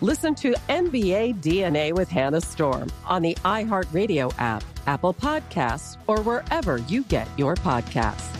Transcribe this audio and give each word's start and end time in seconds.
Listen 0.00 0.32
to 0.36 0.52
NBA 0.68 1.42
DNA 1.42 1.92
with 1.92 2.08
Hannah 2.08 2.40
Storm 2.40 2.88
on 3.04 3.20
the 3.20 3.34
iHeartRadio 3.44 4.32
app, 4.38 4.62
Apple 4.86 5.12
Podcasts, 5.12 5.96
or 6.06 6.20
wherever 6.20 6.78
you 6.86 7.02
get 7.02 7.26
your 7.36 7.56
podcasts. 7.56 8.32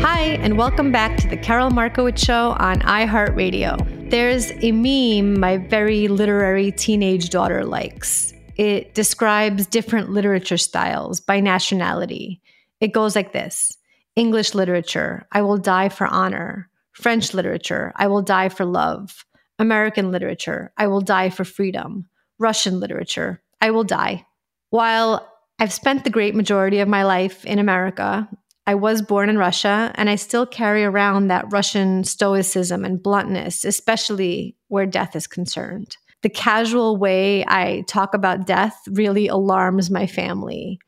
Hi, 0.00 0.38
and 0.40 0.56
welcome 0.56 0.92
back 0.92 1.16
to 1.16 1.28
the 1.28 1.36
Karol 1.36 1.70
Markowicz 1.70 2.24
Show 2.24 2.54
on 2.60 2.78
iHeartRadio. 2.82 4.10
There's 4.10 4.52
a 4.62 4.70
meme 4.70 5.40
my 5.40 5.56
very 5.56 6.06
literary 6.06 6.70
teenage 6.70 7.30
daughter 7.30 7.64
likes. 7.64 8.32
It 8.54 8.94
describes 8.94 9.66
different 9.66 10.10
literature 10.10 10.56
styles 10.56 11.18
by 11.18 11.40
nationality. 11.40 12.40
It 12.80 12.92
goes 12.92 13.16
like 13.16 13.32
this 13.32 13.77
English 14.18 14.52
literature, 14.52 15.28
I 15.30 15.42
will 15.42 15.58
die 15.58 15.88
for 15.88 16.04
honor. 16.04 16.68
French 16.90 17.34
literature, 17.34 17.92
I 17.94 18.08
will 18.08 18.20
die 18.20 18.48
for 18.48 18.64
love. 18.64 19.24
American 19.60 20.10
literature, 20.10 20.72
I 20.76 20.88
will 20.88 21.00
die 21.00 21.30
for 21.30 21.44
freedom. 21.44 22.08
Russian 22.40 22.80
literature, 22.80 23.40
I 23.60 23.70
will 23.70 23.84
die. 23.84 24.26
While 24.70 25.24
I've 25.60 25.72
spent 25.72 26.02
the 26.02 26.10
great 26.10 26.34
majority 26.34 26.80
of 26.80 26.88
my 26.88 27.04
life 27.04 27.44
in 27.44 27.60
America, 27.60 28.28
I 28.66 28.74
was 28.74 29.02
born 29.02 29.28
in 29.28 29.38
Russia 29.38 29.92
and 29.94 30.10
I 30.10 30.16
still 30.16 30.46
carry 30.46 30.82
around 30.82 31.28
that 31.28 31.52
Russian 31.52 32.02
stoicism 32.02 32.84
and 32.84 33.00
bluntness, 33.00 33.64
especially 33.64 34.56
where 34.66 34.84
death 34.84 35.14
is 35.14 35.28
concerned. 35.28 35.96
The 36.22 36.28
casual 36.28 36.96
way 36.96 37.44
I 37.46 37.84
talk 37.86 38.14
about 38.14 38.48
death 38.48 38.76
really 38.88 39.28
alarms 39.28 39.92
my 39.92 40.08
family. 40.08 40.80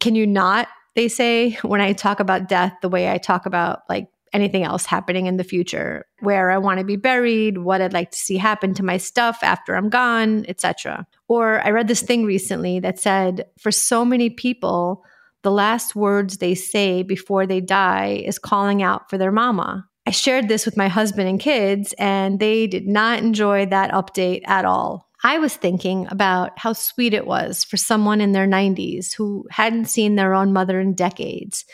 Can 0.00 0.14
you 0.14 0.26
not 0.26 0.68
they 0.94 1.08
say 1.08 1.52
when 1.62 1.80
I 1.80 1.92
talk 1.92 2.20
about 2.20 2.48
death 2.48 2.74
the 2.82 2.88
way 2.88 3.10
I 3.10 3.18
talk 3.18 3.46
about 3.46 3.80
like 3.88 4.08
anything 4.32 4.64
else 4.64 4.84
happening 4.84 5.26
in 5.26 5.36
the 5.36 5.44
future, 5.44 6.06
where 6.20 6.50
I 6.50 6.58
want 6.58 6.80
to 6.80 6.84
be 6.84 6.96
buried, 6.96 7.58
what 7.58 7.80
I'd 7.80 7.92
like 7.92 8.10
to 8.10 8.18
see 8.18 8.36
happen 8.36 8.74
to 8.74 8.82
my 8.82 8.96
stuff 8.96 9.38
after 9.42 9.76
I'm 9.76 9.88
gone, 9.88 10.44
etc. 10.48 11.06
Or 11.28 11.64
I 11.64 11.70
read 11.70 11.88
this 11.88 12.02
thing 12.02 12.24
recently 12.24 12.80
that 12.80 12.98
said 12.98 13.46
for 13.58 13.70
so 13.70 14.04
many 14.04 14.30
people, 14.30 15.04
the 15.42 15.52
last 15.52 15.94
words 15.94 16.38
they 16.38 16.54
say 16.54 17.02
before 17.02 17.46
they 17.46 17.60
die 17.60 18.22
is 18.26 18.38
calling 18.38 18.82
out 18.82 19.08
for 19.08 19.18
their 19.18 19.32
mama. 19.32 19.86
I 20.06 20.10
shared 20.10 20.48
this 20.48 20.66
with 20.66 20.76
my 20.76 20.88
husband 20.88 21.28
and 21.28 21.40
kids, 21.40 21.94
and 21.98 22.38
they 22.38 22.66
did 22.66 22.86
not 22.86 23.20
enjoy 23.20 23.66
that 23.66 23.92
update 23.92 24.42
at 24.44 24.64
all. 24.64 25.03
I 25.24 25.38
was 25.38 25.56
thinking 25.56 26.06
about 26.10 26.58
how 26.58 26.74
sweet 26.74 27.14
it 27.14 27.26
was 27.26 27.64
for 27.64 27.78
someone 27.78 28.20
in 28.20 28.32
their 28.32 28.46
90s 28.46 29.14
who 29.14 29.46
hadn't 29.50 29.86
seen 29.86 30.16
their 30.16 30.34
own 30.34 30.52
mother 30.52 30.78
in 30.78 30.94
decades 30.94 31.64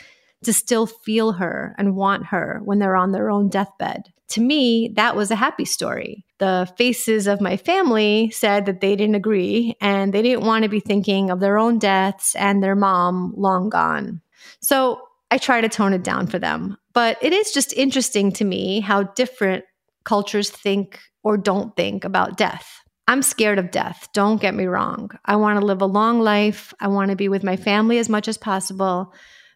to 0.45 0.53
still 0.53 0.87
feel 0.87 1.33
her 1.33 1.75
and 1.77 1.97
want 1.97 2.27
her 2.27 2.61
when 2.63 2.79
they're 2.79 2.95
on 2.95 3.11
their 3.11 3.29
own 3.29 3.49
deathbed. 3.49 4.13
To 4.29 4.41
me, 4.41 4.93
that 4.95 5.17
was 5.17 5.29
a 5.29 5.35
happy 5.35 5.65
story. 5.65 6.25
The 6.39 6.71
faces 6.77 7.27
of 7.27 7.41
my 7.41 7.57
family 7.57 8.31
said 8.31 8.65
that 8.67 8.79
they 8.79 8.95
didn't 8.95 9.15
agree 9.15 9.75
and 9.81 10.13
they 10.13 10.21
didn't 10.21 10.45
want 10.45 10.63
to 10.63 10.69
be 10.69 10.79
thinking 10.79 11.29
of 11.29 11.41
their 11.41 11.57
own 11.57 11.77
deaths 11.77 12.33
and 12.35 12.63
their 12.63 12.75
mom 12.75 13.33
long 13.35 13.67
gone. 13.67 14.21
So 14.61 15.01
I 15.29 15.37
try 15.37 15.59
to 15.59 15.67
tone 15.67 15.91
it 15.91 16.03
down 16.03 16.27
for 16.27 16.39
them. 16.39 16.77
But 16.93 17.17
it 17.21 17.33
is 17.33 17.51
just 17.51 17.73
interesting 17.73 18.31
to 18.33 18.45
me 18.45 18.79
how 18.79 19.03
different 19.03 19.65
cultures 20.05 20.49
think 20.49 20.99
or 21.21 21.35
don't 21.35 21.75
think 21.75 22.05
about 22.05 22.37
death. 22.37 22.80
I'm 23.07 23.21
scared 23.21 23.59
of 23.59 23.71
death. 23.71 24.07
Don't 24.13 24.41
get 24.41 24.53
me 24.53 24.65
wrong. 24.65 25.11
I 25.25 25.35
want 25.35 25.59
to 25.59 25.65
live 25.65 25.81
a 25.81 25.85
long 25.85 26.21
life. 26.21 26.73
I 26.79 26.87
want 26.87 27.11
to 27.11 27.17
be 27.17 27.27
with 27.27 27.43
my 27.43 27.57
family 27.57 27.97
as 27.97 28.09
much 28.09 28.27
as 28.27 28.37
possible. 28.37 29.13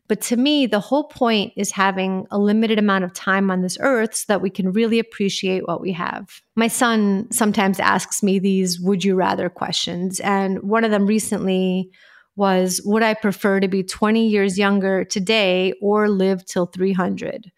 But 0.08 0.22
to 0.22 0.38
me, 0.38 0.68
the 0.68 0.80
whole 0.80 1.06
point 1.06 1.54
is 1.56 1.72
having 1.72 2.28
a 2.30 2.38
limited 2.38 2.78
amount 2.78 3.06
of 3.06 3.14
time 3.14 3.50
on 3.50 3.62
this 3.62 3.78
earth 3.80 4.16
so 4.16 4.26
that 4.28 4.42
we 4.42 4.50
can 4.50 4.72
really 4.72 5.00
appreciate 5.00 5.68
what 5.68 5.82
we 5.82 5.92
have. 5.94 6.42
My 6.56 6.68
son 6.68 7.28
sometimes 7.32 7.80
asks 7.80 8.22
me 8.22 8.38
these 8.38 8.80
would 8.80 9.04
you 9.04 9.16
rather 9.16 9.50
questions. 9.50 10.20
And 10.20 10.62
one 10.62 10.84
of 10.84 10.92
them 10.92 11.08
recently 11.08 11.90
was 12.36 12.82
Would 12.86 13.02
I 13.02 13.14
prefer 13.14 13.60
to 13.60 13.68
be 13.68 13.82
20 13.82 14.28
years 14.28 14.60
younger 14.60 15.06
today 15.06 15.74
or 15.82 16.10
live 16.10 16.46
till 16.46 16.68
300? 16.68 17.52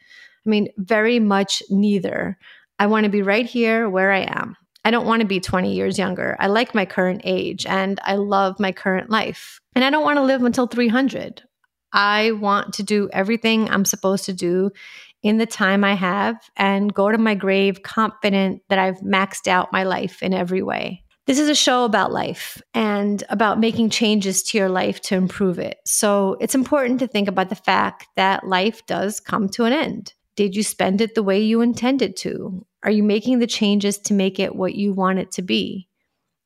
I 0.45 0.49
mean, 0.49 0.69
very 0.77 1.19
much 1.19 1.61
neither. 1.69 2.37
I 2.79 2.87
want 2.87 3.03
to 3.03 3.09
be 3.09 3.23
right 3.23 3.45
here 3.45 3.89
where 3.89 4.11
I 4.11 4.21
am. 4.21 4.55
I 4.87 4.89
don't 4.89 5.05
want 5.05 5.19
to 5.19 5.27
be 5.27 5.41
20 5.41 5.73
years 5.73 5.99
younger. 5.99 6.37
I 6.39 6.47
like 6.47 6.73
my 6.73 6.85
current 6.85 7.19
age 7.25 7.65
and 7.65 7.99
I 8.03 8.15
love 8.15 8.57
my 8.57 8.71
current 8.71 9.09
life. 9.09 9.59
And 9.75 9.83
I 9.83 9.89
don't 9.89 10.05
want 10.05 10.15
to 10.15 10.23
live 10.23 10.41
until 10.43 10.65
300. 10.65 11.43
I 11.91 12.31
want 12.31 12.75
to 12.75 12.83
do 12.83 13.09
everything 13.11 13.69
I'm 13.69 13.83
supposed 13.83 14.23
to 14.25 14.33
do 14.33 14.71
in 15.21 15.39
the 15.39 15.45
time 15.45 15.83
I 15.83 15.95
have 15.95 16.37
and 16.55 16.93
go 16.93 17.11
to 17.11 17.17
my 17.17 17.35
grave 17.35 17.83
confident 17.83 18.61
that 18.69 18.79
I've 18.79 19.01
maxed 19.01 19.49
out 19.49 19.73
my 19.73 19.83
life 19.83 20.23
in 20.23 20.33
every 20.33 20.63
way. 20.63 21.03
This 21.25 21.37
is 21.37 21.49
a 21.49 21.53
show 21.53 21.83
about 21.83 22.13
life 22.13 22.61
and 22.73 23.21
about 23.27 23.59
making 23.59 23.89
changes 23.89 24.41
to 24.43 24.57
your 24.57 24.69
life 24.69 25.01
to 25.01 25.15
improve 25.15 25.59
it. 25.59 25.79
So 25.85 26.37
it's 26.40 26.55
important 26.55 26.99
to 26.99 27.07
think 27.07 27.28
about 27.28 27.49
the 27.49 27.55
fact 27.55 28.07
that 28.16 28.47
life 28.47 28.85
does 28.85 29.19
come 29.19 29.49
to 29.49 29.66
an 29.66 29.73
end. 29.73 30.13
Did 30.37 30.55
you 30.55 30.63
spend 30.63 31.01
it 31.01 31.13
the 31.13 31.23
way 31.23 31.41
you 31.41 31.59
intended 31.59 32.16
to? 32.17 32.66
Are 32.84 32.91
you 32.91 33.03
making 33.03 33.40
the 33.40 33.47
changes 33.47 33.97
to 34.00 34.14
make 34.14 34.40
it 34.40 34.56
what 34.56 34.76
you 34.76 34.94
want 34.94 35.20
it 35.20 35.32
to 35.34 35.41
be? 35.41 35.88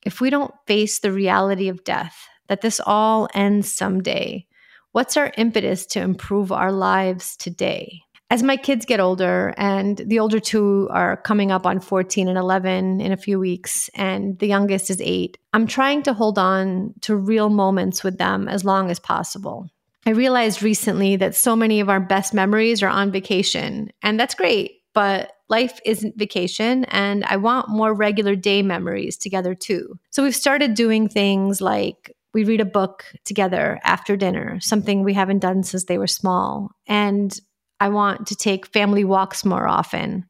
If 0.03 0.21
we 0.21 0.29
don't 0.29 0.53
face 0.65 0.99
the 0.99 1.11
reality 1.11 1.67
of 1.67 1.83
death, 1.83 2.27
that 2.47 2.61
this 2.61 2.81
all 2.85 3.27
ends 3.33 3.71
someday, 3.71 4.47
what's 4.91 5.17
our 5.17 5.31
impetus 5.37 5.85
to 5.87 6.01
improve 6.01 6.51
our 6.51 6.71
lives 6.71 7.37
today? 7.37 8.01
As 8.29 8.43
my 8.43 8.55
kids 8.55 8.85
get 8.85 9.01
older, 9.01 9.53
and 9.57 9.97
the 9.97 10.19
older 10.19 10.39
two 10.39 10.87
are 10.89 11.17
coming 11.17 11.51
up 11.51 11.65
on 11.65 11.81
14 11.81 12.29
and 12.29 12.37
11 12.37 13.01
in 13.01 13.11
a 13.11 13.17
few 13.17 13.37
weeks, 13.37 13.89
and 13.93 14.39
the 14.39 14.47
youngest 14.47 14.89
is 14.89 15.01
eight, 15.01 15.37
I'm 15.53 15.67
trying 15.67 16.01
to 16.03 16.13
hold 16.13 16.39
on 16.39 16.93
to 17.01 17.15
real 17.15 17.49
moments 17.49 18.05
with 18.05 18.17
them 18.17 18.47
as 18.47 18.63
long 18.63 18.89
as 18.89 18.99
possible. 18.99 19.69
I 20.05 20.11
realized 20.11 20.63
recently 20.63 21.17
that 21.17 21.35
so 21.35 21.57
many 21.57 21.81
of 21.81 21.89
our 21.89 21.99
best 21.99 22.33
memories 22.33 22.81
are 22.81 22.89
on 22.89 23.11
vacation, 23.11 23.91
and 24.01 24.17
that's 24.17 24.33
great, 24.33 24.80
but 24.93 25.31
life 25.49 25.79
isn't 25.85 26.17
vacation, 26.17 26.85
and 26.85 27.23
I 27.25 27.37
want 27.37 27.69
more 27.69 27.93
regular 27.93 28.35
day 28.35 28.61
memories 28.61 29.17
together 29.17 29.55
too. 29.55 29.97
So 30.09 30.23
we've 30.23 30.35
started 30.35 30.73
doing 30.73 31.07
things 31.07 31.61
like 31.61 32.15
We 32.33 32.43
read 32.45 32.61
a 32.61 32.65
book 32.65 33.05
together 33.25 33.79
after 33.83 34.15
dinner, 34.15 34.59
something 34.61 35.03
we 35.03 35.13
haven't 35.13 35.39
done 35.39 35.63
since 35.63 35.85
they 35.85 35.97
were 35.97 36.07
small. 36.07 36.71
And 36.87 37.37
I 37.79 37.89
want 37.89 38.27
to 38.27 38.35
take 38.35 38.67
family 38.67 39.03
walks 39.03 39.43
more 39.43 39.67
often. 39.67 40.25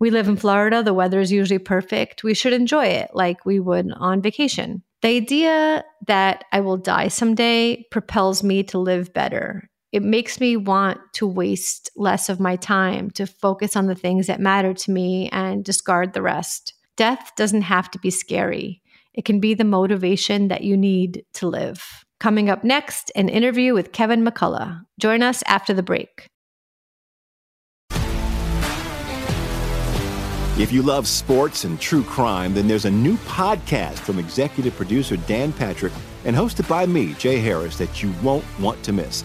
We 0.00 0.10
live 0.10 0.28
in 0.28 0.36
Florida. 0.36 0.82
The 0.82 0.94
weather 0.94 1.20
is 1.20 1.30
usually 1.30 1.58
perfect. 1.58 2.24
We 2.24 2.34
should 2.34 2.52
enjoy 2.52 2.86
it 2.86 3.10
like 3.12 3.44
we 3.44 3.60
would 3.60 3.92
on 3.96 4.22
vacation. 4.22 4.82
The 5.02 5.08
idea 5.08 5.84
that 6.06 6.44
I 6.52 6.60
will 6.60 6.76
die 6.76 7.08
someday 7.08 7.84
propels 7.90 8.42
me 8.42 8.62
to 8.64 8.78
live 8.78 9.12
better. 9.12 9.68
It 9.92 10.02
makes 10.02 10.40
me 10.40 10.56
want 10.56 10.98
to 11.14 11.26
waste 11.26 11.90
less 11.96 12.30
of 12.30 12.40
my 12.40 12.56
time 12.56 13.10
to 13.10 13.26
focus 13.26 13.76
on 13.76 13.86
the 13.86 13.94
things 13.94 14.26
that 14.26 14.40
matter 14.40 14.72
to 14.72 14.90
me 14.90 15.28
and 15.30 15.62
discard 15.62 16.14
the 16.14 16.22
rest. 16.22 16.72
Death 16.96 17.32
doesn't 17.36 17.62
have 17.62 17.90
to 17.90 17.98
be 17.98 18.10
scary. 18.10 18.80
It 19.12 19.26
can 19.26 19.38
be 19.38 19.52
the 19.52 19.64
motivation 19.64 20.48
that 20.48 20.64
you 20.64 20.78
need 20.78 21.24
to 21.34 21.46
live. 21.46 22.06
Coming 22.20 22.48
up 22.48 22.64
next, 22.64 23.12
an 23.14 23.28
interview 23.28 23.74
with 23.74 23.92
Kevin 23.92 24.24
McCullough. 24.24 24.80
Join 24.98 25.22
us 25.22 25.42
after 25.46 25.74
the 25.74 25.82
break. 25.82 26.26
If 30.58 30.70
you 30.70 30.82
love 30.82 31.06
sports 31.06 31.64
and 31.64 31.78
true 31.78 32.04
crime, 32.04 32.54
then 32.54 32.66
there's 32.66 32.84
a 32.86 32.90
new 32.90 33.16
podcast 33.18 33.98
from 33.98 34.18
executive 34.18 34.74
producer 34.74 35.16
Dan 35.16 35.52
Patrick 35.52 35.92
and 36.24 36.34
hosted 36.34 36.68
by 36.68 36.86
me, 36.86 37.12
Jay 37.14 37.38
Harris, 37.38 37.76
that 37.76 38.02
you 38.02 38.14
won't 38.22 38.44
want 38.58 38.82
to 38.84 38.92
miss. 38.92 39.24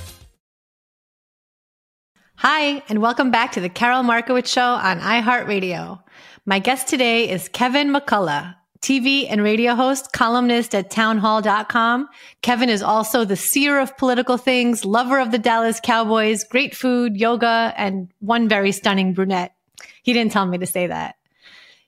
Hi, 2.43 2.81
and 2.89 3.03
welcome 3.03 3.29
back 3.29 3.51
to 3.51 3.61
the 3.61 3.69
Karol 3.69 4.01
Markowicz 4.01 4.47
Show 4.47 4.63
on 4.63 4.99
iHeartRadio. 4.99 6.01
My 6.43 6.57
guest 6.57 6.87
today 6.87 7.29
is 7.29 7.47
Kevin 7.47 7.93
McCullough, 7.93 8.55
TV 8.81 9.27
and 9.29 9.43
radio 9.43 9.75
host, 9.75 10.11
columnist 10.11 10.73
at 10.73 10.89
townhall.com. 10.89 12.09
Kevin 12.41 12.69
is 12.69 12.81
also 12.81 13.25
the 13.25 13.35
seer 13.35 13.77
of 13.77 13.95
political 13.95 14.39
things, 14.39 14.83
lover 14.83 15.19
of 15.19 15.29
the 15.29 15.37
Dallas 15.37 15.79
Cowboys, 15.79 16.43
great 16.43 16.73
food, 16.73 17.15
yoga, 17.15 17.75
and 17.77 18.11
one 18.21 18.49
very 18.49 18.71
stunning 18.71 19.13
brunette. 19.13 19.53
He 20.01 20.11
didn't 20.11 20.31
tell 20.31 20.47
me 20.47 20.57
to 20.57 20.65
say 20.65 20.87
that. 20.87 21.17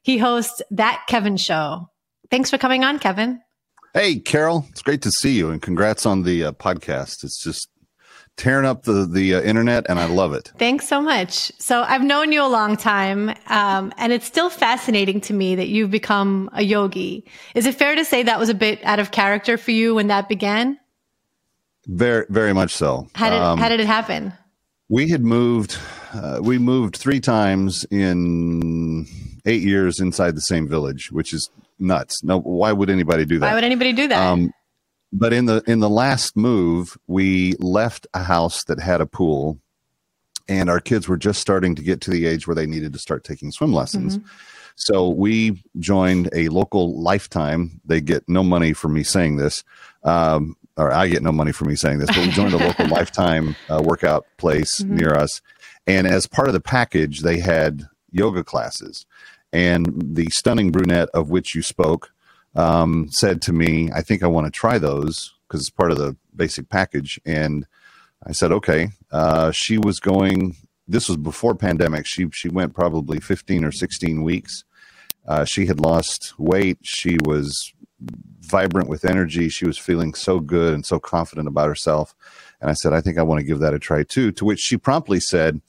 He 0.03 0.19
hosts 0.19 0.61
That 0.69 1.03
Kevin 1.07 1.37
Show. 1.37 1.89
Thanks 2.29 2.51
for 2.51 2.59
coming 2.59 2.83
on, 2.83 2.99
Kevin. 2.99 3.41
Hey, 3.95 4.19
Karol. 4.19 4.67
It's 4.69 4.83
great 4.83 5.01
to 5.01 5.09
see 5.09 5.31
you 5.31 5.49
and 5.49 5.59
congrats 5.59 6.05
on 6.05 6.21
the 6.21 6.43
uh, 6.43 6.51
podcast. 6.51 7.23
It's 7.23 7.41
just 7.41 7.69
tearing 8.37 8.65
up 8.65 8.83
the 8.83 9.05
the 9.05 9.35
uh, 9.35 9.41
internet, 9.41 9.85
and 9.89 9.99
I 9.99 10.05
love 10.05 10.33
it. 10.33 10.51
Thanks 10.57 10.87
so 10.87 11.01
much. 11.01 11.51
So 11.59 11.83
I've 11.83 12.03
known 12.03 12.31
you 12.31 12.43
a 12.43 12.47
long 12.47 12.77
time, 12.77 13.29
um, 13.47 13.93
and 13.97 14.11
it's 14.13 14.25
still 14.25 14.49
fascinating 14.49 15.21
to 15.21 15.33
me 15.33 15.55
that 15.55 15.67
you've 15.67 15.91
become 15.91 16.49
a 16.53 16.63
yogi. 16.63 17.25
Is 17.55 17.65
it 17.65 17.75
fair 17.75 17.95
to 17.95 18.05
say 18.05 18.23
that 18.23 18.39
was 18.39 18.49
a 18.49 18.53
bit 18.53 18.83
out 18.83 18.99
of 18.99 19.11
character 19.11 19.57
for 19.57 19.71
you 19.71 19.95
when 19.95 20.07
that 20.07 20.29
began? 20.29 20.79
Very, 21.85 22.25
very 22.29 22.53
much 22.53 22.73
so. 22.73 23.07
How 23.13 23.29
did 23.29 23.39
um, 23.41 23.59
how 23.59 23.69
did 23.69 23.79
it 23.79 23.87
happen? 23.87 24.33
We 24.89 25.09
had 25.09 25.21
moved. 25.21 25.77
Uh, 26.13 26.39
we 26.41 26.59
moved 26.59 26.95
three 26.95 27.19
times 27.19 27.85
in 27.89 29.07
eight 29.45 29.63
years 29.63 29.99
inside 29.99 30.35
the 30.35 30.41
same 30.41 30.67
village, 30.67 31.11
which 31.11 31.33
is 31.33 31.49
nuts. 31.79 32.23
No, 32.23 32.39
why 32.39 32.71
would 32.71 32.89
anybody 32.89 33.25
do 33.25 33.39
that? 33.39 33.47
Why 33.47 33.53
would 33.55 33.63
anybody 33.63 33.93
do 33.93 34.07
that? 34.07 34.25
Um, 34.25 34.51
but 35.13 35.31
in 35.31 35.45
the 35.45 35.63
in 35.67 35.79
the 35.79 35.89
last 35.89 36.35
move, 36.35 36.97
we 37.07 37.53
left 37.59 38.07
a 38.13 38.23
house 38.23 38.63
that 38.65 38.79
had 38.79 38.99
a 38.99 39.05
pool, 39.05 39.59
and 40.47 40.69
our 40.69 40.79
kids 40.79 41.07
were 41.07 41.17
just 41.17 41.39
starting 41.39 41.75
to 41.75 41.83
get 41.83 42.01
to 42.01 42.11
the 42.11 42.25
age 42.25 42.47
where 42.47 42.55
they 42.55 42.65
needed 42.65 42.91
to 42.93 42.99
start 42.99 43.23
taking 43.23 43.51
swim 43.51 43.71
lessons. 43.71 44.17
Mm-hmm. 44.17 44.27
So 44.75 45.07
we 45.07 45.63
joined 45.77 46.29
a 46.33 46.49
local 46.49 46.99
Lifetime. 46.99 47.79
They 47.85 48.01
get 48.01 48.27
no 48.27 48.41
money 48.41 48.73
for 48.73 48.89
me 48.89 49.03
saying 49.03 49.35
this, 49.35 49.63
um, 50.03 50.57
or 50.77 50.91
I 50.91 51.07
get 51.07 51.21
no 51.21 51.31
money 51.31 51.51
for 51.51 51.65
me 51.65 51.75
saying 51.75 51.99
this, 51.99 52.07
but 52.07 52.17
we 52.17 52.29
joined 52.31 52.53
a 52.55 52.57
local 52.57 52.87
Lifetime 52.87 53.55
uh, 53.69 53.83
workout 53.85 54.25
place 54.37 54.81
mm-hmm. 54.81 54.95
near 54.95 55.13
us. 55.13 55.41
And 55.85 56.07
as 56.07 56.25
part 56.25 56.47
of 56.47 56.55
the 56.55 56.61
package, 56.61 57.21
they 57.21 57.37
had 57.37 57.87
yoga 58.11 58.43
classes. 58.43 59.05
And 59.51 60.15
the 60.15 60.29
stunning 60.31 60.71
brunette 60.71 61.09
of 61.13 61.29
which 61.29 61.53
you 61.53 61.61
spoke 61.61 62.11
um, 62.55 63.07
said 63.09 63.41
to 63.43 63.53
me, 63.53 63.89
I 63.93 64.01
think 64.01 64.23
I 64.23 64.27
want 64.27 64.45
to 64.45 64.51
try 64.51 64.77
those 64.77 65.33
because 65.47 65.61
it's 65.61 65.69
part 65.69 65.91
of 65.91 65.97
the 65.97 66.15
basic 66.35 66.69
package. 66.69 67.19
And 67.25 67.65
I 68.25 68.31
said, 68.31 68.51
okay. 68.51 68.89
Uh, 69.11 69.51
she 69.51 69.77
was 69.77 69.99
going, 69.99 70.55
this 70.87 71.07
was 71.07 71.17
before 71.17 71.55
pandemic. 71.55 72.05
She, 72.05 72.29
she 72.31 72.49
went 72.49 72.73
probably 72.73 73.19
15 73.19 73.63
or 73.63 73.71
16 73.71 74.23
weeks. 74.23 74.63
Uh, 75.27 75.45
she 75.45 75.65
had 75.65 75.79
lost 75.79 76.37
weight. 76.37 76.79
She 76.81 77.17
was 77.23 77.73
vibrant 78.41 78.89
with 78.89 79.05
energy. 79.05 79.49
She 79.49 79.65
was 79.65 79.77
feeling 79.77 80.13
so 80.13 80.39
good 80.39 80.73
and 80.73 80.85
so 80.85 80.99
confident 80.99 81.47
about 81.47 81.67
herself. 81.67 82.13
And 82.61 82.69
I 82.69 82.73
said, 82.73 82.93
I 82.93 83.01
think 83.01 83.17
I 83.17 83.23
want 83.23 83.39
to 83.39 83.45
give 83.45 83.59
that 83.59 83.73
a 83.73 83.79
try 83.79 84.03
too. 84.03 84.31
To 84.33 84.45
which 84.45 84.59
she 84.59 84.77
promptly 84.77 85.19
said, 85.19 85.61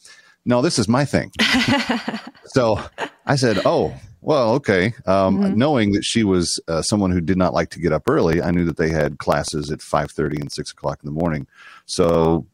No, 0.44 0.62
this 0.62 0.78
is 0.78 0.88
my 0.88 1.04
thing. 1.04 1.32
so 2.46 2.80
I 3.26 3.36
said, 3.36 3.60
Oh, 3.64 3.94
well, 4.24 4.52
okay. 4.54 4.94
Um, 5.04 5.38
mm-hmm. 5.38 5.58
Knowing 5.58 5.92
that 5.92 6.02
she 6.02 6.24
was 6.24 6.58
uh, 6.66 6.80
someone 6.80 7.10
who 7.10 7.20
did 7.20 7.36
not 7.36 7.52
like 7.52 7.68
to 7.70 7.78
get 7.78 7.92
up 7.92 8.08
early, 8.08 8.40
I 8.40 8.50
knew 8.52 8.64
that 8.64 8.78
they 8.78 8.88
had 8.88 9.18
classes 9.18 9.70
at 9.70 9.82
five 9.82 10.10
thirty 10.10 10.40
and 10.40 10.50
six 10.50 10.72
o'clock 10.72 11.00
in 11.02 11.06
the 11.06 11.20
morning. 11.20 11.46
So 11.84 12.46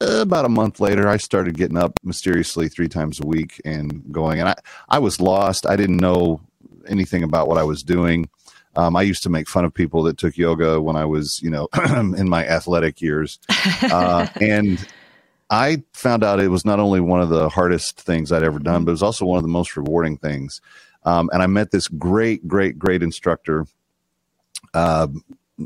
uh, 0.00 0.20
about 0.20 0.44
a 0.44 0.48
month 0.48 0.80
later, 0.80 1.08
I 1.08 1.16
started 1.18 1.56
getting 1.56 1.76
up 1.76 2.00
mysteriously 2.02 2.68
three 2.68 2.88
times 2.88 3.20
a 3.20 3.26
week 3.26 3.60
and 3.64 4.02
going. 4.12 4.40
And 4.40 4.48
I, 4.48 4.54
I 4.88 4.98
was 4.98 5.20
lost. 5.20 5.66
I 5.66 5.76
didn't 5.76 5.98
know 5.98 6.40
anything 6.88 7.22
about 7.22 7.46
what 7.46 7.58
I 7.58 7.62
was 7.62 7.84
doing. 7.84 8.28
Um, 8.74 8.96
I 8.96 9.02
used 9.02 9.22
to 9.22 9.30
make 9.30 9.48
fun 9.48 9.64
of 9.64 9.72
people 9.72 10.02
that 10.02 10.18
took 10.18 10.36
yoga 10.36 10.80
when 10.80 10.96
I 10.96 11.04
was, 11.04 11.38
you 11.40 11.50
know, 11.50 11.68
in 11.96 12.28
my 12.28 12.44
athletic 12.44 13.00
years. 13.00 13.38
Uh, 13.82 14.26
and 14.40 14.84
I 15.48 15.84
found 15.92 16.24
out 16.24 16.40
it 16.40 16.48
was 16.48 16.64
not 16.64 16.80
only 16.80 17.00
one 17.00 17.20
of 17.20 17.28
the 17.28 17.48
hardest 17.48 18.00
things 18.00 18.32
I'd 18.32 18.42
ever 18.42 18.58
done, 18.58 18.84
but 18.84 18.90
it 18.90 18.94
was 18.94 19.02
also 19.02 19.26
one 19.26 19.36
of 19.36 19.44
the 19.44 19.48
most 19.48 19.76
rewarding 19.76 20.16
things. 20.16 20.60
Um, 21.04 21.30
and 21.32 21.42
I 21.42 21.46
met 21.46 21.70
this 21.70 21.88
great, 21.88 22.46
great, 22.48 22.78
great 22.78 23.02
instructor. 23.02 23.66
Uh, 24.72 25.08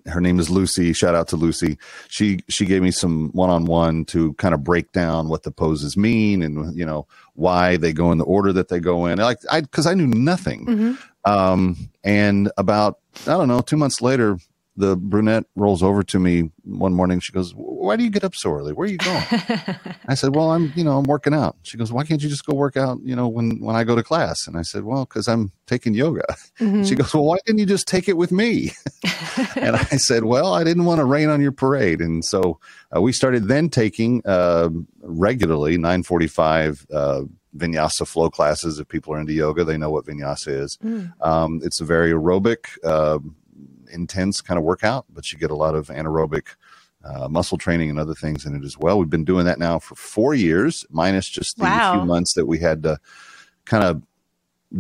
her 0.07 0.21
name 0.21 0.39
is 0.39 0.51
Lucy. 0.51 0.93
Shout 0.93 1.15
out 1.15 1.29
to 1.29 1.37
Lucy. 1.37 1.79
She 2.09 2.41
she 2.49 2.67
gave 2.67 2.83
me 2.83 2.91
some 2.91 3.31
one 3.31 3.49
on 3.49 3.65
one 3.65 4.05
to 4.07 4.35
kind 4.35 4.55
of 4.55 4.63
break 4.63 4.93
down 4.93 5.29
what 5.29 5.45
the 5.45 5.51
poses 5.51 5.97
mean 5.97 6.43
and 6.43 6.77
you 6.77 6.85
know 6.85 7.07
why 7.35 7.77
they 7.79 7.93
go 7.93 8.13
in 8.13 8.19
the 8.19 8.25
order 8.25 8.53
that 8.53 8.69
they 8.69 8.81
go 8.81 9.07
in. 9.07 9.19
Like 9.19 9.39
I 9.51 9.63
because 9.63 9.87
I 9.87 9.95
knew 9.95 10.07
nothing. 10.07 10.67
Mm-hmm. 10.67 11.31
Um, 11.31 11.91
and 12.05 12.51
about 12.59 12.99
I 13.23 13.31
don't 13.31 13.49
know 13.49 13.61
two 13.61 13.77
months 13.77 14.03
later, 14.03 14.39
the 14.79 14.97
brunette 14.97 15.45
rolls 15.57 15.83
over 15.83 16.05
to 16.05 16.19
me 16.21 16.51
one 16.65 16.95
morning. 16.95 17.19
She 17.19 17.33
goes, 17.33 17.53
"Why 17.55 17.97
do 17.97 18.05
you 18.05 18.11
get 18.11 18.23
up 18.23 18.37
so 18.37 18.53
early? 18.53 18.73
Where 18.73 18.87
are 18.87 18.91
you 18.91 18.97
going?" 18.97 19.25
I 20.09 20.15
said, 20.15 20.37
"Well, 20.37 20.53
I'm 20.53 20.73
you 20.77 20.85
know 20.85 20.97
I'm 20.99 21.05
working 21.05 21.35
out." 21.35 21.57
She 21.65 21.77
goes, 21.77 21.93
"Why 21.93 22.05
can't 22.05 22.23
you 22.23 22.29
just 22.29 22.47
go 22.47 22.55
work 22.55 22.77
out 22.77 22.99
you 23.03 23.17
know 23.17 23.27
when 23.27 23.61
when 23.61 23.75
I 23.75 23.83
go 23.83 23.97
to 23.97 24.03
class?" 24.05 24.47
And 24.47 24.57
I 24.57 24.63
said, 24.63 24.85
"Well, 24.85 25.05
because 25.05 25.27
I'm 25.27 25.51
taking 25.67 25.95
yoga." 25.95 26.25
Mm-hmm. 26.59 26.85
She 26.85 26.95
goes, 26.95 27.13
"Well, 27.13 27.25
why 27.25 27.39
didn't 27.45 27.59
you 27.59 27.67
just 27.67 27.87
take 27.87 28.09
it 28.09 28.17
with 28.17 28.33
me?" 28.33 28.71
and 29.57 29.77
I 29.77 29.97
said, 29.97 30.25
"Well, 30.25 30.55
I 30.55 30.65
didn't 30.65 30.85
want 30.85 30.99
to 30.99 31.05
rain 31.05 31.29
on 31.29 31.41
your 31.41 31.53
parade." 31.53 32.01
And 32.01 32.25
so 32.25 32.59
uh, 32.95 33.01
we 33.01 33.13
started 33.13 33.49
then 33.49 33.69
taking 33.69 34.23
uh, 34.27 34.71
regularly 35.03 35.77
945. 35.77 36.87
Uh, 36.93 37.23
vinyasa 37.57 38.07
flow 38.07 38.31
classes. 38.31 38.79
If 38.79 38.89
people 38.89 39.15
are 39.15 39.21
into 39.21 39.33
yoga, 39.33 39.65
they 39.65 39.77
know 39.79 39.91
what 39.91 40.05
vinyasa 40.05 40.49
is. 40.49 40.79
Mm. 40.85 41.13
Um, 41.21 41.61
it's 41.65 41.81
a 41.81 41.85
very 41.85 42.13
aerobic, 42.13 42.67
uh, 42.85 43.19
intense 43.89 44.41
kind 44.41 44.59
of 44.59 44.65
workout, 44.65 45.07
but 45.11 45.33
you 45.33 45.39
get 45.39 45.51
a 45.51 45.57
lot 45.57 45.75
of 45.75 45.89
anaerobic 45.89 46.49
uh, 47.05 47.29
muscle 47.29 47.59
training 47.59 47.91
and 47.91 47.99
other 47.99 48.15
things 48.15 48.45
in 48.45 48.55
it 48.57 48.65
as 48.65 48.77
well. 48.77 48.99
We've 48.99 49.11
been 49.11 49.25
doing 49.25 49.45
that 49.47 49.59
now 49.59 49.79
for 49.79 49.95
four 49.95 50.35
years, 50.35 50.85
minus 50.91 51.29
just 51.29 51.57
the 51.57 51.65
wow. 51.65 51.95
few 51.95 52.05
months 52.05 52.35
that 52.35 52.47
we 52.47 52.59
had 52.59 52.83
to 52.83 52.99
kind 53.65 53.85
of 53.85 54.03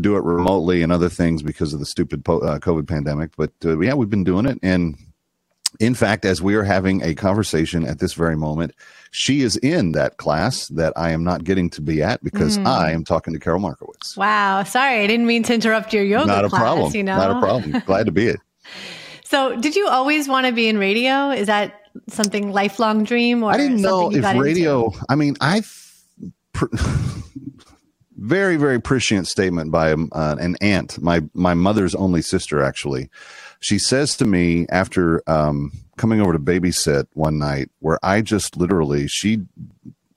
do 0.00 0.16
it 0.16 0.24
remotely 0.24 0.82
and 0.82 0.92
other 0.92 1.08
things 1.08 1.42
because 1.42 1.72
of 1.72 1.80
the 1.80 1.86
stupid 1.86 2.24
po- 2.24 2.40
uh, 2.40 2.58
COVID 2.58 2.86
pandemic. 2.86 3.30
But 3.36 3.52
uh, 3.64 3.78
yeah, 3.78 3.94
we've 3.94 4.10
been 4.10 4.24
doing 4.24 4.46
it. 4.46 4.58
And 4.62 4.96
in 5.80 5.94
fact, 5.94 6.24
as 6.24 6.42
we 6.42 6.54
are 6.54 6.64
having 6.64 7.02
a 7.02 7.14
conversation 7.14 7.86
at 7.86 7.98
this 7.98 8.14
very 8.14 8.36
moment, 8.36 8.74
she 9.10 9.42
is 9.42 9.56
in 9.56 9.92
that 9.92 10.16
class 10.16 10.68
that 10.68 10.92
I 10.96 11.10
am 11.10 11.24
not 11.24 11.44
getting 11.44 11.70
to 11.70 11.80
be 11.80 12.02
at 12.02 12.22
because 12.22 12.58
mm. 12.58 12.66
I 12.66 12.90
am 12.90 13.04
talking 13.04 13.32
to 13.32 13.40
Karol 13.40 13.60
Markowicz. 13.60 14.16
Wow. 14.16 14.64
Sorry, 14.64 15.02
I 15.02 15.06
didn't 15.06 15.26
mean 15.26 15.42
to 15.44 15.54
interrupt 15.54 15.94
your 15.94 16.04
yoga 16.04 16.26
not 16.26 16.44
a 16.44 16.48
class, 16.48 16.60
problem. 16.60 16.94
You 16.94 17.04
know? 17.04 17.16
Not 17.16 17.36
a 17.36 17.40
problem. 17.40 17.82
Glad 17.86 18.06
to 18.06 18.12
be 18.12 18.26
it. 18.26 18.40
So, 19.28 19.54
did 19.56 19.76
you 19.76 19.86
always 19.88 20.26
want 20.26 20.46
to 20.46 20.54
be 20.54 20.68
in 20.68 20.78
radio? 20.78 21.28
Is 21.28 21.48
that 21.48 21.90
something 22.08 22.50
lifelong 22.50 23.04
dream, 23.04 23.42
or 23.42 23.52
I 23.52 23.58
didn't 23.58 23.82
know 23.82 24.10
if 24.10 24.24
radio? 24.24 24.86
Into? 24.86 25.04
I 25.10 25.16
mean, 25.16 25.36
I 25.38 25.62
pr- 26.54 26.74
very 28.16 28.56
very 28.56 28.80
prescient 28.80 29.28
statement 29.28 29.70
by 29.70 29.92
um, 29.92 30.08
uh, 30.12 30.36
an 30.40 30.56
aunt, 30.62 30.98
my 31.02 31.24
my 31.34 31.52
mother's 31.52 31.94
only 31.94 32.22
sister, 32.22 32.62
actually. 32.62 33.10
She 33.60 33.78
says 33.78 34.16
to 34.16 34.24
me 34.24 34.66
after 34.70 35.22
um, 35.26 35.72
coming 35.98 36.22
over 36.22 36.32
to 36.32 36.38
babysit 36.38 37.04
one 37.12 37.38
night, 37.38 37.68
where 37.80 37.98
I 38.02 38.22
just 38.22 38.56
literally 38.56 39.08
she, 39.08 39.42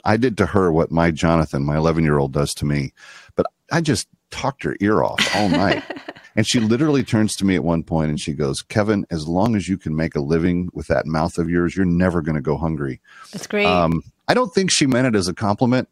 I 0.06 0.16
did 0.16 0.38
to 0.38 0.46
her 0.46 0.72
what 0.72 0.90
my 0.90 1.12
Jonathan, 1.12 1.66
my 1.66 1.76
eleven 1.76 2.06
year 2.06 2.18
old, 2.18 2.32
does 2.32 2.54
to 2.54 2.66
me, 2.66 2.94
but 3.36 3.46
I 3.74 3.82
just 3.82 4.08
talked 4.30 4.64
her 4.64 4.78
ear 4.80 5.04
off 5.04 5.36
all 5.36 5.50
night. 5.50 5.84
And 6.36 6.48
she 6.48 6.60
literally 6.60 7.04
turns 7.04 7.36
to 7.38 7.46
me 7.46 7.56
at 7.56 7.64
one 7.64 7.84
point 7.84 8.10
and 8.10 8.20
she 8.20 8.34
goes, 8.34 8.62
Kevin, 8.62 9.06
as 9.12 9.28
long 9.28 9.56
as 9.56 9.68
you 9.68 9.78
can 9.78 9.96
make 9.96 10.16
a 10.16 10.22
living 10.22 10.70
with 10.74 10.88
that 10.88 11.06
mouth 11.06 11.38
of 11.38 11.50
yours, 11.50 11.76
you're 11.76 11.86
never 11.86 12.22
going 12.22 12.36
to 12.36 12.42
go 12.42 12.58
hungry. 12.58 13.02
That's 13.34 13.48
great. 13.48 13.66
Um, 13.66 14.04
I 14.28 14.34
don't 14.34 14.54
think 14.54 14.72
she 14.72 14.88
meant 14.88 15.08
it 15.08 15.16
as 15.16 15.28
a 15.28 15.34
compliment, 15.34 15.90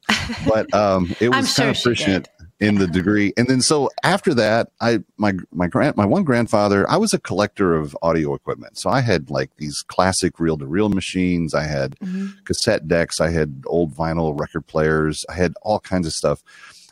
but 0.48 0.74
um, 0.74 1.14
it 1.20 1.30
was 1.30 1.54
kind 1.54 1.70
of 1.70 1.82
prescient 1.82 2.30
in 2.60 2.76
the 2.76 2.88
degree. 2.88 3.34
And 3.38 3.48
then 3.48 3.62
so 3.62 3.90
after 4.04 4.34
that, 4.34 4.72
I 4.82 5.00
my 5.18 5.34
my 5.52 5.68
grand 5.68 5.96
my 5.96 6.06
one 6.06 6.24
grandfather, 6.24 6.90
I 6.90 6.98
was 6.98 7.14
a 7.14 7.20
collector 7.20 7.74
of 7.74 7.98
audio 8.02 8.34
equipment. 8.34 8.78
So 8.78 8.90
I 8.90 9.02
had 9.02 9.30
like 9.30 9.56
these 9.58 9.82
classic 9.88 10.40
reel 10.40 10.58
to 10.58 10.68
reel 10.68 10.90
machines. 10.90 11.54
I 11.54 11.64
had 11.64 11.98
mm-hmm. 12.00 12.28
cassette 12.46 12.88
decks. 12.88 13.22
I 13.22 13.30
had 13.30 13.64
old 13.66 13.96
vinyl 13.96 14.38
record 14.38 14.68
players. 14.68 15.26
I 15.30 15.34
had 15.34 15.54
all 15.62 15.80
kinds 15.80 16.06
of 16.06 16.14
stuff. 16.14 16.44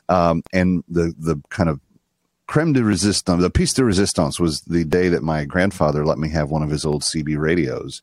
Um, 0.10 0.42
and 0.54 0.84
the 0.88 1.14
the 1.18 1.42
kind 1.50 1.70
of 1.70 1.82
creme 2.48 2.74
de 2.74 2.84
resistance, 2.84 3.42
the 3.42 3.50
piece 3.50 3.74
de 3.74 3.84
resistance 3.84 4.40
was 4.40 4.62
the 4.62 4.86
day 4.86 5.10
that 5.10 5.22
my 5.22 5.46
grandfather 5.46 6.06
let 6.06 6.18
me 6.18 6.30
have 6.30 6.50
one 6.50 6.64
of 6.64 6.70
his 6.70 6.86
old 6.86 7.04
CB 7.04 7.38
radios. 7.38 8.02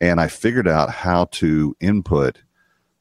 And 0.00 0.20
I 0.20 0.28
figured 0.28 0.68
out 0.68 0.90
how 0.90 1.24
to 1.32 1.74
input 1.80 2.38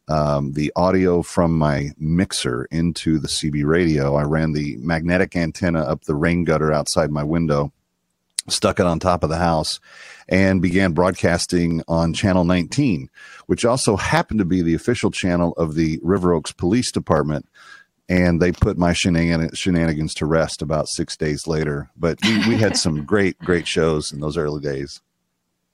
um, 0.07 0.53
the 0.53 0.71
audio 0.75 1.21
from 1.21 1.57
my 1.57 1.91
mixer 1.97 2.65
into 2.71 3.19
the 3.19 3.27
CB 3.27 3.65
radio. 3.65 4.15
I 4.15 4.23
ran 4.23 4.53
the 4.53 4.77
magnetic 4.77 5.35
antenna 5.35 5.81
up 5.81 6.05
the 6.05 6.15
rain 6.15 6.45
gutter 6.45 6.71
outside 6.71 7.11
my 7.11 7.23
window, 7.23 7.73
stuck 8.47 8.79
it 8.79 8.85
on 8.85 8.99
top 8.99 9.23
of 9.23 9.29
the 9.29 9.37
house, 9.37 9.81
and 10.29 10.61
began 10.61 10.93
broadcasting 10.93 11.83
on 11.87 12.13
Channel 12.13 12.45
19, 12.45 13.09
which 13.47 13.65
also 13.65 13.97
happened 13.97 14.39
to 14.39 14.45
be 14.45 14.61
the 14.61 14.73
official 14.73 15.11
channel 15.11 15.53
of 15.57 15.75
the 15.75 15.99
River 16.01 16.33
Oaks 16.33 16.53
Police 16.53 16.91
Department 16.91 17.47
and 18.09 18.41
they 18.41 18.51
put 18.51 18.77
my 18.77 18.93
shenanigans 18.93 20.13
to 20.15 20.25
rest 20.25 20.61
about 20.61 20.87
six 20.87 21.17
days 21.17 21.47
later. 21.47 21.89
But 21.97 22.19
we, 22.23 22.49
we 22.49 22.57
had 22.57 22.77
some 22.85 23.03
great, 23.03 23.37
great 23.39 23.67
shows 23.67 24.11
in 24.11 24.19
those 24.19 24.37
early 24.37 24.61
days. 24.61 25.01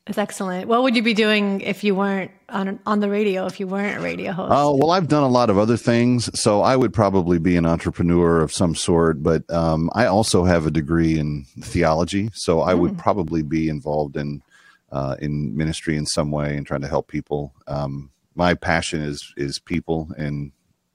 It's 0.06 0.18
excellent. 0.18 0.68
What 0.68 0.84
would 0.84 0.98
you 0.98 1.02
be 1.02 1.14
doing 1.14 1.62
if 1.62 1.82
you 1.82 1.96
weren't 1.96 2.32
on 2.50 2.78
on 2.86 3.00
the 3.00 3.10
radio? 3.10 3.46
If 3.46 3.62
you 3.62 3.68
weren't 3.68 4.00
a 4.00 4.02
radio 4.02 4.34
host? 4.34 4.52
Oh 4.54 4.76
well, 4.76 4.92
I've 4.92 5.08
done 5.08 5.24
a 5.24 5.30
lot 5.30 5.50
of 5.50 5.58
other 5.58 5.78
things, 5.78 6.30
so 6.38 6.62
I 6.62 6.76
would 6.76 6.92
probably 6.92 7.40
be 7.40 7.56
an 7.56 7.66
entrepreneur 7.66 8.42
of 8.42 8.52
some 8.52 8.76
sort. 8.76 9.24
But 9.24 9.50
um, 9.50 9.90
I 9.94 10.08
also 10.08 10.44
have 10.44 10.66
a 10.66 10.72
degree 10.72 11.18
in 11.18 11.46
theology, 11.62 12.32
so 12.34 12.64
I 12.64 12.74
mm. 12.74 12.80
would 12.80 12.92
hmm. 12.92 12.98
probably 12.98 13.44
be 13.44 13.70
involved 13.70 14.18
in 14.18 14.44
uh, 14.92 15.16
in 15.22 15.56
ministry 15.56 15.96
in 15.96 16.06
some 16.06 16.32
way 16.32 16.58
and 16.58 16.68
trying 16.68 16.82
to 16.82 16.90
help 16.90 17.08
people. 17.08 17.54
Um, 17.68 18.12
my 18.36 18.56
passion 18.56 19.02
is 19.02 19.34
is 19.38 19.58
people 19.58 20.10
and 20.18 20.52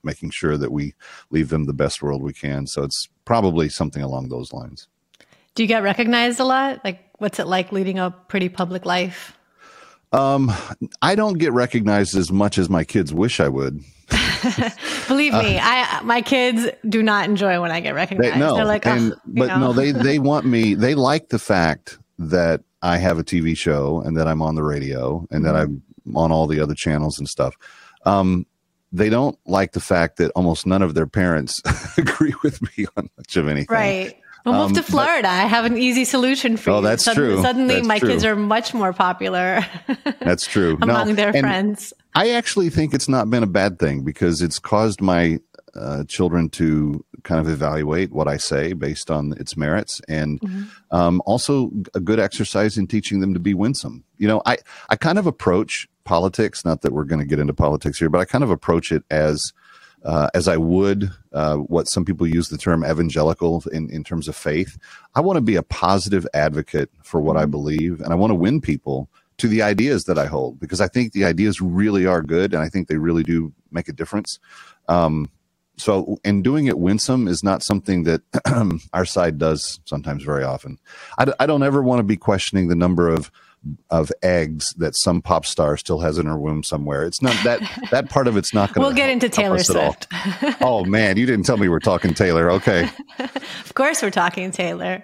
making 0.08 0.30
sure 0.30 0.56
that 0.56 0.72
we 0.72 0.94
leave 1.30 1.50
them 1.50 1.64
the 1.66 1.74
best 1.84 2.02
world 2.02 2.22
we 2.22 2.32
can. 2.32 2.66
So 2.66 2.82
it's 2.82 3.08
probably 3.24 3.68
something 3.68 4.02
along 4.02 4.28
those 4.28 4.52
lines. 4.52 4.88
Do 5.54 5.62
you 5.62 5.68
get 5.68 5.82
recognized 5.82 6.40
a 6.40 6.44
lot? 6.44 6.84
Like, 6.84 7.04
what's 7.18 7.38
it 7.38 7.46
like 7.46 7.72
leading 7.72 7.98
a 7.98 8.10
pretty 8.10 8.48
public 8.48 8.86
life? 8.86 9.36
Um, 10.12 10.50
I 11.02 11.14
don't 11.14 11.38
get 11.38 11.52
recognized 11.52 12.16
as 12.16 12.32
much 12.32 12.56
as 12.56 12.70
my 12.70 12.84
kids 12.84 13.12
wish 13.12 13.40
I 13.40 13.48
would. 13.48 13.82
Believe 15.08 15.34
me, 15.34 15.58
uh, 15.58 15.62
I 15.62 16.00
my 16.02 16.22
kids 16.22 16.66
do 16.88 17.02
not 17.02 17.28
enjoy 17.28 17.60
when 17.60 17.70
I 17.70 17.80
get 17.80 17.94
recognized. 17.94 18.36
They, 18.36 18.38
no, 18.38 18.54
They're 18.54 18.64
like, 18.64 18.86
and, 18.86 19.12
oh, 19.12 19.16
but 19.26 19.48
know. 19.48 19.58
no, 19.58 19.72
they 19.74 19.90
they 19.90 20.18
want 20.30 20.46
me. 20.46 20.74
They 20.74 20.94
like 20.94 21.28
the 21.28 21.38
fact 21.38 21.98
that 22.18 22.62
I 22.80 22.96
have 22.98 23.18
a 23.18 23.24
TV 23.24 23.56
show 23.56 24.00
and 24.00 24.16
that 24.16 24.26
I'm 24.26 24.40
on 24.40 24.54
the 24.54 24.62
radio 24.62 25.26
and 25.30 25.44
mm-hmm. 25.44 25.44
that 25.44 25.56
I'm 25.56 25.82
on 26.14 26.32
all 26.32 26.46
the 26.46 26.60
other 26.60 26.74
channels 26.74 27.18
and 27.18 27.28
stuff. 27.28 27.54
Um, 28.06 28.46
they 28.92 29.08
don't 29.08 29.38
like 29.46 29.72
the 29.72 29.80
fact 29.80 30.16
that 30.16 30.30
almost 30.32 30.66
none 30.66 30.82
of 30.82 30.94
their 30.94 31.06
parents 31.06 31.60
agree 31.98 32.34
with 32.42 32.62
me 32.62 32.86
on 32.96 33.08
much 33.16 33.36
of 33.36 33.48
anything. 33.48 33.74
Right. 33.74 34.16
We'll 34.44 34.54
move 34.54 34.68
um, 34.68 34.74
to 34.74 34.82
Florida. 34.82 35.22
But, 35.22 35.30
I 35.30 35.46
have 35.46 35.64
an 35.64 35.76
easy 35.76 36.04
solution 36.04 36.56
for 36.56 36.70
oh, 36.70 36.76
you. 36.76 36.82
that's 36.82 37.04
suddenly, 37.04 37.34
true. 37.34 37.42
Suddenly, 37.42 37.74
that's 37.74 37.86
my 37.86 37.98
true. 37.98 38.08
kids 38.08 38.24
are 38.24 38.36
much 38.36 38.72
more 38.72 38.92
popular. 38.92 39.66
that's 40.20 40.46
true. 40.46 40.78
among 40.80 41.08
no, 41.08 41.14
their 41.14 41.32
friends. 41.32 41.92
I 42.14 42.30
actually 42.30 42.70
think 42.70 42.94
it's 42.94 43.08
not 43.08 43.28
been 43.28 43.42
a 43.42 43.48
bad 43.48 43.78
thing 43.78 44.04
because 44.04 44.40
it's 44.40 44.58
caused 44.58 45.00
my 45.00 45.38
uh, 45.74 46.04
children 46.04 46.48
to 46.50 47.04
kind 47.24 47.40
of 47.40 47.48
evaluate 47.48 48.12
what 48.12 48.26
I 48.26 48.36
say 48.36 48.72
based 48.72 49.10
on 49.10 49.34
its 49.38 49.56
merits, 49.56 50.00
and 50.08 50.40
mm-hmm. 50.40 50.96
um, 50.96 51.22
also 51.26 51.70
a 51.94 52.00
good 52.00 52.18
exercise 52.18 52.78
in 52.78 52.86
teaching 52.86 53.20
them 53.20 53.34
to 53.34 53.40
be 53.40 53.54
winsome. 53.54 54.04
You 54.16 54.28
know, 54.28 54.42
I 54.46 54.58
I 54.88 54.96
kind 54.96 55.18
of 55.18 55.26
approach 55.26 55.88
politics. 56.08 56.64
Not 56.64 56.80
that 56.80 56.92
we're 56.92 57.04
going 57.04 57.20
to 57.20 57.26
get 57.26 57.38
into 57.38 57.52
politics 57.52 57.98
here, 57.98 58.08
but 58.08 58.20
I 58.20 58.24
kind 58.24 58.42
of 58.42 58.50
approach 58.50 58.90
it 58.90 59.04
as 59.10 59.52
uh, 60.04 60.28
as 60.32 60.48
I 60.48 60.56
would 60.56 61.10
uh, 61.32 61.56
what 61.56 61.84
some 61.88 62.04
people 62.04 62.26
use 62.26 62.48
the 62.48 62.56
term 62.56 62.84
evangelical 62.84 63.62
in, 63.72 63.90
in 63.90 64.04
terms 64.04 64.28
of 64.28 64.36
faith. 64.36 64.78
I 65.14 65.20
want 65.20 65.36
to 65.36 65.42
be 65.42 65.56
a 65.56 65.62
positive 65.62 66.26
advocate 66.32 66.90
for 67.02 67.20
what 67.20 67.36
I 67.36 67.42
mm-hmm. 67.42 67.50
believe, 67.50 68.00
and 68.00 68.12
I 68.12 68.16
want 68.16 68.30
to 68.30 68.36
win 68.36 68.60
people 68.60 69.08
to 69.38 69.48
the 69.48 69.62
ideas 69.62 70.04
that 70.04 70.18
I 70.18 70.26
hold 70.26 70.58
because 70.58 70.80
I 70.80 70.88
think 70.88 71.12
the 71.12 71.24
ideas 71.24 71.60
really 71.60 72.06
are 72.06 72.22
good, 72.22 72.54
and 72.54 72.62
I 72.62 72.68
think 72.68 72.88
they 72.88 72.96
really 72.96 73.22
do 73.22 73.52
make 73.70 73.88
a 73.88 73.92
difference. 73.92 74.38
Um, 74.88 75.30
so, 75.76 76.18
in 76.24 76.42
doing 76.42 76.66
it 76.66 76.78
winsome 76.78 77.28
is 77.28 77.44
not 77.44 77.62
something 77.62 78.04
that 78.04 78.22
our 78.92 79.04
side 79.04 79.38
does 79.38 79.78
sometimes 79.84 80.24
very 80.24 80.42
often. 80.42 80.78
I 81.18 81.26
d- 81.26 81.38
I 81.38 81.46
don't 81.46 81.62
ever 81.62 81.82
want 81.82 82.00
to 82.00 82.04
be 82.04 82.16
questioning 82.16 82.68
the 82.68 82.74
number 82.74 83.08
of 83.08 83.30
of 83.90 84.12
eggs 84.22 84.72
that 84.74 84.94
some 84.94 85.20
pop 85.20 85.44
star 85.44 85.76
still 85.76 86.00
has 86.00 86.18
in 86.18 86.26
her 86.26 86.38
womb 86.38 86.62
somewhere. 86.62 87.04
It's 87.04 87.22
not 87.22 87.36
that 87.44 87.60
that 87.90 88.10
part 88.10 88.28
of 88.28 88.36
it's 88.36 88.54
not 88.54 88.72
going. 88.72 88.82
To. 88.82 88.88
We'll 88.88 88.96
get 88.96 89.10
into 89.10 89.28
Taylor 89.28 89.58
Swift. 89.58 90.06
oh 90.60 90.84
man, 90.84 91.16
you 91.16 91.26
didn't 91.26 91.44
tell 91.46 91.56
me 91.56 91.68
we're 91.68 91.80
talking 91.80 92.14
Taylor. 92.14 92.50
Okay. 92.52 92.88
of 93.18 93.74
course, 93.74 94.02
we're 94.02 94.10
talking 94.10 94.50
Taylor. 94.50 95.02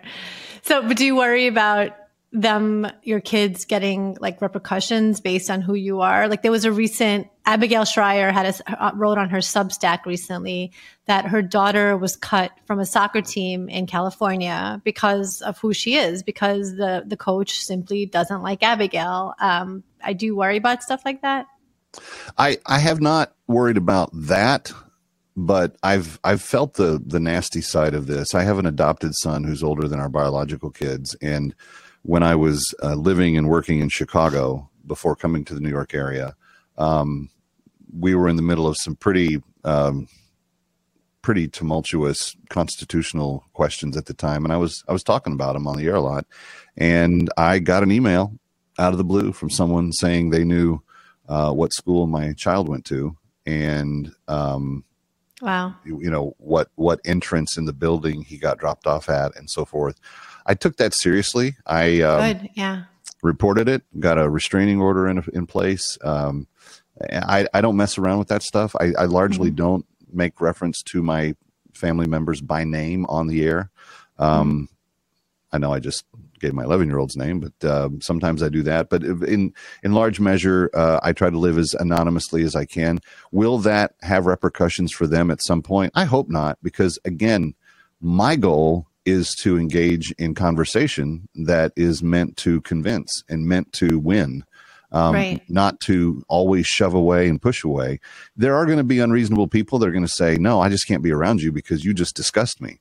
So, 0.62 0.82
but 0.87 0.96
do 0.96 1.04
you 1.04 1.16
worry 1.16 1.46
about 1.46 1.92
them, 2.34 2.86
your 3.04 3.20
kids 3.20 3.64
getting 3.64 4.16
like 4.20 4.42
repercussions 4.42 5.20
based 5.20 5.48
on 5.50 5.62
who 5.62 5.74
you 5.74 6.00
are? 6.00 6.28
Like 6.28 6.42
there 6.42 6.50
was 6.50 6.64
a 6.64 6.72
recent 6.72 7.28
Abigail 7.46 7.84
Shrier 7.84 8.32
had 8.32 8.46
a, 8.46 8.84
uh, 8.84 8.90
wrote 8.94 9.18
on 9.18 9.30
her 9.30 9.38
Substack 9.38 10.04
recently 10.04 10.72
that 11.06 11.26
her 11.26 11.42
daughter 11.42 11.96
was 11.96 12.16
cut 12.16 12.50
from 12.66 12.80
a 12.80 12.86
soccer 12.86 13.22
team 13.22 13.68
in 13.68 13.86
California 13.86 14.82
because 14.84 15.42
of 15.42 15.58
who 15.58 15.72
she 15.72 15.94
is, 15.94 16.24
because 16.24 16.74
the 16.76 17.04
the 17.06 17.16
coach 17.16 17.60
simply 17.60 18.04
doesn't 18.04 18.42
like 18.42 18.64
Abigail. 18.64 19.34
Um, 19.38 19.84
I 20.02 20.12
do 20.12 20.34
worry 20.36 20.56
about 20.56 20.82
stuff 20.82 21.02
like 21.04 21.22
that. 21.22 21.46
I 22.36 22.58
I 22.66 22.80
have 22.80 23.00
not 23.00 23.32
worried 23.46 23.76
about 23.76 24.10
that, 24.12 24.72
but 25.36 25.76
I've 25.84 26.18
I've 26.24 26.42
felt 26.42 26.74
the 26.74 27.00
the 27.06 27.20
nasty 27.20 27.60
side 27.60 27.94
of 27.94 28.08
this. 28.08 28.34
I 28.34 28.42
have 28.42 28.58
an 28.58 28.66
adopted 28.66 29.14
son 29.14 29.44
who's 29.44 29.62
older 29.62 29.86
than 29.86 30.00
our 30.00 30.08
biological 30.08 30.70
kids, 30.70 31.14
and 31.22 31.54
when 32.04 32.23
I 32.23 32.34
was 32.34 32.75
uh, 32.82 32.94
living 32.94 33.37
and 33.37 33.49
working 33.49 33.80
in 33.80 33.88
Chicago 33.88 34.68
before 34.87 35.16
coming 35.16 35.44
to 35.46 35.54
the 35.54 35.61
New 35.61 35.70
York 35.70 35.94
area, 35.94 36.37
um, 36.76 37.30
we 37.99 38.14
were 38.14 38.28
in 38.28 38.37
the 38.37 38.42
middle 38.42 38.66
of 38.66 38.76
some 38.76 38.94
pretty 38.94 39.42
um, 39.64 40.06
pretty 41.23 41.49
tumultuous 41.49 42.37
constitutional 42.50 43.42
questions 43.54 43.96
at 43.96 44.04
the 44.04 44.12
time, 44.12 44.44
and 44.44 44.52
I 44.52 44.58
was 44.58 44.84
I 44.87 44.92
was 44.92 45.02
talking 45.02 45.32
about 45.32 45.54
them 45.54 45.66
on 45.66 45.78
the 45.78 45.87
air 45.87 45.94
a 45.94 46.00
lot, 46.00 46.26
and 46.76 47.30
I 47.38 47.58
got 47.58 47.82
an 47.82 47.90
email 47.90 48.34
out 48.78 48.92
of 48.92 48.99
the 48.99 49.04
blue 49.04 49.32
from 49.32 49.49
someone 49.49 49.90
saying 49.92 50.28
they 50.28 50.44
knew 50.44 50.82
uh, 51.26 51.52
what 51.52 51.73
school 51.73 52.06
my 52.06 52.34
child 52.34 52.68
went 52.68 52.84
to, 52.87 53.16
and 53.46 54.12
um, 54.28 54.84
wow, 55.40 55.75
you, 55.87 56.02
you 56.02 56.11
know 56.11 56.34
what 56.37 56.68
what 56.75 57.00
entrance 57.06 57.56
in 57.56 57.64
the 57.64 57.73
building 57.73 58.20
he 58.20 58.37
got 58.37 58.58
dropped 58.58 58.87
off 58.87 59.08
at, 59.08 59.34
and 59.37 59.49
so 59.49 59.64
forth. 59.64 59.99
I 60.46 60.54
took 60.54 60.76
that 60.76 60.94
seriously. 60.94 61.56
I 61.66 62.00
um, 62.02 62.38
good, 62.38 62.50
yeah. 62.54 62.84
Reported 63.22 63.68
it, 63.68 63.82
got 63.98 64.18
a 64.18 64.28
restraining 64.28 64.80
order 64.80 65.08
in 65.08 65.24
in 65.32 65.46
place. 65.46 65.98
Um, 66.02 66.46
I 67.10 67.46
I 67.54 67.60
don't 67.60 67.76
mess 67.76 67.98
around 67.98 68.18
with 68.18 68.28
that 68.28 68.42
stuff. 68.42 68.74
I, 68.78 68.92
I 68.98 69.04
largely 69.06 69.48
mm-hmm. 69.48 69.56
don't 69.56 69.86
make 70.12 70.40
reference 70.40 70.82
to 70.82 71.02
my 71.02 71.34
family 71.72 72.06
members 72.06 72.40
by 72.40 72.64
name 72.64 73.04
on 73.06 73.26
the 73.26 73.44
air. 73.44 73.70
Um, 74.18 74.52
mm-hmm. 74.52 74.74
I 75.52 75.58
know 75.58 75.72
I 75.72 75.80
just 75.80 76.04
gave 76.40 76.52
my 76.52 76.64
11 76.64 76.88
year 76.88 76.98
old's 76.98 77.16
name, 77.16 77.40
but 77.40 77.68
uh, 77.68 77.88
sometimes 78.00 78.42
I 78.42 78.48
do 78.48 78.62
that. 78.64 78.90
But 78.90 79.02
in 79.02 79.52
in 79.82 79.92
large 79.92 80.20
measure, 80.20 80.70
uh, 80.74 81.00
I 81.02 81.12
try 81.12 81.30
to 81.30 81.38
live 81.38 81.58
as 81.58 81.74
anonymously 81.74 82.42
as 82.42 82.54
I 82.54 82.64
can. 82.64 83.00
Will 83.32 83.58
that 83.58 83.94
have 84.02 84.26
repercussions 84.26 84.92
for 84.92 85.06
them 85.06 85.30
at 85.30 85.42
some 85.42 85.62
point? 85.62 85.92
I 85.94 86.04
hope 86.04 86.28
not, 86.28 86.58
because 86.62 86.98
again, 87.04 87.54
my 88.00 88.36
goal 88.36 88.86
is 89.04 89.34
to 89.42 89.58
engage 89.58 90.12
in 90.12 90.34
conversation 90.34 91.28
that 91.34 91.73
is 91.76 92.02
meant 92.02 92.37
to 92.38 92.61
convince 92.62 93.23
and 93.28 93.46
meant 93.46 93.73
to 93.75 93.99
win. 93.99 94.44
Um, 94.92 95.14
right. 95.14 95.42
Not 95.49 95.80
to 95.80 96.23
always 96.28 96.66
shove 96.66 96.94
away 96.94 97.28
and 97.28 97.42
push 97.42 97.64
away. 97.64 97.99
There 98.37 98.54
are 98.54 98.64
going 98.64 98.78
to 98.78 98.84
be 98.84 99.00
unreasonable 99.00 99.49
people 99.49 99.78
that 99.78 99.88
are 99.88 99.92
going 99.92 100.06
to 100.06 100.12
say, 100.12 100.37
"No, 100.37 100.61
I 100.61 100.68
just 100.68 100.87
can't 100.87 101.02
be 101.02 101.11
around 101.11 101.42
you 101.42 101.50
because 101.50 101.84
you 101.84 101.92
just 101.92 102.14
disgust 102.14 102.61
me." 102.61 102.78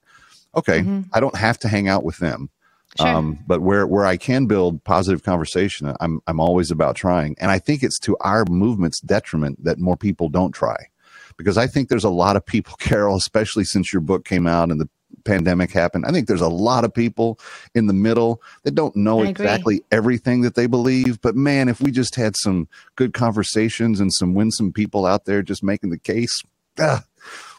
Okay, 0.55 0.81
mm-hmm. 0.81 1.01
I 1.11 1.19
don't 1.19 1.35
have 1.35 1.57
to 1.59 1.67
hang 1.67 1.87
out 1.87 2.03
with 2.03 2.17
them. 2.17 2.51
Sure. 2.99 3.07
Um, 3.07 3.39
but 3.47 3.61
where 3.61 3.87
where 3.87 4.05
I 4.05 4.17
can 4.17 4.45
build 4.45 4.83
positive 4.83 5.23
conversation, 5.23 5.95
I'm 5.99 6.21
I'm 6.27 6.39
always 6.39 6.69
about 6.69 6.95
trying, 6.95 7.35
and 7.39 7.49
I 7.49 7.57
think 7.57 7.81
it's 7.81 7.97
to 8.01 8.15
our 8.19 8.45
movement's 8.47 8.99
detriment 8.99 9.63
that 9.63 9.79
more 9.79 9.97
people 9.97 10.29
don't 10.29 10.51
try, 10.51 10.89
because 11.37 11.57
I 11.57 11.65
think 11.65 11.89
there's 11.89 12.03
a 12.03 12.09
lot 12.09 12.35
of 12.35 12.45
people, 12.45 12.75
Karol, 12.79 13.15
especially 13.15 13.63
since 13.63 13.91
your 13.91 14.01
book 14.01 14.25
came 14.25 14.45
out 14.45 14.69
and 14.69 14.79
the 14.79 14.89
pandemic 15.23 15.71
happened. 15.71 16.05
I 16.05 16.11
think 16.11 16.27
there's 16.27 16.41
a 16.41 16.47
lot 16.47 16.83
of 16.83 16.93
people 16.93 17.39
in 17.73 17.87
the 17.87 17.93
middle 17.93 18.41
that 18.63 18.75
don't 18.75 18.95
know 18.95 19.23
exactly 19.23 19.83
everything 19.91 20.41
that 20.41 20.55
they 20.55 20.67
believe. 20.67 21.21
But 21.21 21.35
man, 21.35 21.69
if 21.69 21.81
we 21.81 21.91
just 21.91 22.15
had 22.15 22.35
some 22.37 22.67
good 22.95 23.13
conversations 23.13 23.99
and 23.99 24.13
some 24.13 24.33
winsome 24.33 24.73
people 24.73 25.05
out 25.05 25.25
there 25.25 25.41
just 25.41 25.63
making 25.63 25.89
the 25.89 25.99
case, 25.99 26.41
ah, 26.79 27.03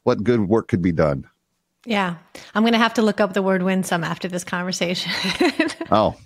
what 0.03 0.23
good 0.23 0.49
work 0.49 0.69
could 0.69 0.83
be 0.83 0.93
done. 0.93 1.29
Yeah. 1.87 2.17
I'm 2.55 2.63
going 2.63 2.73
to 2.73 2.79
have 2.79 2.95
to 2.95 3.03
look 3.03 3.21
up 3.21 3.35
the 3.35 3.43
word 3.43 3.63
winsome 3.63 4.05
after 4.05 4.29
this 4.29 4.45
conversation. 4.45 5.13
oh. 5.91 6.17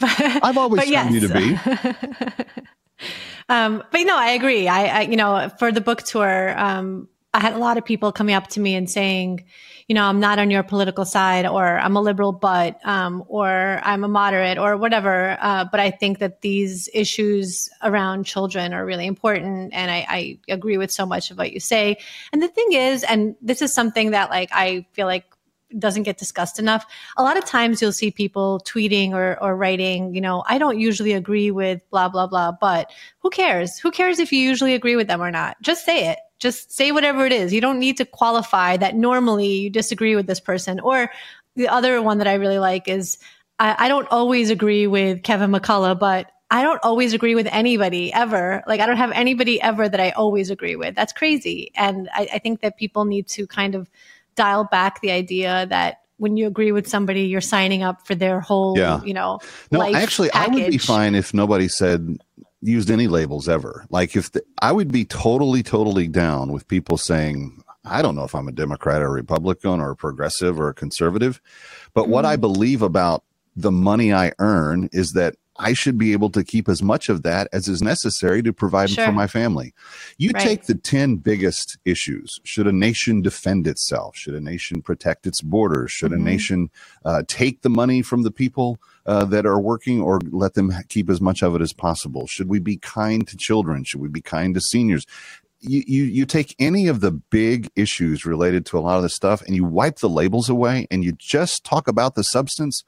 But, 0.00 0.10
I've 0.18 0.56
always 0.56 0.84
found 0.84 0.90
yes. 0.90 1.12
you 1.12 1.28
to 1.28 1.34
be. 1.34 2.52
um, 3.48 3.82
but 3.90 4.00
no, 4.04 4.16
I 4.16 4.30
agree. 4.30 4.66
I, 4.66 4.86
I, 4.86 5.00
you 5.02 5.16
know, 5.16 5.50
for 5.58 5.70
the 5.70 5.82
book 5.82 6.02
tour, 6.02 6.58
um, 6.58 7.08
I 7.34 7.40
had 7.40 7.54
a 7.54 7.58
lot 7.58 7.78
of 7.78 7.84
people 7.84 8.12
coming 8.12 8.34
up 8.34 8.48
to 8.48 8.60
me 8.60 8.74
and 8.74 8.90
saying, 8.90 9.44
you 9.88 9.94
know, 9.94 10.04
I'm 10.04 10.20
not 10.20 10.38
on 10.38 10.50
your 10.50 10.62
political 10.62 11.06
side 11.06 11.46
or 11.46 11.78
I'm 11.78 11.96
a 11.96 12.00
liberal, 12.00 12.32
but, 12.32 12.78
um, 12.86 13.24
or 13.26 13.80
I'm 13.82 14.04
a 14.04 14.08
moderate 14.08 14.58
or 14.58 14.76
whatever. 14.76 15.38
Uh, 15.40 15.64
but 15.64 15.80
I 15.80 15.90
think 15.90 16.18
that 16.18 16.42
these 16.42 16.90
issues 16.92 17.70
around 17.82 18.24
children 18.24 18.74
are 18.74 18.84
really 18.84 19.06
important. 19.06 19.72
And 19.72 19.90
I, 19.90 20.06
I 20.08 20.38
agree 20.48 20.76
with 20.76 20.90
so 20.90 21.06
much 21.06 21.30
of 21.30 21.38
what 21.38 21.52
you 21.52 21.60
say. 21.60 21.96
And 22.32 22.42
the 22.42 22.48
thing 22.48 22.72
is, 22.72 23.02
and 23.02 23.34
this 23.40 23.62
is 23.62 23.72
something 23.72 24.10
that 24.10 24.28
like, 24.28 24.50
I 24.52 24.86
feel 24.92 25.06
like 25.06 25.24
doesn't 25.78 26.02
get 26.02 26.18
discussed 26.18 26.58
enough. 26.58 26.84
A 27.16 27.22
lot 27.22 27.38
of 27.38 27.46
times 27.46 27.80
you'll 27.80 27.92
see 27.92 28.10
people 28.10 28.60
tweeting 28.66 29.12
or, 29.12 29.42
or 29.42 29.56
writing, 29.56 30.14
you 30.14 30.20
know, 30.20 30.44
I 30.46 30.58
don't 30.58 30.78
usually 30.78 31.14
agree 31.14 31.50
with 31.50 31.80
blah, 31.90 32.10
blah, 32.10 32.26
blah, 32.26 32.52
but 32.52 32.90
who 33.20 33.30
cares? 33.30 33.78
Who 33.78 33.90
cares 33.90 34.18
if 34.18 34.32
you 34.32 34.38
usually 34.38 34.74
agree 34.74 34.96
with 34.96 35.06
them 35.06 35.22
or 35.22 35.30
not? 35.30 35.56
Just 35.62 35.86
say 35.86 36.08
it. 36.10 36.18
Just 36.42 36.72
say 36.72 36.90
whatever 36.90 37.24
it 37.24 37.32
is. 37.32 37.52
You 37.52 37.60
don't 37.60 37.78
need 37.78 37.96
to 37.98 38.04
qualify 38.04 38.76
that 38.76 38.96
normally 38.96 39.46
you 39.46 39.70
disagree 39.70 40.16
with 40.16 40.26
this 40.26 40.40
person. 40.40 40.80
Or 40.80 41.08
the 41.54 41.68
other 41.68 42.02
one 42.02 42.18
that 42.18 42.26
I 42.26 42.34
really 42.34 42.58
like 42.58 42.88
is 42.88 43.16
I, 43.60 43.76
I 43.78 43.88
don't 43.88 44.08
always 44.10 44.50
agree 44.50 44.88
with 44.88 45.22
Kevin 45.22 45.52
McCullough, 45.52 46.00
but 46.00 46.32
I 46.50 46.62
don't 46.64 46.80
always 46.82 47.14
agree 47.14 47.36
with 47.36 47.46
anybody 47.46 48.12
ever. 48.12 48.64
Like 48.66 48.80
I 48.80 48.86
don't 48.86 48.96
have 48.96 49.12
anybody 49.12 49.62
ever 49.62 49.88
that 49.88 50.00
I 50.00 50.10
always 50.10 50.50
agree 50.50 50.74
with. 50.74 50.96
That's 50.96 51.12
crazy. 51.12 51.70
And 51.76 52.10
I, 52.12 52.28
I 52.34 52.38
think 52.40 52.60
that 52.62 52.76
people 52.76 53.04
need 53.04 53.28
to 53.28 53.46
kind 53.46 53.76
of 53.76 53.88
dial 54.34 54.64
back 54.64 55.00
the 55.00 55.12
idea 55.12 55.66
that 55.70 56.00
when 56.16 56.36
you 56.36 56.48
agree 56.48 56.72
with 56.72 56.88
somebody, 56.88 57.22
you're 57.22 57.40
signing 57.40 57.84
up 57.84 58.04
for 58.06 58.14
their 58.14 58.40
whole, 58.40 58.76
yeah. 58.76 59.00
you 59.02 59.14
know, 59.14 59.38
no, 59.70 59.82
actually, 59.82 60.28
package. 60.30 60.50
I 60.50 60.62
would 60.64 60.70
be 60.70 60.78
fine 60.78 61.14
if 61.14 61.32
nobody 61.32 61.68
said 61.68 62.18
used 62.62 62.90
any 62.90 63.08
labels 63.08 63.48
ever. 63.48 63.84
Like 63.90 64.16
if 64.16 64.32
the, 64.32 64.42
I 64.60 64.72
would 64.72 64.92
be 64.92 65.04
totally, 65.04 65.62
totally 65.62 66.08
down 66.08 66.52
with 66.52 66.68
people 66.68 66.96
saying, 66.96 67.62
I 67.84 68.02
don't 68.02 68.14
know 68.14 68.24
if 68.24 68.34
I'm 68.34 68.48
a 68.48 68.52
Democrat 68.52 69.02
or 69.02 69.06
a 69.06 69.10
Republican 69.10 69.80
or 69.80 69.90
a 69.90 69.96
progressive 69.96 70.60
or 70.60 70.68
a 70.68 70.74
conservative, 70.74 71.40
but 71.94 72.02
mm-hmm. 72.02 72.12
what 72.12 72.24
I 72.24 72.36
believe 72.36 72.82
about 72.82 73.24
the 73.56 73.72
money 73.72 74.14
I 74.14 74.32
earn 74.38 74.88
is 74.92 75.12
that 75.12 75.34
I 75.58 75.74
should 75.74 75.98
be 75.98 76.12
able 76.12 76.30
to 76.30 76.42
keep 76.42 76.68
as 76.68 76.82
much 76.82 77.08
of 77.08 77.22
that 77.22 77.48
as 77.52 77.68
is 77.68 77.82
necessary 77.82 78.42
to 78.42 78.52
provide 78.52 78.90
sure. 78.90 79.04
for 79.04 79.12
my 79.12 79.26
family. 79.26 79.74
You 80.16 80.30
right. 80.30 80.42
take 80.42 80.64
the 80.64 80.74
10 80.74 81.16
biggest 81.16 81.76
issues. 81.84 82.40
Should 82.42 82.66
a 82.66 82.72
nation 82.72 83.20
defend 83.20 83.66
itself? 83.66 84.16
Should 84.16 84.34
a 84.34 84.40
nation 84.40 84.80
protect 84.80 85.26
its 85.26 85.42
borders? 85.42 85.92
Should 85.92 86.12
mm-hmm. 86.12 86.26
a 86.26 86.30
nation 86.30 86.70
uh, 87.04 87.22
take 87.28 87.62
the 87.62 87.70
money 87.70 88.00
from 88.02 88.22
the 88.22 88.30
people 88.30 88.80
uh, 89.06 89.24
that 89.26 89.46
are 89.46 89.60
working 89.60 90.00
or 90.00 90.20
let 90.30 90.54
them 90.54 90.72
keep 90.88 91.10
as 91.10 91.20
much 91.20 91.42
of 91.42 91.54
it 91.54 91.62
as 91.62 91.72
possible? 91.72 92.26
Should 92.26 92.48
we 92.48 92.58
be 92.58 92.76
kind 92.76 93.26
to 93.28 93.36
children? 93.36 93.84
Should 93.84 94.00
we 94.00 94.08
be 94.08 94.20
kind 94.20 94.54
to 94.54 94.60
seniors? 94.60 95.06
You, 95.60 95.84
you, 95.86 96.04
you 96.04 96.26
take 96.26 96.56
any 96.58 96.88
of 96.88 97.00
the 97.00 97.12
big 97.12 97.70
issues 97.76 98.26
related 98.26 98.66
to 98.66 98.78
a 98.78 98.80
lot 98.80 98.96
of 98.96 99.04
this 99.04 99.14
stuff 99.14 99.42
and 99.42 99.54
you 99.54 99.64
wipe 99.64 100.00
the 100.00 100.08
labels 100.08 100.48
away 100.48 100.88
and 100.90 101.04
you 101.04 101.12
just 101.12 101.62
talk 101.64 101.86
about 101.86 102.16
the 102.16 102.24
substance, 102.24 102.82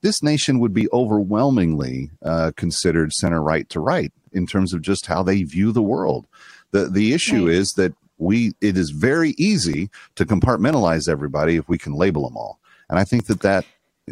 this 0.00 0.22
nation 0.22 0.60
would 0.60 0.72
be 0.72 0.88
overwhelmingly 0.92 2.10
uh, 2.24 2.52
considered 2.56 3.12
center 3.12 3.42
right 3.42 3.68
to 3.70 3.80
right 3.80 4.12
in 4.32 4.46
terms 4.46 4.72
of 4.72 4.80
just 4.80 5.06
how 5.06 5.24
they 5.24 5.42
view 5.42 5.72
the 5.72 5.82
world. 5.82 6.26
The, 6.70 6.88
the 6.88 7.12
issue 7.12 7.46
right. 7.46 7.56
is 7.56 7.72
that 7.76 7.94
we, 8.18 8.52
it 8.60 8.76
is 8.76 8.90
very 8.90 9.30
easy 9.30 9.90
to 10.14 10.24
compartmentalize 10.24 11.08
everybody 11.08 11.56
if 11.56 11.68
we 11.68 11.78
can 11.78 11.94
label 11.94 12.28
them 12.28 12.36
all. 12.36 12.60
And 12.88 12.98
I 12.98 13.04
think 13.04 13.26
that 13.26 13.40
that 13.40 13.64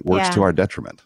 works 0.03 0.27
yeah. 0.29 0.31
to 0.31 0.43
our 0.43 0.53
detriment. 0.53 1.03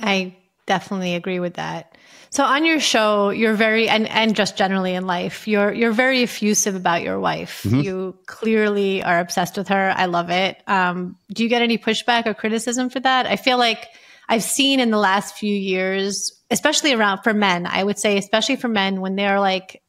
I 0.00 0.36
definitely 0.66 1.14
agree 1.14 1.40
with 1.40 1.54
that. 1.54 1.96
So 2.32 2.44
on 2.44 2.64
your 2.64 2.78
show, 2.78 3.30
you're 3.30 3.54
very 3.54 3.88
and 3.88 4.08
and 4.08 4.36
just 4.36 4.56
generally 4.56 4.94
in 4.94 5.04
life, 5.04 5.48
you're 5.48 5.72
you're 5.72 5.92
very 5.92 6.22
effusive 6.22 6.76
about 6.76 7.02
your 7.02 7.18
wife. 7.18 7.64
Mm-hmm. 7.64 7.80
You 7.80 8.16
clearly 8.26 9.02
are 9.02 9.18
obsessed 9.18 9.56
with 9.56 9.68
her. 9.68 9.92
I 9.96 10.06
love 10.06 10.30
it. 10.30 10.62
Um, 10.68 11.16
do 11.32 11.42
you 11.42 11.48
get 11.48 11.62
any 11.62 11.76
pushback 11.76 12.26
or 12.26 12.34
criticism 12.34 12.88
for 12.88 13.00
that? 13.00 13.26
I 13.26 13.34
feel 13.34 13.58
like 13.58 13.88
I've 14.28 14.44
seen 14.44 14.78
in 14.78 14.92
the 14.92 14.98
last 14.98 15.36
few 15.36 15.52
years, 15.52 16.40
especially 16.52 16.94
around 16.94 17.24
for 17.24 17.34
men, 17.34 17.66
I 17.66 17.82
would 17.82 17.98
say, 17.98 18.16
especially 18.16 18.54
for 18.54 18.68
men, 18.68 19.00
when 19.00 19.16
they're 19.16 19.40
like, 19.40 19.82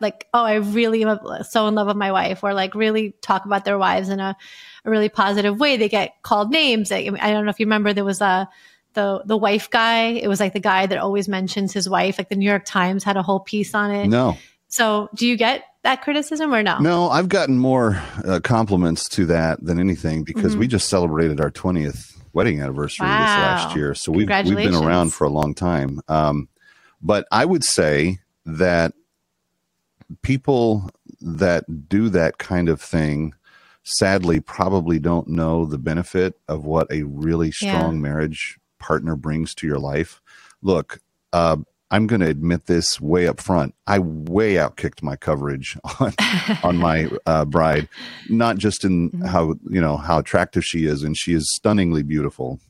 like, 0.00 0.26
oh, 0.34 0.42
I 0.42 0.54
really 0.54 1.04
am 1.04 1.20
so 1.48 1.68
in 1.68 1.76
love 1.76 1.86
with 1.86 1.96
my 1.96 2.10
wife, 2.10 2.42
or 2.42 2.54
like 2.54 2.74
really 2.74 3.12
talk 3.22 3.44
about 3.44 3.64
their 3.64 3.78
wives 3.78 4.08
in 4.08 4.18
a, 4.18 4.36
a 4.84 4.90
really 4.90 5.10
positive 5.10 5.60
way. 5.60 5.76
They 5.76 5.88
get 5.88 6.14
called 6.22 6.50
names. 6.50 6.90
I, 6.90 7.08
I 7.20 7.30
don't 7.32 7.44
know 7.44 7.50
if 7.50 7.60
you 7.60 7.66
remember, 7.66 7.92
there 7.92 8.04
was 8.04 8.20
a 8.20 8.48
the 8.94 9.22
the 9.24 9.36
wife 9.36 9.70
guy. 9.70 10.08
It 10.08 10.28
was 10.28 10.40
like 10.40 10.52
the 10.52 10.60
guy 10.60 10.86
that 10.86 10.98
always 10.98 11.28
mentions 11.28 11.72
his 11.72 11.88
wife. 11.88 12.18
Like 12.18 12.28
the 12.28 12.36
New 12.36 12.48
York 12.48 12.64
Times 12.64 13.04
had 13.04 13.16
a 13.16 13.22
whole 13.22 13.40
piece 13.40 13.74
on 13.74 13.90
it. 13.90 14.08
No. 14.08 14.36
So, 14.68 15.08
do 15.14 15.26
you 15.26 15.36
get 15.36 15.64
that 15.82 16.02
criticism 16.02 16.52
or 16.52 16.62
no? 16.62 16.78
No, 16.78 17.08
I've 17.08 17.28
gotten 17.28 17.58
more 17.58 18.02
uh, 18.24 18.40
compliments 18.42 19.08
to 19.10 19.26
that 19.26 19.62
than 19.64 19.78
anything 19.78 20.24
because 20.24 20.52
mm-hmm. 20.52 20.60
we 20.60 20.66
just 20.66 20.88
celebrated 20.88 21.40
our 21.40 21.50
20th 21.50 22.16
wedding 22.32 22.60
anniversary 22.60 23.06
Wow. 23.06 23.20
this 23.20 23.64
last 23.64 23.76
year. 23.76 23.94
So 23.94 24.10
we've 24.10 24.28
we've 24.28 24.56
been 24.56 24.74
around 24.74 25.12
for 25.14 25.24
a 25.24 25.30
long 25.30 25.54
time. 25.54 26.00
Um, 26.08 26.48
but 27.00 27.26
I 27.30 27.44
would 27.44 27.62
say 27.62 28.18
that 28.46 28.94
people 30.22 30.90
that 31.20 31.88
do 31.88 32.08
that 32.10 32.38
kind 32.38 32.68
of 32.68 32.80
thing 32.80 33.34
sadly 33.84 34.40
probably 34.40 34.98
don't 34.98 35.28
know 35.28 35.66
the 35.66 35.78
benefit 35.78 36.34
of 36.48 36.64
what 36.64 36.90
a 36.90 37.02
really 37.04 37.52
Yeah. 37.60 37.78
strong 37.78 38.00
marriage 38.00 38.58
partner 38.84 39.16
brings 39.16 39.54
to 39.54 39.66
your 39.66 39.78
life. 39.78 40.20
Look, 40.60 41.00
uh, 41.32 41.56
I'm 41.90 42.06
going 42.06 42.20
to 42.20 42.28
admit 42.28 42.66
this 42.66 43.00
way 43.00 43.26
up 43.26 43.40
front. 43.40 43.74
I 43.86 43.98
way 43.98 44.54
outkicked 44.54 45.02
my 45.02 45.16
coverage 45.16 45.78
on 46.00 46.12
on 46.62 46.76
my 46.76 47.08
uh, 47.24 47.46
bride, 47.46 47.88
not 48.28 48.58
just 48.58 48.84
in 48.84 49.10
how 49.26 49.54
you 49.70 49.80
know 49.80 49.96
how 49.96 50.18
attractive 50.18 50.64
she 50.64 50.84
is, 50.84 51.02
and 51.02 51.16
she 51.16 51.32
is 51.32 51.50
stunningly 51.54 52.02
beautiful 52.02 52.60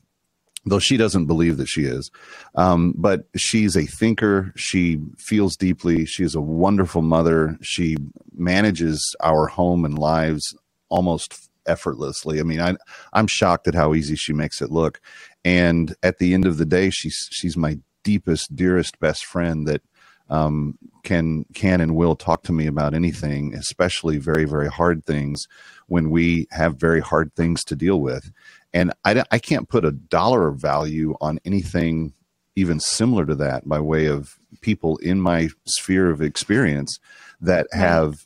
though 0.65 0.79
she 0.79 0.97
doesn't 0.97 1.27
believe 1.27 1.57
that 1.57 1.67
she 1.67 1.85
is. 1.85 2.09
Um, 2.55 2.93
but 2.97 3.27
she's 3.35 3.75
a 3.77 3.85
thinker. 3.85 4.51
She 4.55 4.99
feels 5.17 5.55
deeply. 5.55 6.05
She 6.05 6.23
is 6.23 6.33
a 6.33 6.41
wonderful 6.41 7.03
mother. 7.03 7.57
She 7.61 7.97
manages 8.35 9.15
our 9.21 9.45
home 9.45 9.85
and 9.85 9.97
lives 9.97 10.55
almost 10.89 11.49
effortlessly. 11.67 12.39
I 12.39 12.43
mean, 12.43 12.59
I, 12.59 12.75
I'm 13.13 13.27
shocked 13.27 13.67
at 13.67 13.75
how 13.75 13.93
easy 13.93 14.15
she 14.15 14.33
makes 14.33 14.61
it 14.61 14.71
look. 14.71 15.01
And 15.45 15.95
at 16.03 16.17
the 16.17 16.33
end 16.33 16.45
of 16.45 16.57
the 16.57 16.65
day, 16.65 16.89
she's 16.89 17.29
she's 17.31 17.55
my 17.55 17.77
deepest, 18.03 18.55
dearest, 18.55 18.99
best 18.99 19.25
friend 19.25 19.67
that 19.67 19.81
um, 20.29 20.77
can 21.03 21.45
can 21.53 21.79
and 21.79 21.95
will 21.95 22.15
talk 22.15 22.43
to 22.43 22.51
me 22.51 22.65
about 22.65 22.95
anything, 22.95 23.53
especially 23.53 24.17
very 24.17 24.45
very 24.45 24.67
hard 24.67 25.05
things 25.05 25.47
when 25.87 26.09
we 26.09 26.47
have 26.51 26.77
very 26.77 26.99
hard 26.99 27.33
things 27.35 27.63
to 27.65 27.75
deal 27.75 28.01
with. 28.01 28.31
And 28.73 28.91
I, 29.05 29.23
I 29.31 29.39
can't 29.39 29.69
put 29.69 29.85
a 29.85 29.91
dollar 29.91 30.51
value 30.51 31.15
on 31.21 31.39
anything 31.45 32.13
even 32.55 32.79
similar 32.79 33.25
to 33.25 33.35
that 33.35 33.67
by 33.67 33.79
way 33.79 34.07
of 34.07 34.35
people 34.61 34.97
in 34.97 35.21
my 35.21 35.49
sphere 35.65 36.09
of 36.09 36.21
experience 36.21 36.99
that 37.39 37.67
have 37.71 38.25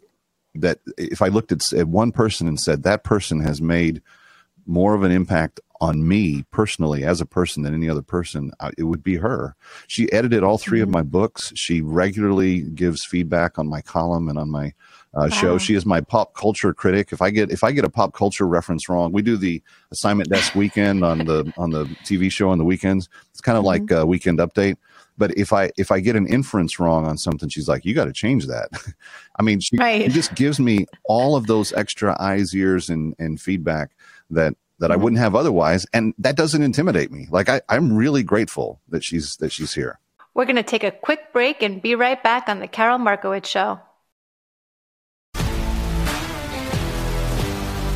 that 0.55 0.79
if 0.97 1.21
I 1.21 1.27
looked 1.27 1.51
at, 1.51 1.73
at 1.73 1.88
one 1.88 2.12
person 2.12 2.47
and 2.47 2.60
said 2.60 2.84
that 2.84 3.03
person 3.03 3.41
has 3.41 3.62
made 3.62 4.01
more 4.65 4.93
of 4.93 5.03
an 5.03 5.12
impact 5.12 5.60
on 5.81 6.07
me 6.07 6.43
personally 6.51 7.03
as 7.03 7.21
a 7.21 7.25
person 7.25 7.63
than 7.63 7.73
any 7.73 7.89
other 7.89 8.01
person, 8.01 8.51
uh, 8.59 8.71
it 8.77 8.83
would 8.83 9.03
be 9.03 9.15
her. 9.15 9.55
She 9.87 10.11
edited 10.11 10.43
all 10.43 10.57
3 10.57 10.81
of 10.81 10.89
my 10.89 11.03
books. 11.03 11.53
She 11.55 11.81
regularly 11.81 12.61
gives 12.61 13.05
feedback 13.05 13.57
on 13.57 13.67
my 13.67 13.81
column 13.81 14.27
and 14.27 14.37
on 14.37 14.49
my 14.49 14.73
uh, 15.13 15.29
show. 15.29 15.57
She 15.57 15.75
is 15.75 15.85
my 15.85 16.01
pop 16.01 16.35
culture 16.35 16.73
critic. 16.73 17.11
If 17.11 17.21
I 17.21 17.29
get 17.29 17.51
if 17.51 17.63
I 17.63 17.71
get 17.71 17.85
a 17.85 17.89
pop 17.89 18.13
culture 18.13 18.47
reference 18.47 18.89
wrong, 18.89 19.11
we 19.11 19.21
do 19.21 19.37
the 19.37 19.61
assignment 19.91 20.29
desk 20.29 20.53
weekend 20.55 21.03
on 21.03 21.19
the 21.19 21.51
on 21.57 21.71
the 21.71 21.85
TV 22.03 22.31
show 22.31 22.49
on 22.49 22.57
the 22.57 22.65
weekends. 22.65 23.09
It's 23.31 23.41
kind 23.41 23.57
of 23.57 23.63
like 23.63 23.89
a 23.91 24.05
weekend 24.05 24.39
update. 24.39 24.77
But 25.17 25.37
if 25.37 25.51
I 25.51 25.71
if 25.77 25.91
I 25.91 25.99
get 25.99 26.15
an 26.15 26.27
inference 26.27 26.79
wrong 26.79 27.05
on 27.05 27.17
something, 27.17 27.49
she's 27.49 27.67
like, 27.67 27.85
"You 27.85 27.93
got 27.93 28.05
to 28.05 28.13
change 28.13 28.45
that." 28.47 28.69
I 29.39 29.43
mean, 29.43 29.59
she, 29.59 29.77
she 29.77 30.07
just 30.09 30.33
gives 30.35 30.59
me 30.59 30.85
all 31.05 31.35
of 31.35 31.47
those 31.47 31.73
extra 31.73 32.15
eyes, 32.19 32.55
ears, 32.55 32.89
and 32.89 33.15
and 33.19 33.39
feedback 33.39 33.91
that 34.29 34.53
that 34.79 34.91
I 34.91 34.95
mm-hmm. 34.95 35.03
wouldn't 35.03 35.19
have 35.21 35.35
otherwise, 35.35 35.85
and 35.93 36.13
that 36.17 36.35
doesn't 36.35 36.61
intimidate 36.61 37.11
me. 37.11 37.27
Like 37.29 37.49
I, 37.49 37.61
I'm 37.69 37.93
really 37.93 38.23
grateful 38.23 38.81
that 38.89 39.03
she's 39.03 39.37
that 39.37 39.51
she's 39.51 39.73
here. 39.73 39.99
We're 40.33 40.45
going 40.45 40.55
to 40.55 40.63
take 40.63 40.83
a 40.83 40.91
quick 40.91 41.33
break 41.33 41.61
and 41.61 41.81
be 41.81 41.95
right 41.95 42.21
back 42.21 42.47
on 42.47 42.59
the 42.59 42.67
Karol 42.67 42.97
Markowicz 42.97 43.45
Show. 43.45 43.79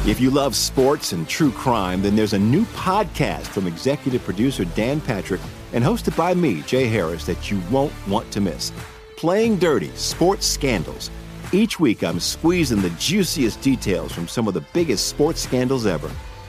If 0.06 0.20
you 0.20 0.32
love 0.32 0.54
sports 0.54 1.14
and 1.14 1.30
true 1.30 1.52
crime, 1.52 2.02
then 2.02 2.18
there's 2.18 2.34
a 2.34 2.40
new 2.40 2.66
podcast 2.66 3.48
from 3.48 3.68
executive 3.68 4.22
producer 4.26 4.66
Dan 4.66 5.00
Patrick 5.00 5.40
and 5.72 5.82
hosted 5.82 6.18
by 6.18 6.34
me, 6.34 6.62
Jay 6.64 6.88
Harris, 6.88 7.26
that 7.26 7.50
you 7.50 7.62
won't 7.72 7.94
want 8.06 8.30
to 8.32 8.42
miss. 8.42 8.74
Playing 9.16 9.58
Dirty 9.58 9.92
Sports 9.96 10.46
Scandals. 10.46 11.10
Each 11.54 11.80
week, 11.80 12.04
I'm 12.04 12.20
squeezing 12.20 12.82
the 12.82 12.90
juiciest 12.92 13.62
details 13.62 14.12
from 14.12 14.28
some 14.28 14.50
of 14.50 14.54
the 14.54 14.66
biggest 14.74 15.08
sports 15.08 15.42
scandals 15.42 15.86
ever. 15.86 16.12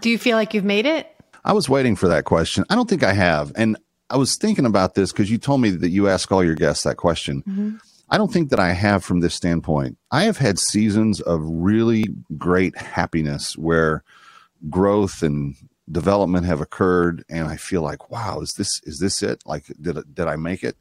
Do 0.00 0.10
you 0.10 0.18
feel 0.18 0.36
like 0.36 0.54
you've 0.54 0.64
made 0.64 0.86
it? 0.86 1.08
I 1.44 1.52
was 1.52 1.68
waiting 1.68 1.96
for 1.96 2.08
that 2.08 2.24
question. 2.24 2.64
I 2.68 2.74
don't 2.74 2.88
think 2.88 3.02
I 3.02 3.12
have. 3.12 3.52
And 3.56 3.76
I 4.10 4.16
was 4.16 4.36
thinking 4.36 4.66
about 4.66 4.94
this 4.94 5.12
because 5.12 5.30
you 5.30 5.38
told 5.38 5.60
me 5.60 5.70
that 5.70 5.90
you 5.90 6.08
ask 6.08 6.30
all 6.30 6.44
your 6.44 6.54
guests 6.54 6.84
that 6.84 6.96
question. 6.96 7.80
I 8.08 8.18
don't 8.18 8.32
think 8.32 8.50
that 8.50 8.60
I 8.60 8.72
have 8.72 9.04
from 9.04 9.20
this 9.20 9.34
standpoint. 9.34 9.98
I 10.10 10.24
have 10.24 10.38
had 10.38 10.58
seasons 10.58 11.20
of 11.20 11.40
really 11.44 12.04
great 12.36 12.76
happiness 12.76 13.56
where 13.56 14.04
growth 14.70 15.22
and 15.22 15.56
development 15.90 16.46
have 16.46 16.60
occurred 16.60 17.24
and 17.28 17.48
I 17.48 17.56
feel 17.56 17.82
like, 17.82 18.10
wow, 18.10 18.40
is 18.40 18.54
this 18.54 18.80
is 18.84 18.98
this 18.98 19.22
it? 19.22 19.42
Like 19.46 19.64
did 19.80 19.98
did 20.14 20.26
I 20.26 20.36
make 20.36 20.62
it? 20.62 20.76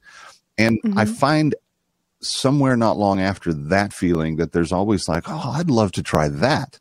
And 0.58 0.80
I 0.96 1.06
find 1.06 1.54
somewhere 2.22 2.78
not 2.78 2.98
long 2.98 3.20
after 3.20 3.54
that 3.54 3.94
feeling 3.94 4.38
that 4.38 4.52
there's 4.52 4.72
always 4.72 5.08
like, 5.08 5.26
oh, 5.28 5.52
I'd 5.52 5.70
love 5.70 5.92
to 5.94 6.04
try 6.04 6.30
that. 6.30 6.80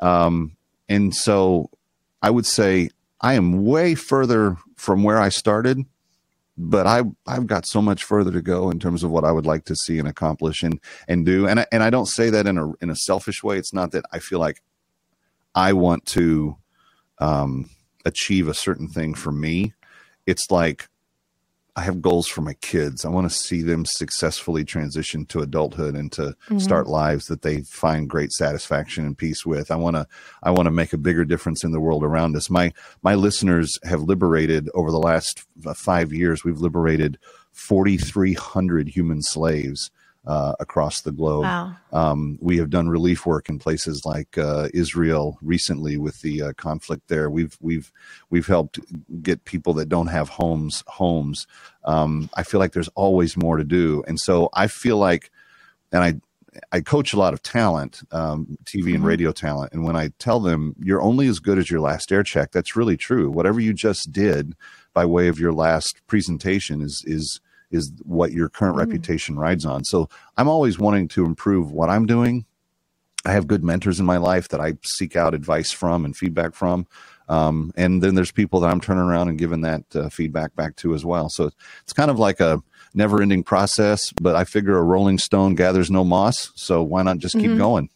Um, 0.00 0.56
and 0.90 1.14
so 1.14 1.70
I 2.20 2.28
would 2.28 2.44
say 2.44 2.90
I 3.20 3.34
am 3.34 3.64
way 3.64 3.94
further 3.94 4.56
from 4.76 5.02
where 5.04 5.18
I 5.18 5.28
started, 5.30 5.86
but 6.58 6.86
I 6.86 7.04
I've 7.26 7.46
got 7.46 7.64
so 7.64 7.80
much 7.80 8.04
further 8.04 8.32
to 8.32 8.42
go 8.42 8.70
in 8.70 8.78
terms 8.78 9.02
of 9.02 9.10
what 9.10 9.24
I 9.24 9.32
would 9.32 9.46
like 9.46 9.64
to 9.66 9.76
see 9.76 9.98
and 9.98 10.08
accomplish 10.08 10.62
and 10.62 10.80
and 11.08 11.24
do. 11.24 11.46
And 11.46 11.60
I, 11.60 11.66
and 11.72 11.82
I 11.82 11.88
don't 11.88 12.08
say 12.08 12.28
that 12.28 12.46
in 12.46 12.58
a 12.58 12.72
in 12.82 12.90
a 12.90 12.96
selfish 12.96 13.42
way. 13.42 13.56
It's 13.56 13.72
not 13.72 13.92
that 13.92 14.04
I 14.12 14.18
feel 14.18 14.40
like 14.40 14.62
I 15.54 15.72
want 15.72 16.04
to 16.06 16.56
um, 17.18 17.70
achieve 18.04 18.48
a 18.48 18.54
certain 18.54 18.88
thing 18.88 19.14
for 19.14 19.32
me. 19.32 19.72
It's 20.26 20.50
like 20.50 20.88
I 21.76 21.82
have 21.82 22.02
goals 22.02 22.26
for 22.26 22.40
my 22.42 22.54
kids. 22.54 23.04
I 23.04 23.08
want 23.08 23.30
to 23.30 23.36
see 23.36 23.62
them 23.62 23.84
successfully 23.84 24.64
transition 24.64 25.24
to 25.26 25.40
adulthood 25.40 25.94
and 25.94 26.10
to 26.12 26.22
Mm-hmm. 26.50 26.58
start 26.58 26.86
lives 26.88 27.26
that 27.26 27.42
they 27.42 27.60
find 27.62 28.08
great 28.10 28.32
satisfaction 28.32 29.04
and 29.06 29.16
peace 29.16 29.46
with. 29.46 29.70
I 29.70 29.76
want 29.76 29.96
to 29.96 30.06
I 30.42 30.50
want 30.50 30.66
to 30.66 30.70
make 30.72 30.92
a 30.92 30.98
bigger 30.98 31.24
difference 31.24 31.62
in 31.64 31.70
the 31.72 31.80
world 31.80 32.02
around 32.02 32.34
us. 32.36 32.50
My 32.50 32.72
my 33.02 33.14
listeners 33.14 33.78
have 33.84 34.02
liberated 34.02 34.68
over 34.74 34.90
the 34.90 34.98
last 34.98 35.44
5 35.74 36.12
years. 36.12 36.44
We've 36.44 36.60
liberated 36.60 37.18
4300 37.52 38.88
human 38.88 39.22
slaves 39.22 39.90
uh, 40.26 40.54
across 40.60 41.00
the 41.00 41.12
globe. 41.12 41.44
Wow. 41.44 41.76
Um, 41.92 42.38
we 42.40 42.58
have 42.58 42.70
done 42.70 42.88
relief 42.88 43.26
work 43.26 43.48
in 43.48 43.58
places 43.58 44.02
like 44.04 44.36
uh, 44.38 44.68
Israel 44.72 45.38
recently 45.42 45.96
with 45.96 46.20
the 46.20 46.42
uh, 46.42 46.52
conflict 46.54 47.08
there. 47.08 47.30
We've 47.30 47.56
we've 47.60 47.90
we've 48.28 48.46
helped 48.46 48.78
get 49.22 49.44
people 49.44 49.72
that 49.74 49.88
don't 49.88 50.08
have 50.08 50.28
homes 50.28 50.84
homes. 50.86 51.46
Um, 51.84 52.28
I 52.34 52.42
feel 52.42 52.60
like 52.60 52.72
there's 52.72 52.88
always 52.94 53.36
more 53.36 53.56
to 53.56 53.64
do, 53.64 54.04
and 54.06 54.20
so 54.20 54.50
I 54.52 54.66
feel 54.66 54.98
like, 54.98 55.30
and 55.90 56.04
I 56.04 56.14
I 56.70 56.80
coach 56.80 57.12
a 57.12 57.18
lot 57.18 57.32
of 57.32 57.42
talent, 57.42 58.02
um, 58.12 58.58
TV 58.64 58.94
and 58.94 59.02
Mhm. 59.02 59.06
radio 59.06 59.32
talent, 59.32 59.72
and 59.72 59.84
when 59.84 59.96
I 59.96 60.10
tell 60.18 60.40
them 60.40 60.74
you're 60.78 61.00
only 61.02 61.28
as 61.28 61.38
good 61.38 61.58
as 61.58 61.70
your 61.70 61.80
last 61.80 62.12
air 62.12 62.22
check, 62.22 62.52
that's 62.52 62.76
really 62.76 62.96
true. 62.96 63.30
Whatever 63.30 63.60
you 63.60 63.72
just 63.72 64.12
did 64.12 64.54
by 64.92 65.06
way 65.06 65.28
of 65.28 65.38
your 65.40 65.52
last 65.52 66.00
presentation 66.06 66.82
is 66.82 67.02
is 67.06 67.40
is 67.70 67.92
what 68.04 68.32
your 68.32 68.48
current 68.48 68.76
Mm. 68.76 68.80
reputation 68.80 69.36
rides 69.38 69.64
on. 69.64 69.84
So 69.84 70.08
I'm 70.36 70.48
always 70.48 70.78
wanting 70.78 71.08
to 71.08 71.24
improve 71.24 71.70
what 71.70 71.88
I'm 71.88 72.06
doing. 72.06 72.44
I 73.24 73.32
have 73.32 73.46
good 73.46 73.62
mentors 73.62 74.00
in 74.00 74.06
my 74.06 74.16
life 74.16 74.48
that 74.48 74.60
I 74.60 74.74
seek 74.82 75.14
out 75.14 75.34
advice 75.34 75.70
from 75.70 76.04
and 76.04 76.16
feedback 76.16 76.54
from. 76.54 76.86
Um, 77.28 77.72
and 77.76 78.02
then 78.02 78.14
there's 78.16 78.32
people 78.32 78.60
that 78.60 78.70
I'm 78.70 78.80
turning 78.80 79.04
around 79.04 79.28
and 79.28 79.38
giving 79.38 79.60
that 79.60 79.84
uh, 79.94 80.08
feedback 80.08 80.56
back 80.56 80.74
to 80.76 80.94
as 80.94 81.04
well. 81.04 81.28
So 81.28 81.50
it's 81.82 81.92
kind 81.92 82.10
of 82.10 82.18
like 82.18 82.40
a 82.40 82.60
never 82.92 83.22
ending 83.22 83.44
process, 83.44 84.12
but 84.20 84.34
I 84.34 84.42
figure 84.44 84.76
a 84.76 84.82
rolling 84.82 85.18
stone 85.18 85.54
gathers 85.54 85.90
no 85.90 86.02
moss. 86.02 86.50
So 86.56 86.82
why 86.82 87.02
not 87.02 87.18
just 87.18 87.36
keep 87.38 87.52
Mhm. 87.52 87.56
going? 87.58 87.90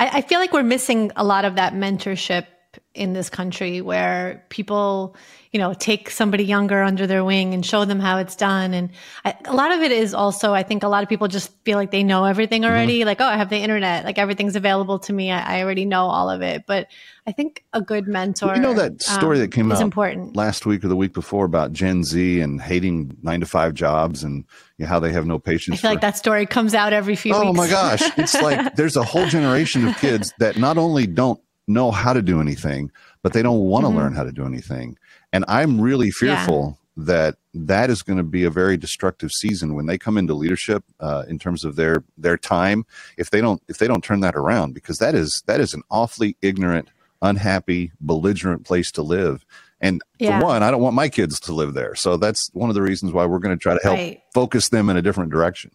I, 0.00 0.08
I 0.18 0.20
feel 0.22 0.38
like 0.38 0.52
we're 0.52 0.62
missing 0.62 1.12
a 1.16 1.24
lot 1.24 1.44
of 1.44 1.56
that 1.56 1.74
mentorship 1.74 2.46
in 2.94 3.12
this 3.14 3.30
country 3.30 3.80
where 3.80 4.44
people, 4.48 5.16
you 5.50 5.58
know, 5.58 5.74
take 5.74 6.10
somebody 6.10 6.44
younger 6.44 6.82
under 6.82 7.06
their 7.06 7.24
wing 7.24 7.54
and 7.54 7.64
show 7.64 7.84
them 7.84 7.98
how 8.00 8.18
it's 8.18 8.36
done. 8.36 8.74
And 8.74 8.90
I, 9.24 9.34
a 9.46 9.54
lot 9.54 9.72
of 9.72 9.80
it 9.80 9.92
is 9.92 10.12
also, 10.14 10.52
I 10.52 10.62
think 10.62 10.82
a 10.82 10.88
lot 10.88 11.02
of 11.02 11.08
people 11.08 11.28
just 11.28 11.52
feel 11.64 11.78
like 11.78 11.90
they 11.90 12.02
know 12.02 12.24
everything 12.24 12.64
already. 12.64 13.04
Like, 13.04 13.20
oh, 13.20 13.26
I 13.26 13.36
have 13.36 13.50
the 13.50 13.56
internet, 13.58 14.04
like 14.04 14.18
everything's 14.18 14.56
available 14.56 14.98
to 15.00 15.12
me. 15.12 15.30
I, 15.30 15.58
I 15.58 15.62
already 15.62 15.84
know 15.84 16.04
all 16.04 16.28
of 16.30 16.42
it. 16.42 16.64
But 16.66 16.88
I 17.26 17.32
think 17.32 17.64
a 17.72 17.80
good 17.80 18.08
mentor, 18.08 18.54
you 18.54 18.60
know 18.60 18.74
that 18.74 19.00
story 19.02 19.36
um, 19.36 19.42
that 19.42 19.52
came 19.52 19.70
is 19.70 19.78
out 19.78 19.84
important. 19.84 20.34
last 20.36 20.66
week 20.66 20.84
or 20.84 20.88
the 20.88 20.96
week 20.96 21.12
before 21.12 21.44
about 21.44 21.72
Gen 21.72 22.04
Z 22.04 22.40
and 22.40 22.60
hating 22.60 23.16
nine 23.22 23.40
to 23.40 23.46
five 23.46 23.74
jobs 23.74 24.22
and 24.24 24.44
you 24.76 24.84
know, 24.84 24.88
how 24.88 24.98
they 24.98 25.12
have 25.12 25.24
no 25.26 25.38
patience. 25.38 25.74
I 25.74 25.80
feel 25.80 25.90
for 25.90 25.94
like 25.94 26.00
that 26.02 26.16
story 26.16 26.46
comes 26.46 26.74
out 26.74 26.92
every 26.92 27.16
few 27.16 27.34
Oh 27.34 27.46
weeks. 27.46 27.56
my 27.56 27.68
gosh. 27.68 28.02
It's 28.18 28.40
like 28.40 28.74
there's 28.76 28.96
a 28.96 29.04
whole 29.04 29.26
generation 29.26 29.86
of 29.86 29.96
kids 29.98 30.32
that 30.38 30.58
not 30.58 30.78
only 30.78 31.06
don't 31.06 31.40
know 31.68 31.90
how 31.90 32.12
to 32.12 32.22
do 32.22 32.40
anything, 32.40 32.90
but 33.22 33.32
they 33.32 33.42
don't 33.42 33.60
want 33.60 33.84
to 33.84 33.90
Mhm. 33.90 33.96
learn 33.96 34.14
how 34.14 34.24
to 34.24 34.32
do 34.32 34.44
anything. 34.44 34.96
And 35.32 35.44
I'm 35.48 35.80
really 35.80 36.10
fearful 36.10 36.78
that 36.96 37.36
that 37.54 37.88
is 37.88 38.02
going 38.02 38.18
to 38.18 38.22
be 38.22 38.44
a 38.44 38.50
very 38.50 38.76
destructive 38.76 39.30
season 39.32 39.74
when 39.74 39.86
they 39.86 39.96
come 39.96 40.18
into 40.18 40.34
leadership 40.34 40.84
uh, 41.00 41.24
in 41.28 41.38
terms 41.38 41.64
of 41.64 41.76
their 41.76 42.04
their 42.18 42.36
time 42.36 42.84
if 43.16 43.30
they 43.30 43.40
don't 43.40 43.62
if 43.66 43.78
they 43.78 43.86
don't 43.88 44.04
turn 44.04 44.20
that 44.20 44.34
around 44.36 44.74
because 44.74 44.98
that 44.98 45.14
is 45.14 45.42
that 45.46 45.58
is 45.58 45.72
an 45.72 45.82
awfully 45.90 46.36
ignorant 46.42 46.90
unhappy 47.22 47.92
belligerent 48.02 48.66
place 48.66 48.90
to 48.90 49.00
live 49.02 49.46
and 49.80 50.02
Yeah. 50.18 50.38
for 50.38 50.44
one 50.44 50.62
i 50.62 50.70
don't 50.70 50.82
want 50.82 50.94
my 50.94 51.08
kids 51.08 51.40
to 51.40 51.54
live 51.54 51.72
there 51.72 51.94
so 51.94 52.18
that's 52.18 52.50
one 52.52 52.68
of 52.68 52.74
the 52.74 52.82
reasons 52.82 53.12
why 53.12 53.24
we're 53.24 53.38
going 53.38 53.56
to 53.56 53.62
try 53.62 53.72
to 53.72 53.80
help 53.82 53.96
Right. 53.96 54.20
focus 54.34 54.68
them 54.68 54.90
in 54.90 54.96
a 54.98 55.02
different 55.02 55.30
direction 55.32 55.70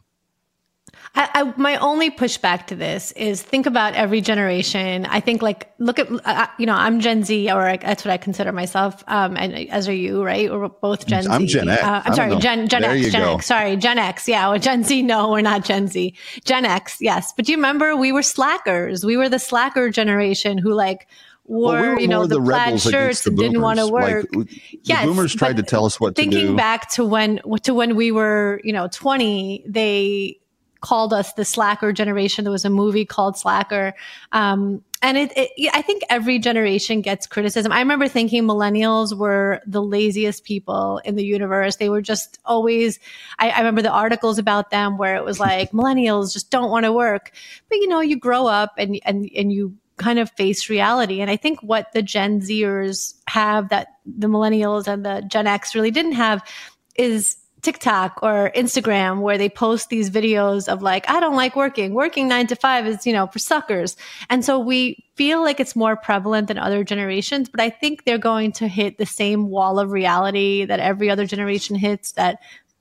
I, 1.17 1.29
I, 1.33 1.53
my 1.57 1.77
only 1.77 2.11
pushback 2.11 2.67
to 2.67 2.75
this 2.75 3.11
is 3.13 3.41
think 3.41 3.65
about 3.65 3.95
every 3.95 4.21
generation. 4.21 5.07
I 5.07 5.19
think 5.19 5.41
like 5.41 5.73
look 5.79 5.97
at 5.97 6.07
uh, 6.25 6.45
you 6.59 6.67
know 6.67 6.75
I'm 6.75 6.99
Gen 6.99 7.23
Z 7.23 7.51
or 7.51 7.61
like, 7.63 7.81
that's 7.81 8.05
what 8.05 8.11
I 8.11 8.17
consider 8.17 8.51
myself. 8.51 9.03
Um, 9.07 9.35
and 9.35 9.67
as 9.69 9.89
are 9.89 9.93
you, 9.93 10.23
right? 10.23 10.51
We're 10.51 10.67
both 10.67 11.07
Gen 11.07 11.23
Z. 11.23 11.29
I'm 11.29 11.47
Gen 11.47 11.69
X. 11.69 11.81
Uh, 11.81 11.87
I 11.87 12.01
I'm 12.05 12.13
sorry, 12.13 12.29
know. 12.29 12.39
Gen 12.39 12.67
Gen 12.67 12.83
There 12.83 12.91
X. 12.91 13.11
Gen 13.11 13.21
go. 13.21 13.33
X. 13.33 13.47
Sorry, 13.47 13.75
Gen 13.77 13.97
X. 13.97 14.27
Yeah, 14.27 14.47
well, 14.49 14.59
Gen 14.59 14.83
Z. 14.83 15.01
No, 15.01 15.31
we're 15.31 15.41
not 15.41 15.65
Gen 15.65 15.87
Z. 15.87 16.13
Gen 16.45 16.65
X. 16.65 16.97
Yes, 17.01 17.33
but 17.35 17.45
do 17.45 17.51
you 17.51 17.57
remember 17.57 17.95
we 17.95 18.11
were 18.11 18.21
slackers? 18.21 19.03
We 19.03 19.17
were 19.17 19.27
the 19.27 19.39
slacker 19.39 19.89
generation 19.89 20.59
who 20.59 20.73
like 20.73 21.07
wore 21.45 21.81
Well, 21.81 21.95
we 21.95 22.03
you 22.03 22.07
know 22.09 22.19
more 22.19 22.27
the, 22.27 22.39
plaid 22.39 22.79
shirts 22.79 23.23
the 23.23 23.31
and 23.31 23.39
didn't 23.39 23.61
want 23.61 23.79
to 23.79 23.87
boomers. 23.87 24.25
Like, 24.25 24.35
work. 24.35 24.47
Yes, 24.83 25.01
the 25.01 25.07
boomers 25.07 25.33
tried 25.33 25.57
to 25.57 25.63
tell 25.63 25.85
us 25.85 25.99
what 25.99 26.15
to 26.15 26.21
do. 26.21 26.29
thinking 26.29 26.55
back 26.55 26.91
to 26.91 27.03
when 27.03 27.39
to 27.63 27.73
when 27.73 27.95
we 27.95 28.11
were 28.11 28.61
you 28.63 28.73
know 28.73 28.87
20 28.91 29.63
they 29.67 30.39
called 30.81 31.13
us 31.13 31.33
the 31.33 31.45
slacker 31.45 31.91
generation. 31.91 32.43
There 32.43 32.51
was 32.51 32.65
a 32.65 32.69
movie 32.69 33.05
called 33.05 33.37
slacker. 33.37 33.93
Um, 34.31 34.83
and 35.01 35.15
it, 35.15 35.31
it 35.35 35.69
i 35.73 35.81
think 35.83 36.01
every 36.09 36.39
generation 36.39 37.01
gets 37.01 37.27
criticism. 37.27 37.71
I 37.71 37.79
remember 37.79 38.07
thinking 38.07 38.43
millennials 38.43 39.15
were 39.15 39.61
the 39.67 39.81
laziest 39.81 40.43
people 40.43 40.99
in 41.05 41.15
the 41.15 41.25
universe. 41.25 41.75
They 41.75 41.89
were 41.89 42.01
just 42.01 42.39
always 42.45 42.99
I, 43.37 43.51
I 43.51 43.57
remember 43.59 43.81
the 43.83 43.91
articles 43.91 44.39
about 44.39 44.71
them 44.71 44.97
where 44.97 45.15
it 45.15 45.23
was 45.23 45.39
like 45.39 45.71
millennials 45.73 46.33
just 46.33 46.49
don't 46.49 46.71
want 46.71 46.85
to 46.85 46.93
work. 46.93 47.31
But 47.69 47.77
you 47.77 47.87
know 47.87 48.01
you 48.01 48.17
grow 48.17 48.47
up 48.47 48.73
and 48.77 48.99
and 49.05 49.29
and 49.35 49.51
you 49.51 49.77
kind 49.97 50.19
of 50.19 50.29
face 50.31 50.69
reality. 50.69 51.21
And 51.21 51.29
I 51.29 51.37
think 51.37 51.61
what 51.61 51.91
the 51.91 52.03
Gen 52.03 52.39
Zers 52.41 53.15
have 53.27 53.69
that 53.69 53.87
the 54.05 54.27
millennials 54.27 54.87
and 54.87 55.03
the 55.03 55.23
Gen 55.27 55.47
X 55.47 55.75
really 55.75 55.91
didn't 55.91 56.13
have 56.13 56.47
is 56.95 57.37
TikTok 57.67 58.19
or 58.23 58.49
Instagram 58.55 59.19
where 59.19 59.37
they 59.37 59.49
post 59.49 59.89
these 59.89 60.09
videos 60.09 60.69
of 60.69 60.81
like, 60.81 61.09
I 61.09 61.19
don't 61.19 61.35
like 61.35 61.53
working. 61.53 61.93
Working 61.93 62.29
nine 62.29 62.47
to 62.47 62.55
five 62.55 62.87
is, 62.87 63.05
you 63.05 63.11
know, 63.11 63.27
for 63.27 63.39
suckers. 63.39 63.97
And 64.29 64.45
so 64.45 64.57
we 64.57 65.03
feel 65.15 65.41
like 65.41 65.59
it's 65.59 65.75
more 65.75 65.97
prevalent 65.97 66.47
than 66.47 66.57
other 66.57 66.85
generations, 66.85 67.49
but 67.49 67.59
I 67.59 67.69
think 67.69 68.05
they're 68.05 68.17
going 68.17 68.53
to 68.53 68.69
hit 68.69 68.97
the 68.97 69.05
same 69.05 69.49
wall 69.49 69.79
of 69.79 69.91
reality 69.91 70.63
that 70.63 70.79
every 70.79 71.09
other 71.09 71.25
generation 71.25 71.75
hits 71.75 72.13
that 72.13 72.39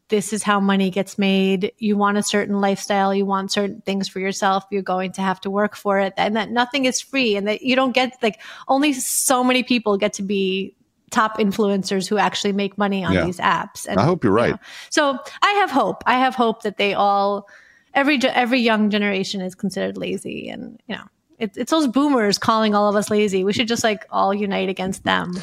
this 0.08 0.32
is 0.32 0.44
how 0.44 0.60
money 0.60 0.88
gets 0.88 1.18
made. 1.18 1.72
You 1.78 1.96
want 1.96 2.16
a 2.16 2.22
certain 2.22 2.60
lifestyle, 2.60 3.12
you 3.12 3.26
want 3.26 3.50
certain 3.50 3.80
things 3.80 4.06
for 4.06 4.20
yourself, 4.20 4.62
you're 4.70 4.82
going 4.82 5.10
to 5.14 5.20
have 5.20 5.40
to 5.40 5.50
work 5.50 5.74
for 5.74 5.98
it, 5.98 6.14
and 6.16 6.36
that 6.36 6.52
nothing 6.52 6.84
is 6.84 7.00
free, 7.00 7.34
and 7.34 7.48
that 7.48 7.62
you 7.62 7.74
don't 7.74 7.90
get 7.90 8.16
like 8.22 8.40
only 8.68 8.92
so 8.92 9.42
many 9.42 9.64
people 9.64 9.96
get 9.96 10.12
to 10.12 10.22
be 10.22 10.75
top 11.10 11.38
influencers 11.38 12.08
who 12.08 12.18
actually 12.18 12.52
make 12.52 12.76
money 12.76 13.04
on 13.04 13.12
Yeah. 13.12 13.24
these 13.24 13.38
apps. 13.38 13.86
And 13.86 13.98
I 14.00 14.04
hope 14.04 14.24
you're 14.24 14.32
you 14.32 14.36
right. 14.36 14.50
know, 14.52 14.58
so 14.90 15.18
I 15.42 15.50
have 15.52 15.70
hope. 15.70 16.02
I 16.06 16.14
have 16.14 16.34
hope 16.34 16.62
that 16.62 16.76
they 16.78 16.94
all, 16.94 17.48
every 17.94 18.18
every 18.24 18.60
young 18.60 18.90
generation 18.90 19.40
is 19.40 19.54
considered 19.54 19.96
lazy, 19.96 20.48
and 20.48 20.80
you 20.86 20.96
know. 20.96 21.04
It's, 21.38 21.58
it's 21.58 21.70
those 21.70 21.86
boomers 21.86 22.38
calling 22.38 22.74
all 22.74 22.88
of 22.88 22.96
us 22.96 23.10
lazy. 23.10 23.44
We 23.44 23.52
should 23.52 23.68
just 23.68 23.84
like 23.84 24.06
all 24.08 24.32
unite 24.32 24.70
against 24.70 25.04
them. 25.04 25.34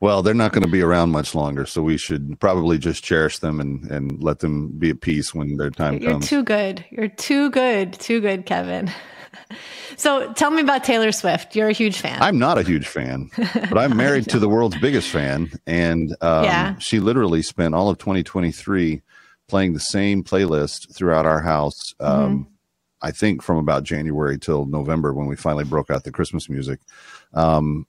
Well, 0.00 0.20
they're 0.20 0.34
not 0.34 0.52
going 0.52 0.64
to 0.64 0.68
be 0.68 0.80
around 0.82 1.10
much 1.10 1.32
longer, 1.32 1.64
so 1.64 1.80
we 1.80 1.96
should 1.96 2.40
probably 2.40 2.76
just 2.76 3.04
cherish 3.04 3.38
them 3.38 3.60
and, 3.60 3.88
and 3.88 4.20
let 4.20 4.40
them 4.40 4.68
be 4.78 4.90
at 4.90 5.00
peace 5.00 5.32
when 5.32 5.56
their 5.56 5.70
time 5.70 5.94
comes. 5.94 6.02
You're 6.02 6.12
comes. 6.14 6.28
too 6.28 6.42
good. 6.42 6.84
You're 6.90 7.06
too 7.06 7.50
good. 7.50 7.92
Too 7.92 8.20
good, 8.20 8.46
Kevin. 8.46 8.90
so 9.98 10.32
tell 10.32 10.50
me 10.50 10.62
about 10.62 10.84
Taylor 10.84 11.12
Swift. 11.12 11.54
You're 11.54 11.68
a 11.68 11.72
huge 11.72 12.00
fan. 12.00 12.22
I'm 12.22 12.38
not 12.38 12.56
a 12.56 12.62
huge 12.62 12.86
fan, 12.86 13.30
but 13.36 13.76
I'm 13.76 13.96
married 14.04 14.28
to 14.30 14.38
the 14.38 14.48
world's 14.48 14.78
biggest 14.78 15.10
fan, 15.10 15.50
and 15.66 16.16
um, 16.22 16.44
Yeah. 16.44 16.78
she 16.78 17.00
literally 17.00 17.42
spent 17.42 17.74
all 17.74 17.90
of 17.90 17.98
2023 17.98 19.02
playing 19.48 19.72
the 19.72 19.80
same 19.80 20.22
playlist 20.22 20.94
throughout 20.94 21.26
our 21.26 21.40
house. 21.40 21.92
Mm-hmm. 22.00 22.24
Um, 22.24 22.48
I 23.02 23.10
think 23.10 23.42
from 23.42 23.58
about 23.58 23.82
January 23.84 24.38
till 24.38 24.66
November 24.66 25.12
when 25.12 25.26
we 25.26 25.36
finally 25.36 25.64
broke 25.64 25.90
out 25.90 26.04
the 26.04 26.10
Christmas 26.12 26.48
music. 26.48 26.80
Um, 27.34 27.86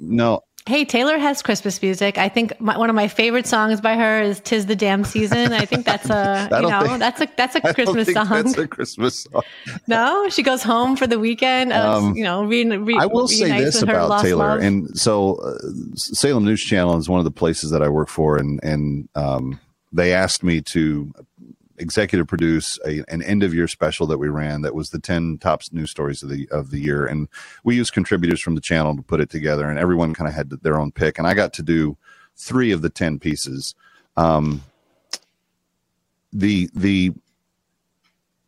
no, 0.00 0.42
hey, 0.66 0.84
Taylor 0.84 1.16
has 1.18 1.40
Christmas 1.42 1.80
music. 1.80 2.18
I 2.18 2.28
think 2.28 2.60
my, 2.60 2.76
one 2.76 2.90
of 2.90 2.94
my 2.96 3.08
favorite 3.08 3.46
songs 3.46 3.80
by 3.80 3.94
her 3.96 4.20
is 4.20 4.40
"Tis 4.40 4.66
the 4.66 4.76
Damn 4.76 5.04
Season." 5.04 5.52
I 5.52 5.64
think 5.64 5.86
that's 5.86 6.10
a 6.10 6.48
you 6.62 6.68
know 6.68 6.82
think- 6.86 6.98
that's 6.98 7.20
a 7.20 7.28
that's 7.36 7.56
a 7.56 7.66
I 7.68 7.72
Christmas 7.72 8.06
think 8.06 8.18
song. 8.18 8.28
That's 8.28 8.58
a 8.58 8.68
Christmas 8.68 9.20
song. 9.24 9.42
no, 9.86 10.28
she 10.28 10.42
goes 10.42 10.62
home 10.62 10.96
for 10.96 11.06
the 11.06 11.18
weekend. 11.18 11.72
Uh, 11.72 11.96
Um, 11.98 12.14
you 12.16 12.22
know, 12.24 12.44
re, 12.44 12.64
re, 12.64 12.96
I 12.98 13.06
will 13.06 13.28
say 13.28 13.50
this 13.60 13.80
about 13.82 14.22
Taylor, 14.22 14.54
love. 14.56 14.60
and 14.60 14.98
so 14.98 15.36
uh, 15.36 15.58
Salem 15.96 16.44
News 16.44 16.62
Channel 16.62 16.96
is 16.98 17.08
one 17.08 17.18
of 17.18 17.24
the 17.24 17.30
places 17.30 17.70
that 17.70 17.82
I 17.82 17.88
work 17.88 18.08
for, 18.08 18.36
and 18.36 18.60
and 18.62 19.08
um, 19.14 19.58
they 19.92 20.12
asked 20.12 20.42
me 20.42 20.60
to 20.60 21.12
executive 21.78 22.26
produce 22.26 22.78
a, 22.86 23.02
an 23.08 23.22
end 23.22 23.42
of 23.42 23.54
year 23.54 23.68
special 23.68 24.06
that 24.06 24.18
we 24.18 24.28
ran 24.28 24.62
that 24.62 24.74
was 24.74 24.90
the 24.90 24.98
10 24.98 25.38
top 25.38 25.62
news 25.72 25.90
stories 25.90 26.22
of 26.22 26.28
the 26.28 26.48
of 26.50 26.70
the 26.70 26.80
year. 26.80 27.06
And 27.06 27.28
we 27.64 27.76
used 27.76 27.92
contributors 27.92 28.40
from 28.40 28.54
the 28.54 28.60
channel 28.60 28.96
to 28.96 29.02
put 29.02 29.20
it 29.20 29.30
together 29.30 29.68
and 29.68 29.78
everyone 29.78 30.14
kind 30.14 30.28
of 30.28 30.34
had 30.34 30.50
their 30.50 30.78
own 30.78 30.92
pick. 30.92 31.18
And 31.18 31.26
I 31.26 31.34
got 31.34 31.52
to 31.54 31.62
do 31.62 31.96
3 32.36 32.72
of 32.72 32.82
the 32.82 32.90
10 32.90 33.18
pieces. 33.18 33.74
Um 34.16 34.62
the 36.32 36.68
the 36.74 37.12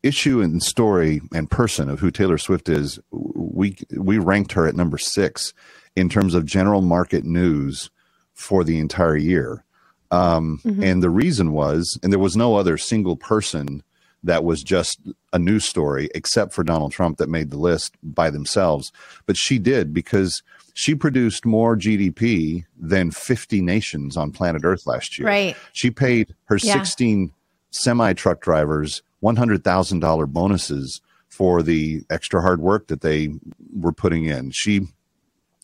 issue 0.03 0.40
and 0.40 0.62
story 0.62 1.21
and 1.35 1.51
person 1.51 1.90
of 1.90 2.01
who 2.01 2.11
Taylor 2.11 2.38
Swift 2.38 2.69
is 2.69 2.99
we 3.11 3.77
we 3.97 4.19
ranked 4.19 4.53
her 4.53 4.66
at 4.66 4.75
number 4.75 4.99
6 4.99 5.55
in 5.97 6.09
terms 6.09 6.35
of 6.35 6.45
general 6.45 6.81
market 6.81 7.25
news 7.25 7.90
for 8.33 8.64
the 8.64 8.79
entire 8.79 9.16
year 9.16 9.64
Um, 10.11 10.61
Mhm. 10.64 10.83
And 10.85 11.03
the 11.03 11.11
reason 11.11 11.53
was, 11.53 11.99
and 12.03 12.12
there 12.12 12.18
was 12.18 12.37
no 12.37 12.57
other 12.57 12.77
single 12.77 13.16
person 13.16 13.83
that 14.23 14.44
was 14.44 14.62
just 14.62 15.01
a 15.33 15.38
news 15.38 15.64
story 15.64 16.09
except 16.14 16.53
for 16.53 16.62
Donald 16.62 16.92
Trump 16.92 17.16
that 17.18 17.29
made 17.29 17.51
the 17.51 17.57
list 17.57 17.94
by 18.03 18.29
themselves. 18.31 18.92
But 19.27 19.37
she 19.37 19.59
did 19.59 19.94
because 19.94 20.42
she 20.75 20.94
produced 20.94 21.46
more 21.46 21.75
GDP 21.77 22.64
than 22.79 23.11
50 23.11 23.61
nations 23.62 24.16
on 24.16 24.31
planet 24.31 24.62
Earth 24.64 24.87
last 24.87 25.18
year. 25.18 25.27
Right. 25.29 25.57
She 25.73 25.90
paid 25.90 26.35
her 26.44 26.59
Yeah. 26.62 26.75
16 26.75 27.33
semi 27.70 28.12
truck 28.12 28.40
drivers 28.40 29.03
$100,000 29.23 30.27
bonuses 30.27 31.01
for 31.29 31.62
the 31.62 32.03
extra 32.11 32.40
hard 32.42 32.61
work 32.61 32.88
that 32.88 33.01
they 33.03 33.31
were 33.75 33.92
putting 33.92 34.25
in. 34.25 34.51
She 34.51 34.88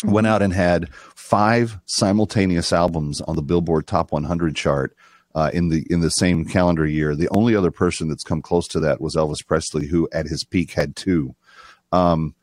went 0.04 0.26
out 0.26 0.42
and 0.42 0.52
had 0.52 0.92
five 0.94 1.78
simultaneous 1.87 2.72
albums 2.72 3.20
on 3.22 3.37
the 3.37 3.42
Billboard 3.42 3.87
Top 3.87 4.12
100 4.12 4.54
chart 4.54 4.96
uh, 5.35 5.50
in 5.52 5.68
the 5.68 5.87
in 5.90 6.00
the 6.00 6.11
same 6.11 6.44
calendar 6.44 6.87
year. 6.87 7.14
The 7.14 7.28
only 7.30 7.54
other 7.54 7.70
person 7.70 8.09
that's 8.09 8.24
come 8.24 8.42
close 8.42 8.68
to 8.68 8.80
that 8.80 9.00
was 9.00 9.16
Elvis 9.16 9.46
Presley, 9.46 9.87
who 9.87 10.09
at 10.12 10.26
his 10.26 10.44
peak 10.44 10.72
had 10.72 10.96
two. 10.96 11.35
Um, 11.92 12.35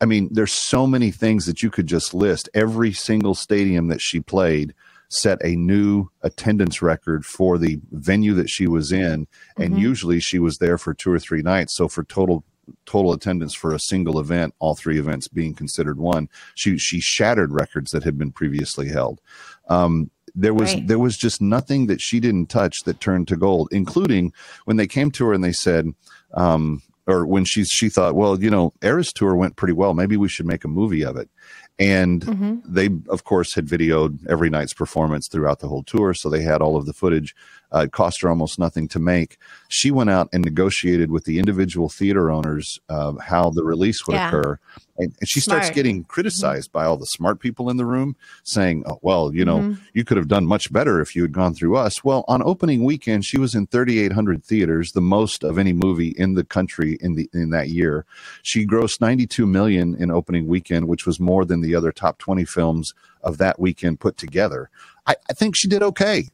I 0.00 0.06
mean, 0.06 0.28
there's 0.32 0.52
so 0.52 0.86
many 0.86 1.10
things 1.10 1.46
that 1.46 1.62
you 1.62 1.70
could 1.70 1.86
just 1.86 2.14
list. 2.14 2.48
Every 2.54 2.92
single 2.92 3.34
stadium 3.34 3.88
that 3.88 4.00
she 4.00 4.20
played 4.20 4.74
set 5.10 5.44
a 5.44 5.56
new 5.56 6.08
attendance 6.22 6.80
record 6.80 7.26
for 7.26 7.58
the 7.58 7.80
venue 7.90 8.32
that 8.34 8.48
she 8.48 8.66
was 8.68 8.92
in, 8.92 9.26
and 9.58 9.74
Mhm. 9.74 9.80
usually 9.80 10.20
she 10.20 10.38
was 10.38 10.58
there 10.58 10.78
for 10.78 10.94
two 10.94 11.10
or 11.12 11.18
three 11.18 11.42
nights. 11.42 11.76
So 11.76 11.88
for 11.88 12.04
total 12.04 12.44
total 12.86 13.12
attendance 13.12 13.54
for 13.54 13.74
a 13.74 13.80
single 13.80 14.18
event, 14.18 14.54
all 14.58 14.74
three 14.74 14.98
events 14.98 15.28
being 15.28 15.54
considered 15.54 15.98
one, 15.98 16.28
she 16.54 16.78
she 16.78 17.00
shattered 17.00 17.52
records 17.52 17.90
that 17.90 18.04
had 18.04 18.18
been 18.18 18.32
previously 18.32 18.88
held. 18.88 19.20
Um, 19.68 20.10
there 20.34 20.54
was 20.54 20.74
Right. 20.74 20.86
there 20.86 20.98
was 20.98 21.16
just 21.16 21.40
nothing 21.40 21.86
that 21.86 22.00
she 22.00 22.20
didn't 22.20 22.46
touch 22.46 22.84
that 22.84 23.00
turned 23.00 23.28
to 23.28 23.36
gold, 23.36 23.68
including 23.72 24.32
when 24.64 24.76
they 24.76 24.86
came 24.86 25.10
to 25.12 25.26
her 25.26 25.32
and 25.32 25.42
they 25.42 25.52
said, 25.52 25.92
um, 26.34 26.82
or 27.06 27.26
when 27.26 27.44
she 27.44 27.64
she 27.64 27.88
thought, 27.88 28.14
well, 28.14 28.40
you 28.40 28.50
know, 28.50 28.72
Eras 28.82 29.12
tour 29.12 29.34
went 29.34 29.56
pretty 29.56 29.72
well. 29.72 29.94
Maybe 29.94 30.16
we 30.16 30.28
should 30.28 30.46
make 30.46 30.64
a 30.64 30.68
movie 30.68 31.04
of 31.04 31.16
it. 31.16 31.28
And 31.80 32.20
Mhm. 32.22 32.62
they, 32.66 32.90
of 33.08 33.24
course, 33.24 33.54
had 33.54 33.66
videoed 33.66 34.18
every 34.28 34.50
night's 34.50 34.74
performance 34.74 35.26
throughout 35.28 35.60
the 35.60 35.68
whole 35.68 35.82
tour, 35.82 36.12
so 36.14 36.28
they 36.28 36.42
had 36.42 36.60
all 36.60 36.76
of 36.76 36.84
the 36.86 36.92
footage. 36.92 37.34
Uh, 37.72 37.80
it 37.80 37.92
cost 37.92 38.20
her 38.20 38.28
almost 38.28 38.58
nothing 38.58 38.88
to 38.88 38.98
make. 38.98 39.38
She 39.68 39.90
went 39.90 40.10
out 40.10 40.28
and 40.32 40.44
negotiated 40.44 41.10
with 41.10 41.24
the 41.24 41.38
individual 41.38 41.88
theater 41.88 42.30
owners 42.30 42.80
uh, 42.88 43.14
how 43.18 43.50
the 43.50 43.62
release 43.64 44.06
would 44.06 44.14
Yeah. 44.14 44.28
occur, 44.28 44.58
and, 44.98 45.14
and 45.20 45.28
she 45.28 45.40
starts 45.40 45.70
getting 45.70 46.04
criticized 46.04 46.72
by 46.72 46.84
all 46.84 46.96
the 46.96 47.06
smart 47.06 47.38
people 47.40 47.70
in 47.70 47.76
the 47.76 47.86
room, 47.86 48.16
saying, 48.42 48.82
oh, 48.86 48.98
"Well, 49.02 49.32
you 49.34 49.44
know, 49.44 49.60
Mhm. 49.60 49.78
you 49.94 50.04
could 50.04 50.16
have 50.16 50.28
done 50.28 50.46
much 50.46 50.72
better 50.72 51.00
if 51.00 51.14
you 51.14 51.22
had 51.22 51.32
gone 51.32 51.54
through 51.54 51.76
us." 51.76 52.02
Well, 52.02 52.24
on 52.28 52.42
opening 52.42 52.84
weekend, 52.84 53.24
she 53.24 53.38
was 53.38 53.54
in 53.54 53.66
3,800 53.68 54.44
theaters, 54.44 54.92
the 54.92 55.00
most 55.00 55.44
of 55.44 55.58
any 55.58 55.72
movie 55.72 56.08
in 56.18 56.34
the 56.34 56.44
country 56.44 56.98
in 57.00 57.14
the 57.14 57.30
in 57.32 57.50
that 57.50 57.68
year. 57.68 58.04
She 58.42 58.66
grossed 58.66 59.00
92 59.00 59.46
million 59.46 59.94
in 59.94 60.10
opening 60.10 60.48
weekend, 60.48 60.88
which 60.88 61.06
was 61.06 61.20
more 61.20 61.44
than 61.44 61.60
the 61.60 61.74
other 61.74 61.92
top 61.92 62.18
20 62.18 62.44
films 62.44 62.94
of 63.22 63.38
that 63.38 63.60
weekend 63.60 64.00
put 64.00 64.16
together. 64.16 64.70
I, 65.06 65.14
I 65.28 65.32
think 65.34 65.54
she 65.56 65.68
did 65.68 65.82
okay. 65.82 66.28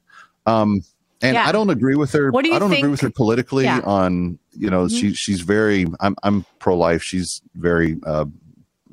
Um, 0.47 0.83
and 1.27 1.35
Yeah. 1.35 1.47
I 1.49 1.53
don't 1.53 1.71
agree 1.71 1.97
with 1.97 2.13
her. 2.13 2.31
What 2.31 2.43
do 2.45 2.51
you 2.51 2.57
I 2.57 2.59
don't 2.59 2.73
agree 2.73 2.91
with 2.91 3.01
her 3.01 3.11
politically 3.11 3.65
Yeah. 3.65 3.81
on, 3.85 4.39
you 4.53 4.71
know, 4.71 4.87
Mhm. 4.87 4.99
she, 5.01 5.13
she's 5.15 5.41
very, 5.43 5.87
I'm, 6.01 6.17
I'm 6.23 6.45
pro 6.59 6.77
life. 6.77 7.03
She's 7.03 7.43
very, 7.55 7.97
uh, 8.07 8.27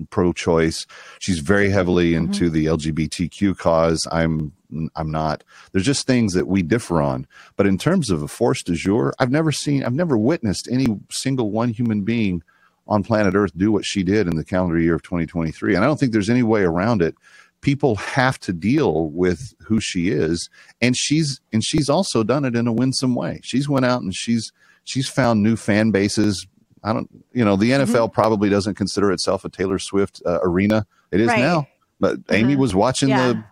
pro 0.10 0.34
choice. 0.34 0.86
She's 1.19 1.39
very 1.39 1.69
heavily 1.69 2.15
into 2.15 2.50
the 2.50 2.65
LGBTQ 2.65 3.58
cause. 3.58 4.08
I'm, 4.12 4.52
I'm 4.96 5.12
not. 5.12 5.43
There's 5.72 5.86
just 5.86 6.08
things 6.08 6.34
that 6.34 6.48
we 6.48 6.63
differ 6.63 7.00
on. 7.02 7.28
But 7.56 7.67
in 7.67 7.78
terms 7.78 8.10
of 8.10 8.24
a 8.24 8.28
force 8.28 8.63
du 8.63 8.74
jour, 8.76 9.13
I've 9.19 9.32
never 9.32 9.52
seen, 9.52 9.84
I've 9.84 9.93
never 9.93 10.17
witnessed 10.17 10.67
any 10.72 10.88
single 11.12 11.52
one 11.52 11.69
human 11.69 12.02
being 12.02 12.41
on 12.88 13.04
planet 13.04 13.36
Earth 13.36 13.52
do 13.56 13.72
what 13.72 13.86
she 13.86 14.04
did 14.04 14.28
in 14.28 14.36
the 14.36 14.43
calendar 14.43 14.80
year 14.80 14.96
of 14.96 15.04
2023. 15.04 15.76
And 15.76 15.84
I 15.84 15.88
don't 15.88 16.00
think 16.00 16.12
there's 16.12 16.30
any 16.30 16.43
way 16.43 16.63
around 16.63 17.02
it. 17.04 17.15
People 17.63 17.95
have 17.95 18.38
to 18.41 18.54
deal 18.54 19.08
with 19.10 19.54
who 19.65 19.80
she 19.80 20.10
is, 20.10 20.49
and 20.82 20.95
she's 20.95 21.39
and 21.54 21.63
she's 21.63 21.89
also 21.89 22.21
done 22.23 22.43
it 22.45 22.56
in 22.56 22.67
a 22.67 22.73
winsome 22.73 23.15
way. 23.15 23.39
She's 23.41 23.67
went 23.69 23.86
out 23.86 24.02
and 24.02 24.13
she's 24.13 24.52
she's 24.84 25.08
found 25.08 25.41
new 25.41 25.56
fan 25.56 25.89
bases. 25.91 26.45
I 26.84 26.91
don't, 26.91 27.10
you 27.34 27.45
know, 27.45 27.56
the 27.56 27.71
NFL 27.71 28.12
probably 28.12 28.49
doesn't 28.49 28.76
consider 28.76 29.12
itself 29.13 29.45
a 29.45 29.49
Taylor 29.49 29.80
Swift 29.80 30.21
uh, 30.26 30.39
arena. 30.43 30.86
It 31.12 31.21
is 31.21 31.28
Right. 31.30 31.39
now, 31.39 31.65
but 32.02 32.17
Amy 32.30 32.56
Mhm. 32.56 32.60
was 32.60 32.76
watching 32.76 33.08
Yeah. 33.10 33.34
the 33.34 33.43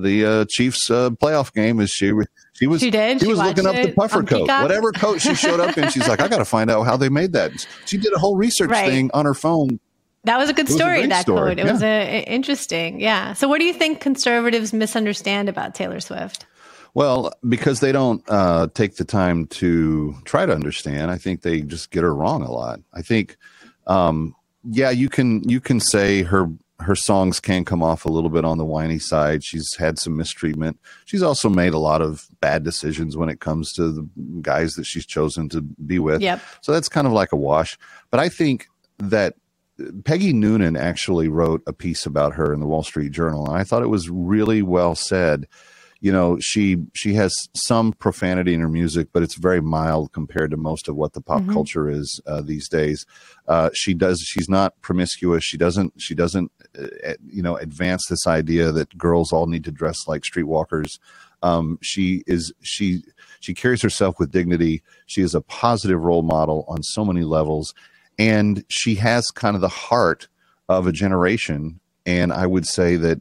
the 0.00 0.24
uh, 0.24 0.44
Chiefs 0.48 0.90
uh, 0.90 1.10
playoff 1.10 1.52
game. 1.52 1.78
As 1.80 1.90
she 1.90 2.12
she 2.54 2.66
was 2.66 2.80
She 2.80 2.90
did? 2.90 3.20
she 3.20 3.26
She 3.26 3.30
was 3.30 3.38
looking 3.38 3.66
up 3.66 3.76
the 3.76 3.92
puffer 3.92 4.24
coat, 4.24 4.40
Peacock? 4.46 4.62
whatever 4.62 4.90
coat 4.92 5.20
she 5.20 5.34
showed 5.36 5.60
up 5.60 5.78
in. 5.78 5.88
She's 5.90 6.08
like, 6.08 6.20
I 6.20 6.26
got 6.28 6.38
to 6.38 6.44
find 6.44 6.70
out 6.70 6.82
how 6.84 6.96
they 6.96 7.08
made 7.08 7.32
that. 7.34 7.52
She 7.86 7.96
did 7.98 8.12
a 8.12 8.18
whole 8.18 8.36
research 8.36 8.70
Right. 8.70 8.88
thing 8.90 9.10
on 9.14 9.24
her 9.26 9.34
phone. 9.34 9.78
That 10.24 10.38
was 10.38 10.50
a 10.50 10.52
good 10.52 10.66
was 10.66 10.74
a 10.74 10.78
story. 10.78 11.06
that 11.06 11.22
story, 11.22 11.54
quote. 11.54 11.58
It 11.58 11.66
yeah. 11.66 11.72
was 11.72 11.82
a- 11.82 12.24
interesting. 12.24 13.00
Yeah. 13.00 13.32
So, 13.32 13.48
what 13.48 13.58
do 13.58 13.64
you 13.64 13.72
think 13.72 14.00
conservatives 14.00 14.72
misunderstand 14.72 15.48
about 15.48 15.74
Taylor 15.74 16.00
Swift? 16.00 16.46
Well, 16.92 17.32
because 17.48 17.80
they 17.80 17.92
don't 17.92 18.22
uh, 18.28 18.68
take 18.74 18.96
the 18.96 19.04
time 19.04 19.46
to 19.46 20.14
try 20.24 20.44
to 20.44 20.52
understand, 20.52 21.10
I 21.10 21.18
think 21.18 21.42
they 21.42 21.60
just 21.60 21.90
get 21.90 22.02
her 22.02 22.14
wrong 22.14 22.42
a 22.42 22.50
lot. 22.50 22.80
I 22.92 23.02
think, 23.02 23.36
um, 23.86 24.34
yeah, 24.64 24.90
you 24.90 25.08
can 25.08 25.48
you 25.48 25.60
can 25.60 25.80
say 25.80 26.22
her 26.22 26.50
her 26.80 26.96
songs 26.96 27.40
can 27.40 27.64
come 27.64 27.82
off 27.82 28.04
a 28.04 28.08
little 28.08 28.30
bit 28.30 28.44
on 28.44 28.58
the 28.58 28.64
whiny 28.64 28.98
side. 28.98 29.44
She's 29.44 29.74
had 29.76 29.98
some 29.98 30.16
mistreatment. 30.16 30.78
She's 31.04 31.22
also 31.22 31.48
made 31.48 31.74
a 31.74 31.78
lot 31.78 32.02
of 32.02 32.26
bad 32.40 32.64
decisions 32.64 33.16
when 33.16 33.28
it 33.28 33.40
comes 33.40 33.72
to 33.74 33.92
the 33.92 34.08
guys 34.40 34.74
that 34.74 34.84
she's 34.84 35.06
chosen 35.06 35.48
to 35.50 35.60
be 35.60 35.98
with. 35.98 36.22
Yep. 36.22 36.40
So 36.62 36.72
that's 36.72 36.88
kind 36.88 37.06
of 37.06 37.12
like 37.12 37.32
a 37.32 37.36
wash. 37.36 37.78
But 38.10 38.20
I 38.20 38.28
think 38.28 38.66
that 38.98 39.34
Peggy 40.04 40.32
Noonan 40.32 40.76
actually 40.76 41.28
wrote 41.28 41.62
a 41.66 41.72
piece 41.72 42.06
about 42.06 42.34
her 42.34 42.52
in 42.52 42.60
the 42.60 42.66
Wall 42.66 42.82
Street 42.82 43.12
Journal, 43.12 43.46
and 43.46 43.56
I 43.56 43.64
thought 43.64 43.82
it 43.82 43.88
was 43.88 44.08
really 44.10 44.62
well 44.62 44.94
said. 44.94 45.46
You 46.02 46.10
know, 46.12 46.38
she 46.40 46.78
she 46.94 47.12
has 47.14 47.48
some 47.54 47.92
profanity 47.92 48.54
in 48.54 48.60
her 48.60 48.70
music, 48.70 49.08
but 49.12 49.22
it's 49.22 49.34
very 49.36 49.60
mild 49.60 50.12
compared 50.12 50.50
to 50.52 50.56
most 50.56 50.88
of 50.88 50.96
what 50.96 51.12
the 51.12 51.20
pop 51.20 51.42
Mhm. 51.42 51.52
culture 51.52 51.90
is 51.90 52.20
uh, 52.26 52.40
these 52.40 52.70
days. 52.70 53.04
Uh, 53.46 53.68
she 53.74 53.92
does 53.92 54.18
she's 54.26 54.48
not 54.48 54.80
promiscuous. 54.80 55.44
She 55.44 55.58
doesn't 55.58 55.92
she 56.00 56.14
doesn't 56.14 56.50
uh, 56.78 57.12
you 57.26 57.42
know 57.42 57.56
advance 57.56 58.06
this 58.08 58.26
idea 58.26 58.72
that 58.72 58.96
girls 58.96 59.30
all 59.30 59.46
need 59.46 59.64
to 59.64 59.70
dress 59.70 60.08
like 60.08 60.22
streetwalkers. 60.22 60.98
Um, 61.42 61.78
she 61.82 62.22
is 62.26 62.50
she 62.62 63.02
she 63.40 63.52
carries 63.52 63.82
herself 63.82 64.14
with 64.18 64.30
dignity. 64.30 64.82
She 65.04 65.20
is 65.20 65.34
a 65.34 65.42
positive 65.42 66.00
role 66.02 66.22
model 66.22 66.64
on 66.66 66.82
so 66.82 67.04
many 67.04 67.24
levels, 67.24 67.74
and 68.20 68.64
she 68.68 68.94
has 68.96 69.30
kind 69.30 69.54
of 69.54 69.60
the 69.62 69.68
heart 69.68 70.28
of 70.68 70.86
a 70.86 70.92
generation. 70.92 71.80
And 72.06 72.32
I 72.32 72.46
would 72.46 72.66
say 72.66 72.96
that 72.96 73.20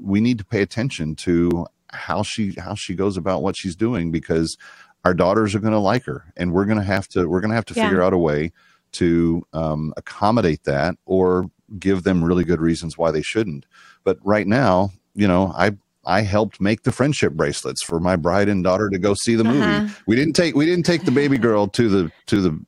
we 0.00 0.20
need 0.20 0.38
to 0.38 0.44
pay 0.44 0.62
attention 0.62 1.14
to 1.16 1.66
how 1.90 2.22
she 2.22 2.52
how 2.58 2.74
she 2.74 2.94
goes 2.94 3.16
about 3.16 3.42
what 3.42 3.56
she's 3.56 3.76
doing 3.76 4.10
because 4.10 4.56
our 5.04 5.14
daughters 5.14 5.54
are 5.54 5.60
going 5.60 5.72
to 5.72 5.78
like 5.78 6.04
her, 6.06 6.32
and 6.36 6.52
we're 6.52 6.64
going 6.64 6.78
to 6.78 6.84
have 6.84 7.06
to 7.08 7.26
we're 7.28 7.40
going 7.40 7.50
to 7.50 7.54
have 7.56 7.64
to 7.66 7.74
Yeah. 7.74 7.84
figure 7.84 8.02
out 8.02 8.12
a 8.12 8.18
way 8.18 8.52
to 8.92 9.46
um, 9.52 9.92
accommodate 9.96 10.64
that 10.64 10.96
or 11.06 11.50
give 11.78 12.02
them 12.02 12.24
really 12.24 12.44
good 12.44 12.60
reasons 12.60 12.96
why 12.96 13.10
they 13.10 13.22
shouldn't. 13.22 13.66
But 14.02 14.18
right 14.22 14.46
now, 14.46 14.90
you 15.14 15.28
know, 15.28 15.52
I 15.56 15.72
I 16.04 16.22
helped 16.22 16.60
make 16.60 16.82
the 16.84 16.92
friendship 16.92 17.34
bracelets 17.34 17.84
for 17.84 18.00
my 18.00 18.16
bride 18.16 18.48
and 18.48 18.64
daughter 18.64 18.88
to 18.88 18.98
go 18.98 19.14
see 19.14 19.34
the 19.34 19.44
movie. 19.44 19.60
Uh-huh. 19.60 19.88
We 20.06 20.16
didn't 20.16 20.34
take 20.34 20.54
we 20.54 20.64
didn't 20.66 20.86
take 20.86 21.04
the 21.04 21.10
baby 21.10 21.38
girl 21.48 21.68
to 21.68 21.88
the 21.88 22.12
to 22.26 22.40
the 22.40 22.58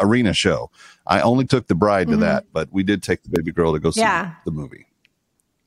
arena 0.00 0.32
show. 0.32 0.70
I 1.06 1.20
only 1.20 1.44
took 1.44 1.66
the 1.68 1.74
bride 1.74 2.08
to 2.08 2.16
Mhm. 2.16 2.20
that, 2.20 2.44
but 2.52 2.68
we 2.72 2.82
did 2.82 3.02
take 3.02 3.22
the 3.22 3.30
baby 3.30 3.52
girl 3.52 3.72
to 3.72 3.80
go 3.80 3.90
see 3.90 4.00
Yeah. 4.00 4.32
the 4.44 4.50
movie. 4.52 4.86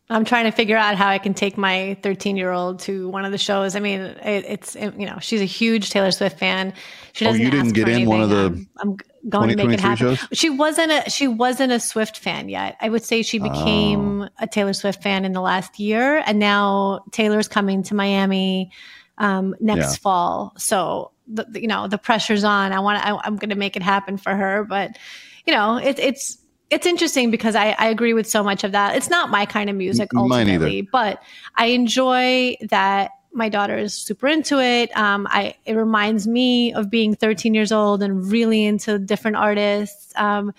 I'm 0.08 0.23
trying 0.23 0.45
to 0.45 0.51
figure 0.51 0.78
out 0.78 0.95
how 0.97 1.08
I 1.08 1.17
can 1.17 1.34
take 1.34 1.58
my 1.58 1.97
13 2.04 2.38
year 2.38 2.51
old 2.51 2.80
to 2.82 3.09
one 3.09 3.26
of 3.26 3.32
the 3.32 3.39
shows. 3.39 3.76
I 3.76 3.80
mean, 3.80 4.01
it, 4.01 4.45
it's 4.47 4.76
it- 4.76 4.93
you 4.99 5.07
know 5.07 5.18
she's 5.20 5.41
a 5.41 5.45
huge 5.45 5.89
Taylor 5.89 6.11
Swift 6.11 6.38
fan. 6.38 6.74
She 7.13 7.26
Oh, 7.26 7.30
doesn't. 7.30 7.41
you 7.41 7.49
didn't 7.49 7.72
get 7.74 7.89
in 7.89 8.05
one 8.07 8.22
of 8.22 8.30
the 8.30 8.45
I'm, 8.45 8.70
I'm 8.78 8.97
going 9.28 9.49
to 9.49 9.55
make 9.66 9.72
it 9.74 9.80
happen. 9.80 10.16
shows? 10.16 10.28
She 10.32 10.51
wasn't 10.51 10.91
a 10.91 11.09
she 11.09 11.28
wasn't 11.28 11.72
a 11.72 11.80
Swift 11.80 12.20
fan 12.20 12.49
yet. 12.49 12.78
I 12.80 12.89
would 12.89 13.03
say 13.03 13.24
she 13.24 13.39
became 13.39 14.22
Oh. 14.22 14.30
a 14.38 14.45
Taylor 14.45 14.74
Swift 14.74 15.01
fan 15.01 15.26
in 15.26 15.34
the 15.34 15.41
last 15.41 15.80
year, 15.80 16.22
and 16.28 16.38
now 16.38 17.03
Taylor's 17.11 17.47
coming 17.47 17.82
to 17.84 17.95
Miami 17.95 18.70
um, 19.18 19.55
next 19.59 19.80
Yeah. 19.80 20.01
fall. 20.03 20.53
So 20.59 21.11
the, 21.28 21.47
you 21.59 21.67
know 21.67 21.88
the 21.88 21.97
pressure's 21.97 22.43
on. 22.43 22.71
I 22.71 22.80
want 22.80 23.05
I, 23.05 23.17
I'm 23.23 23.38
going 23.38 23.49
to 23.49 23.55
make 23.55 23.76
it 23.76 23.84
happen 23.84 24.17
for 24.17 24.36
her, 24.36 24.63
but 24.63 24.97
you 25.45 25.53
know 25.53 25.78
it, 25.78 25.99
it's 25.99 26.38
it's 26.69 26.86
interesting 26.86 27.32
because 27.32 27.55
I, 27.55 27.76
I 27.78 27.88
agree 27.88 28.13
with 28.13 28.28
so 28.28 28.43
much 28.43 28.63
of 28.63 28.71
that. 28.71 28.95
It's 28.95 29.09
not 29.09 29.30
my 29.30 29.45
kind 29.45 29.69
of 29.69 29.76
music 29.76 30.09
M- 30.15 30.28
mine 30.28 30.47
either. 30.47 30.65
ultimately, 30.65 30.82
but 30.82 31.21
I 31.55 31.67
enjoy 31.67 32.55
that 32.69 33.11
my 33.32 33.49
daughter 33.49 33.78
is 33.78 33.93
super 33.93 34.28
into 34.28 34.59
it. 34.59 34.95
Um, 34.97 35.28
I 35.30 35.55
it 35.65 35.73
reminds 35.73 36.28
me 36.28 36.73
of 36.73 36.89
being 36.89 37.15
13 37.15 37.53
years 37.53 37.71
old 37.71 38.01
and 38.01 38.32
really 38.32 38.63
into 38.63 38.97
different 38.97 39.38
artists. 39.38 40.13
Um, 40.15 40.53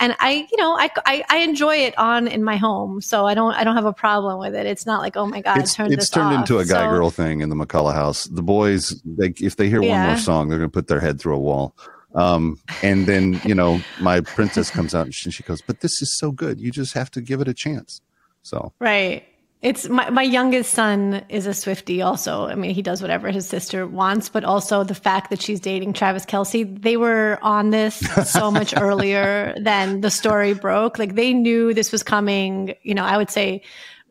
and 0.00 0.16
I, 0.18 0.48
you 0.50 0.56
know, 0.56 0.72
I, 0.76 0.90
I, 1.06 1.24
I 1.28 1.36
enjoy 1.38 1.76
it 1.76 1.96
on 1.98 2.26
in 2.26 2.42
my 2.42 2.56
home, 2.56 3.00
so 3.00 3.26
I 3.26 3.34
don't 3.34 3.54
I 3.54 3.62
don't 3.62 3.76
have 3.76 3.84
a 3.84 3.92
problem 3.92 4.38
with 4.40 4.54
it. 4.54 4.66
It's 4.66 4.86
not 4.86 5.00
like 5.02 5.16
oh 5.16 5.26
my 5.26 5.40
god, 5.40 5.58
it's, 5.58 5.74
turn 5.74 5.92
it's 5.92 6.10
turned 6.10 6.34
off. 6.34 6.40
into 6.40 6.58
a 6.58 6.64
guy 6.64 6.84
So- 6.86 6.90
girl 6.90 7.10
thing 7.10 7.40
in 7.40 7.48
the 7.50 7.54
McCullough 7.54 7.94
house. 7.94 8.24
The 8.24 8.42
boys, 8.42 9.00
they, 9.04 9.32
if 9.40 9.56
they 9.56 9.68
hear 9.68 9.80
one 9.82 10.00
more 10.06 10.16
song, 10.16 10.48
they're 10.48 10.58
going 10.58 10.70
to 10.70 10.72
put 10.72 10.88
their 10.88 11.00
head 11.00 11.20
through 11.20 11.36
a 11.36 11.38
wall. 11.38 11.76
Um, 12.14 12.58
and 12.82 13.06
then 13.06 13.40
you 13.44 13.54
know, 13.54 13.80
my 14.00 14.20
princess 14.20 14.70
comes 14.70 14.94
out 14.96 15.04
and 15.04 15.14
she, 15.14 15.30
she 15.30 15.42
goes, 15.44 15.60
"But 15.62 15.80
this 15.80 16.02
is 16.02 16.18
so 16.18 16.32
good. 16.32 16.60
You 16.60 16.72
just 16.72 16.94
have 16.94 17.10
to 17.12 17.20
give 17.20 17.40
it 17.40 17.46
a 17.46 17.54
chance." 17.54 18.00
So 18.42 18.72
Right. 18.80 19.24
It's 19.62 19.90
my, 19.90 20.08
my 20.08 20.22
youngest 20.22 20.72
son 20.72 21.22
is 21.28 21.46
a 21.46 21.50
Swiftie 21.50 22.04
also. 22.04 22.46
I 22.46 22.54
mean, 22.54 22.74
he 22.74 22.80
does 22.80 23.02
whatever 23.02 23.30
his 23.30 23.46
sister 23.46 23.86
wants, 23.86 24.30
but 24.30 24.42
also 24.42 24.84
the 24.84 24.94
fact 24.94 25.28
that 25.28 25.42
she's 25.42 25.60
dating 25.60 25.92
Travis 25.92 26.24
Kelce, 26.24 26.80
they 26.80 26.96
were 26.96 27.38
on 27.42 27.68
this 27.68 27.96
so 28.24 28.50
much 28.60 28.72
earlier 28.74 29.54
than 29.60 30.00
the 30.00 30.10
story 30.10 30.54
broke. 30.54 30.98
Like 30.98 31.14
they 31.14 31.34
knew 31.34 31.74
this 31.74 31.92
was 31.92 32.02
coming, 32.02 32.74
you 32.82 32.94
know, 32.94 33.04
I 33.04 33.18
would 33.18 33.28
say 33.28 33.62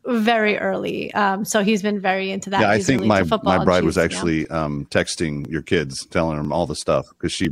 very 0.06 0.58
early. 0.58 1.12
Um, 1.14 1.45
so 1.45 1.64
he's 1.64 1.82
been 1.82 2.00
very 2.00 2.30
into 2.32 2.52
that. 2.52 2.62
yeah, 2.62 2.70
I 2.70 2.80
think 2.80 3.04
my 3.04 3.24
my 3.43 3.64
bride 3.64 3.84
was 3.84 3.97
actually 3.97 4.47
um, 4.50 4.86
texting 4.91 5.50
your 5.50 5.64
kids, 5.64 6.06
telling 6.06 6.38
them 6.38 6.52
all 6.52 6.68
the 6.68 6.76
stuff 6.76 7.08
because 7.10 7.32
she 7.32 7.50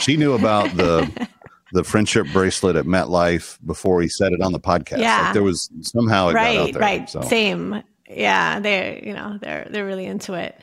she 0.00 0.16
knew 0.16 0.32
about 0.32 0.74
the 0.76 1.28
the 1.74 1.84
friendship 1.84 2.26
bracelet 2.32 2.76
at 2.76 2.86
MetLife 2.86 3.58
before 3.66 4.00
he 4.00 4.08
said 4.08 4.32
it 4.32 4.40
on 4.40 4.52
the 4.52 4.60
podcast. 4.60 4.98
Yeah. 4.98 5.22
Like 5.24 5.32
there 5.34 5.42
was 5.42 5.68
somehow 5.82 6.28
it 6.28 6.34
got 6.34 6.46
out 6.46 6.56
right 6.64 6.72
there. 6.72 6.80
right 6.82 7.10
So. 7.10 7.20
same 7.22 7.82
yeah 8.08 8.60
they're 8.60 8.98
you 9.02 9.12
know 9.14 9.38
they're 9.40 9.66
they're 9.70 9.86
really 9.86 10.04
into 10.04 10.34
it 10.34 10.58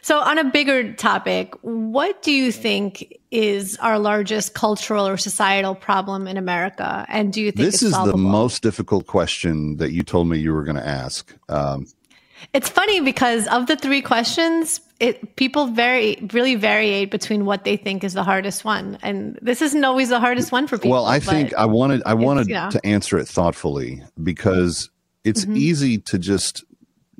so 0.00 0.18
on 0.18 0.38
a 0.38 0.44
bigger 0.44 0.94
topic 0.94 1.52
what 1.60 2.22
do 2.22 2.32
you 2.32 2.50
think 2.50 3.18
is 3.30 3.76
our 3.82 3.98
largest 3.98 4.54
cultural 4.54 5.06
or 5.06 5.18
societal 5.18 5.74
problem 5.74 6.26
in 6.26 6.38
america 6.38 7.04
and 7.08 7.34
do 7.34 7.42
you 7.42 7.52
think 7.52 7.70
This 7.70 7.82
is 7.82 7.92
solvable? 7.92 8.16
the 8.16 8.24
most 8.24 8.62
difficult 8.62 9.06
question 9.06 9.76
that 9.76 9.92
you 9.92 10.02
told 10.02 10.26
me 10.26 10.38
you 10.38 10.54
were 10.54 10.64
going 10.64 10.76
to 10.76 10.86
ask. 10.86 11.34
Um, 11.50 11.86
it's 12.52 12.68
funny 12.68 13.00
because 13.00 13.46
of 13.48 13.66
the 13.66 13.76
three 13.76 14.02
questions 14.02 14.80
it 14.98 15.36
people 15.36 15.66
vary 15.68 16.16
really 16.32 16.56
variate 16.58 17.10
between 17.10 17.44
what 17.44 17.64
they 17.64 17.76
think 17.76 18.04
is 18.04 18.12
the 18.12 18.22
hardest 18.24 18.64
one 18.64 18.98
and 19.02 19.38
this 19.42 19.62
isn't 19.62 19.84
always 19.84 20.08
the 20.10 20.20
hardest 20.20 20.52
one 20.52 20.66
for 20.66 20.76
people 20.78 20.90
well, 20.90 21.06
I 21.06 21.20
think 21.20 21.54
I 21.54 21.66
wanted 21.66 22.02
I 22.06 22.14
wanted 22.14 22.48
you 22.48 22.54
know. 22.54 22.70
to 22.70 22.84
answer 22.86 23.18
it 23.18 23.26
thoughtfully 23.28 24.02
because 24.22 24.90
it's 25.24 25.44
Mhm. 25.44 25.56
easy 25.56 25.98
to 25.98 26.18
just 26.18 26.64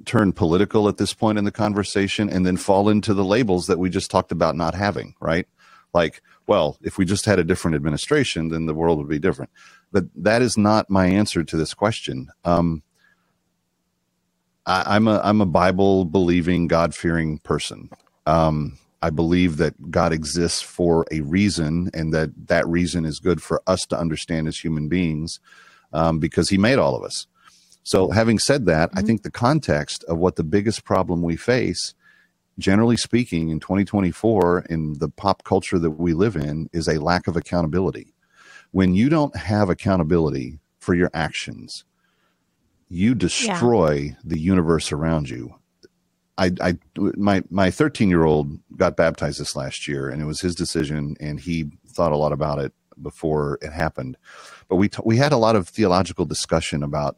turn 0.06 0.32
political 0.32 0.88
at 0.88 0.96
this 0.96 1.12
point 1.12 1.38
in 1.38 1.44
the 1.44 1.52
conversation 1.52 2.28
and 2.30 2.46
then 2.46 2.56
fall 2.56 2.88
into 2.88 3.12
the 3.12 3.24
labels 3.24 3.66
that 3.66 3.78
we 3.78 3.90
just 3.90 4.10
talked 4.10 4.32
about 4.32 4.56
not 4.56 4.74
having, 4.74 5.14
right? 5.20 5.46
Like, 5.92 6.22
well, 6.46 6.78
if 6.82 6.96
we 6.96 7.04
just 7.04 7.26
had 7.26 7.38
a 7.38 7.44
different 7.44 7.74
administration, 7.74 8.48
then 8.48 8.64
the 8.64 8.72
world 8.74 8.96
would 8.98 9.08
be 9.10 9.18
different. 9.18 9.50
But 9.92 10.04
that 10.16 10.40
is 10.40 10.56
not 10.56 10.88
my 10.88 11.06
answer 11.06 11.44
to 11.44 11.56
this 11.56 11.74
question. 11.74 12.28
Um, 12.46 12.82
I, 14.66 14.96
I'm 14.96 15.08
a 15.08 15.20
I'm 15.22 15.40
a 15.40 15.46
Bible 15.46 16.04
believing, 16.04 16.66
God 16.66 16.94
fearing 16.94 17.38
person. 17.38 17.90
Um, 18.26 18.78
I 19.02 19.10
believe 19.10 19.56
that 19.56 19.90
God 19.90 20.12
exists 20.12 20.60
for 20.60 21.06
a 21.10 21.20
reason, 21.20 21.90
and 21.94 22.12
that 22.12 22.48
that 22.48 22.68
reason 22.68 23.04
is 23.04 23.18
good 23.18 23.42
for 23.42 23.62
us 23.66 23.86
to 23.86 23.98
understand 23.98 24.46
as 24.46 24.58
human 24.58 24.88
beings, 24.88 25.40
um, 25.92 26.18
because 26.18 26.50
He 26.50 26.58
made 26.58 26.78
all 26.78 26.94
of 26.94 27.02
us. 27.02 27.26
So, 27.82 28.10
having 28.10 28.38
said 28.38 28.66
that, 28.66 28.90
I 28.94 29.02
think 29.02 29.22
the 29.22 29.30
context 29.30 30.04
of 30.04 30.18
what 30.18 30.36
the 30.36 30.44
biggest 30.44 30.84
problem 30.84 31.22
we 31.22 31.36
face, 31.36 31.94
generally 32.58 32.98
speaking, 32.98 33.48
in 33.48 33.58
2024, 33.58 34.66
in 34.68 34.98
the 34.98 35.08
pop 35.08 35.44
culture 35.44 35.78
that 35.78 35.92
we 35.92 36.12
live 36.12 36.36
in, 36.36 36.68
is 36.72 36.86
a 36.86 37.00
lack 37.00 37.26
of 37.26 37.36
accountability. 37.36 38.12
When 38.70 38.94
you 38.94 39.08
don't 39.08 39.34
have 39.34 39.70
accountability 39.70 40.60
for 40.78 40.94
your 40.94 41.10
actions, 41.14 41.84
you 42.90 43.14
destroy 43.14 44.16
the 44.24 44.38
universe 44.38 44.92
around 44.92 45.30
you. 45.30 45.54
I, 46.36 46.50
I 46.60 46.78
my 46.96 47.42
my 47.48 47.70
13 47.70 48.08
year 48.08 48.24
old 48.24 48.58
got 48.76 48.96
baptized 48.96 49.40
this 49.40 49.54
last 49.54 49.86
year, 49.86 50.08
and 50.08 50.20
it 50.20 50.24
was 50.24 50.40
his 50.40 50.54
decision, 50.54 51.16
and 51.20 51.38
he 51.38 51.70
thought 51.86 52.12
a 52.12 52.16
lot 52.16 52.32
about 52.32 52.58
it 52.58 52.72
before 53.00 53.58
it 53.62 53.72
happened. 53.72 54.16
But 54.68 54.76
we 54.76 54.88
t- 54.88 55.02
we 55.04 55.16
had 55.16 55.32
a 55.32 55.38
lot 55.38 55.56
of 55.56 55.68
theological 55.68 56.24
discussion 56.24 56.82
about 56.82 57.16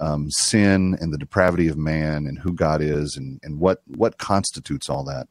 um, 0.00 0.30
sin 0.30 0.96
and 1.00 1.12
the 1.12 1.18
depravity 1.18 1.68
of 1.68 1.76
man 1.76 2.26
and 2.26 2.38
who 2.38 2.52
God 2.52 2.80
is 2.80 3.16
and 3.16 3.38
and 3.42 3.60
what 3.60 3.82
what 3.86 4.18
constitutes 4.18 4.88
all 4.88 5.04
that. 5.04 5.28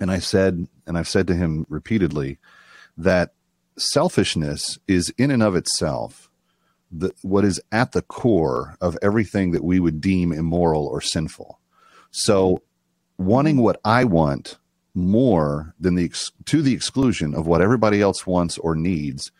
And 0.00 0.10
I 0.10 0.18
said, 0.18 0.66
and 0.86 0.98
I've 0.98 1.08
said 1.08 1.28
to 1.28 1.34
him 1.34 1.66
repeatedly 1.68 2.38
that 2.96 3.34
selfishness 3.76 4.78
is 4.88 5.14
in 5.16 5.30
and 5.30 5.42
of 5.42 5.54
itself 5.54 6.30
the, 6.92 7.12
what 7.22 7.44
is 7.44 7.60
at 7.72 7.92
the 7.92 8.02
core 8.02 8.76
of 8.80 8.98
everything 9.02 9.52
that 9.52 9.64
we 9.64 9.80
would 9.80 10.00
deem 10.00 10.32
immoral 10.32 10.86
or 10.86 11.00
sinful. 11.00 11.58
So, 12.10 12.62
wanting 13.18 13.56
what 13.58 13.80
I 13.84 14.04
want 14.04 14.58
more 14.94 15.74
than 15.80 15.94
the 15.94 16.12
to 16.44 16.60
the 16.60 16.74
exclusion 16.74 17.34
of 17.34 17.46
what 17.46 17.62
everybody 17.62 18.02
else 18.02 18.26
wants 18.26 18.58
or 18.58 18.76
needs, 18.76 19.32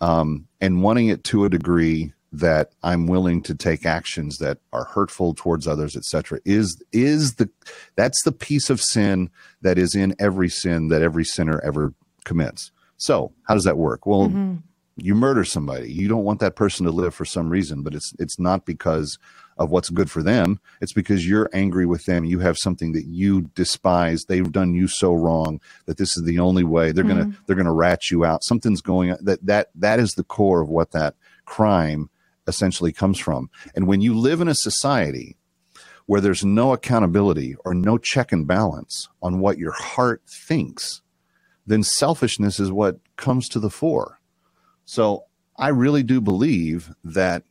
um, 0.00 0.46
and 0.60 0.82
wanting 0.82 1.08
it 1.08 1.24
to 1.24 1.44
a 1.44 1.50
degree 1.50 2.12
that 2.32 2.72
I'm 2.82 3.06
willing 3.06 3.42
to 3.42 3.54
take 3.54 3.86
actions 3.86 4.38
that 4.38 4.58
are 4.72 4.84
hurtful 4.84 5.34
towards 5.34 5.68
others, 5.68 5.96
etc., 5.96 6.40
is 6.44 6.82
is 6.92 7.34
the 7.34 7.50
that's 7.96 8.22
the 8.24 8.32
piece 8.32 8.70
of 8.70 8.80
sin 8.80 9.30
that 9.60 9.78
is 9.78 9.94
in 9.94 10.14
every 10.18 10.48
sin 10.48 10.88
that 10.88 11.02
every 11.02 11.24
sinner 11.24 11.60
ever 11.60 11.92
commits. 12.24 12.72
So, 12.96 13.32
how 13.42 13.54
does 13.54 13.64
that 13.64 13.76
work? 13.76 14.06
Well, 14.06 14.30
you 14.96 15.14
murder 15.14 15.44
somebody. 15.44 15.92
You 15.92 16.08
don't 16.08 16.24
want 16.24 16.40
that 16.40 16.56
person 16.56 16.86
to 16.86 16.92
live 16.92 17.14
for 17.14 17.24
some 17.24 17.50
reason 17.50 17.82
but 17.82 17.94
it's 17.94 18.12
it's 18.18 18.38
not 18.38 18.64
because 18.66 19.18
of 19.58 19.70
what's 19.70 19.90
good 19.90 20.10
for 20.10 20.22
them. 20.22 20.58
It's 20.80 20.92
because 20.92 21.28
you're 21.28 21.48
angry 21.52 21.86
with 21.86 22.04
them. 22.06 22.24
You 22.24 22.40
have 22.40 22.58
something 22.58 22.92
that 22.92 23.06
you 23.06 23.42
despise. 23.54 24.24
They've 24.24 24.50
done 24.50 24.74
you 24.74 24.88
so 24.88 25.14
wrong 25.14 25.60
that 25.86 25.96
this 25.96 26.16
is 26.16 26.24
the 26.24 26.40
only 26.40 26.64
way. 26.64 26.92
They're 26.92 27.04
going 27.04 27.18
to 27.18 27.24
mm-hmm. 27.24 27.42
they're 27.46 27.56
going 27.56 27.66
to 27.66 27.72
rat 27.72 28.10
you 28.10 28.24
out. 28.24 28.44
Something's 28.44 28.80
going 28.80 29.12
on. 29.12 29.18
That 29.22 29.44
that 29.46 29.70
that 29.76 30.00
is 30.00 30.14
the 30.14 30.24
core 30.24 30.60
of 30.60 30.68
what 30.68 30.92
that 30.92 31.14
crime 31.44 32.10
essentially 32.46 32.92
comes 32.92 33.18
from. 33.18 33.48
And 33.74 33.86
when 33.86 34.00
you 34.00 34.14
live 34.18 34.40
in 34.40 34.48
a 34.48 34.54
society 34.54 35.36
where 36.06 36.20
there's 36.20 36.44
no 36.44 36.72
accountability 36.72 37.56
or 37.64 37.74
no 37.74 37.96
check 37.96 38.32
and 38.32 38.46
balance 38.46 39.08
on 39.22 39.40
what 39.40 39.58
your 39.58 39.72
heart 39.72 40.22
thinks 40.28 41.00
then 41.66 41.82
selfishness 41.82 42.60
is 42.60 42.70
what 42.70 42.98
comes 43.16 43.48
to 43.48 43.58
the 43.58 43.70
fore 43.70 44.20
so 44.84 45.24
I 45.56 45.68
really 45.68 46.02
do 46.02 46.20
believe 46.20 46.94
that 47.04 47.44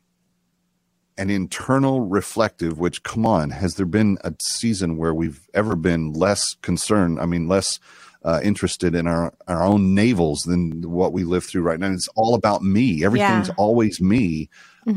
an 1.16 1.30
internal 1.30 2.00
reflective, 2.00 2.78
which 2.78 3.02
come 3.04 3.24
on, 3.24 3.50
has 3.50 3.76
there 3.76 3.86
been 3.86 4.18
a 4.24 4.34
season 4.42 4.96
where 4.96 5.14
we've 5.14 5.48
ever 5.54 5.76
been 5.76 6.12
less 6.12 6.54
concerned? 6.62 7.20
I 7.20 7.26
mean, 7.26 7.46
less 7.46 7.78
uh, 8.24 8.40
interested 8.42 8.94
in 8.94 9.06
our, 9.06 9.32
our 9.46 9.62
own 9.62 9.94
navels 9.94 10.40
than 10.40 10.90
what 10.90 11.12
we 11.12 11.24
live 11.24 11.44
through 11.44 11.62
right 11.62 11.78
now. 11.78 11.92
It's 11.92 12.08
all 12.16 12.34
about 12.34 12.62
me. 12.62 13.04
Everything's 13.04 13.48
Yeah. 13.48 13.54
always 13.58 14.00
me. 14.00 14.48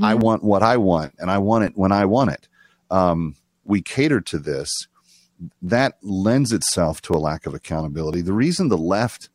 I 0.01 0.15
Mhm. 0.15 0.19
want 0.21 0.43
what 0.43 0.63
I 0.63 0.77
want, 0.77 1.13
and 1.19 1.29
I 1.29 1.37
want 1.37 1.65
it 1.65 1.73
when 1.75 1.91
I 1.91 2.05
want 2.05 2.31
it. 2.31 2.47
Um, 2.89 3.35
we 3.63 3.81
cater 3.81 4.21
to 4.21 4.39
this. 4.39 4.87
That 5.61 5.97
lends 6.01 6.51
itself 6.51 7.01
to 7.03 7.13
a 7.13 7.19
lack 7.19 7.45
of 7.45 7.53
accountability. 7.53 8.21
The 8.21 8.33
reason 8.33 8.69
the 8.69 8.77
left 8.77 9.29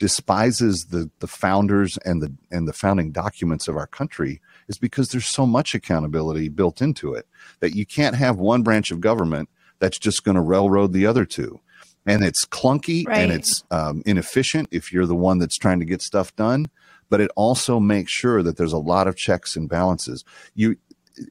despises 0.00 0.86
the 0.90 1.08
the 1.20 1.28
founders 1.28 1.96
and 2.04 2.20
the 2.20 2.34
and 2.50 2.66
the 2.66 2.72
founding 2.72 3.12
documents 3.12 3.68
of 3.68 3.76
our 3.76 3.86
country 3.86 4.40
is 4.66 4.78
because 4.78 5.10
there's 5.10 5.26
so 5.26 5.46
much 5.46 5.74
accountability 5.74 6.48
built 6.48 6.82
into 6.82 7.14
it 7.14 7.28
that 7.60 7.76
you 7.76 7.86
can't 7.86 8.16
have 8.16 8.38
one 8.38 8.62
branch 8.64 8.90
of 8.90 9.00
government 9.00 9.48
that's 9.78 9.98
just 9.98 10.24
going 10.24 10.34
to 10.34 10.40
railroad 10.40 10.92
the 10.92 11.06
other 11.06 11.24
two. 11.24 11.60
And 12.06 12.24
it's 12.24 12.44
clunky 12.46 13.06
Right. 13.06 13.18
and 13.20 13.30
it's 13.30 13.62
um, 13.70 14.02
inefficient 14.06 14.68
if 14.72 14.92
you're 14.92 15.06
the 15.06 15.14
one 15.14 15.38
that's 15.38 15.56
trying 15.58 15.78
to 15.78 15.86
get 15.86 16.02
stuff 16.02 16.34
done 16.34 16.66
but 17.10 17.20
it 17.20 17.30
also 17.34 17.80
makes 17.80 18.12
sure 18.12 18.40
that 18.40 18.56
there's 18.56 18.72
a 18.72 18.78
lot 18.78 19.08
of 19.08 19.16
checks 19.16 19.56
and 19.56 19.68
balances. 19.68 20.24
You 20.54 20.76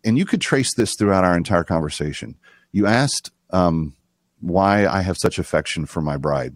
and 0.04 0.18
you 0.18 0.26
could 0.26 0.42
trace 0.42 0.74
this 0.76 0.94
throughout 0.96 1.24
our 1.24 1.36
entire 1.38 1.64
conversation. 1.64 2.36
You 2.74 2.86
asked 2.86 3.32
um, 3.52 3.96
why 4.42 4.86
i 4.86 5.02
have 5.02 5.18
such 5.18 5.38
affection 5.40 5.86
for 5.86 6.02
my 6.02 6.16
bride 6.18 6.54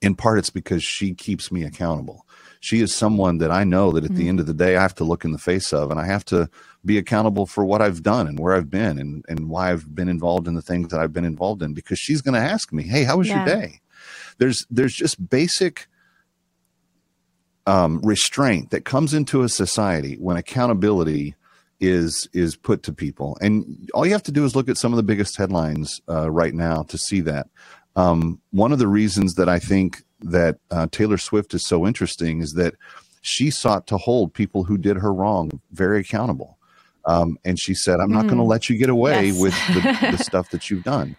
in 0.00 0.14
part 0.14 0.38
it's 0.38 0.50
because 0.50 0.82
she 0.82 1.14
keeps 1.14 1.50
me 1.52 1.62
accountable 1.64 2.24
she 2.60 2.80
is 2.80 2.94
someone 2.94 3.38
that 3.38 3.50
i 3.50 3.64
know 3.64 3.90
that 3.92 4.04
at 4.04 4.14
the 4.14 4.28
end 4.28 4.40
of 4.40 4.46
the 4.46 4.54
day 4.54 4.76
i 4.76 4.82
have 4.82 4.94
to 4.94 5.04
look 5.04 5.24
in 5.24 5.32
the 5.32 5.38
face 5.38 5.72
of 5.72 5.90
and 5.90 6.00
i 6.00 6.04
have 6.06 6.24
to 6.24 6.48
be 6.84 6.98
accountable 6.98 7.46
for 7.46 7.64
what 7.64 7.80
i've 7.82 8.02
done 8.02 8.26
and 8.26 8.38
where 8.38 8.54
i've 8.54 8.70
been 8.70 8.98
and, 8.98 9.24
and 9.28 9.48
why 9.48 9.70
i've 9.72 9.94
been 9.94 10.08
involved 10.08 10.46
in 10.48 10.54
the 10.54 10.62
things 10.62 10.88
that 10.88 11.00
i've 11.00 11.12
been 11.12 11.24
involved 11.24 11.62
in 11.62 11.74
because 11.74 11.98
she's 11.98 12.22
going 12.22 12.34
to 12.34 12.40
ask 12.40 12.72
me 12.72 12.82
hey 12.82 13.04
how 13.04 13.16
was 13.16 13.28
Yeah. 13.28 13.36
your 13.44 13.44
day 13.44 13.80
there's 14.38 14.66
there's 14.70 14.94
just 14.94 15.28
basic 15.28 15.88
um, 17.66 18.00
restraint 18.02 18.70
that 18.70 18.84
comes 18.84 19.12
into 19.12 19.42
a 19.42 19.48
society 19.48 20.14
when 20.14 20.36
accountability 20.36 21.34
is 21.80 22.28
is 22.32 22.56
put 22.56 22.82
to 22.84 22.92
people, 22.92 23.36
and 23.40 23.88
all 23.94 24.04
you 24.06 24.12
have 24.12 24.22
to 24.24 24.32
do 24.32 24.44
is 24.44 24.56
look 24.56 24.68
at 24.68 24.76
some 24.76 24.92
of 24.92 24.96
the 24.96 25.02
biggest 25.02 25.36
headlines 25.36 26.00
uh, 26.08 26.28
right 26.30 26.54
now 26.54 26.82
to 26.84 26.98
see 26.98 27.20
that. 27.20 27.46
Um, 27.98 28.40
one 28.52 28.72
of 28.72 28.78
the 28.78 28.86
reasons 28.88 29.34
that 29.34 29.48
I 29.48 29.58
think 29.58 30.02
that 30.20 30.58
uh, 30.70 30.86
Taylor 30.90 31.18
Swift 31.18 31.52
is 31.54 31.66
so 31.66 31.86
interesting 31.86 32.40
is 32.40 32.52
that 32.52 32.74
she 33.22 33.50
sought 33.50 33.86
to 33.88 33.96
hold 33.98 34.32
people 34.34 34.64
who 34.64 34.78
did 34.78 34.96
her 34.98 35.12
wrong 35.12 35.50
very 35.72 36.00
accountable. 36.00 36.58
Um, 37.04 37.38
and 37.44 37.58
she 37.58 37.74
said, 37.74 38.00
I'm 38.00 38.12
not 38.12 38.26
going 38.26 38.38
to 38.38 38.44
Mm. 38.44 38.48
let 38.48 38.68
you 38.70 38.76
get 38.78 38.90
away 38.90 39.26
Yes. 39.30 39.40
with 39.40 39.54
the, 39.74 40.10
the 40.16 40.24
stuff 40.30 40.50
that 40.50 40.70
you've 40.70 40.84
done. 40.84 41.16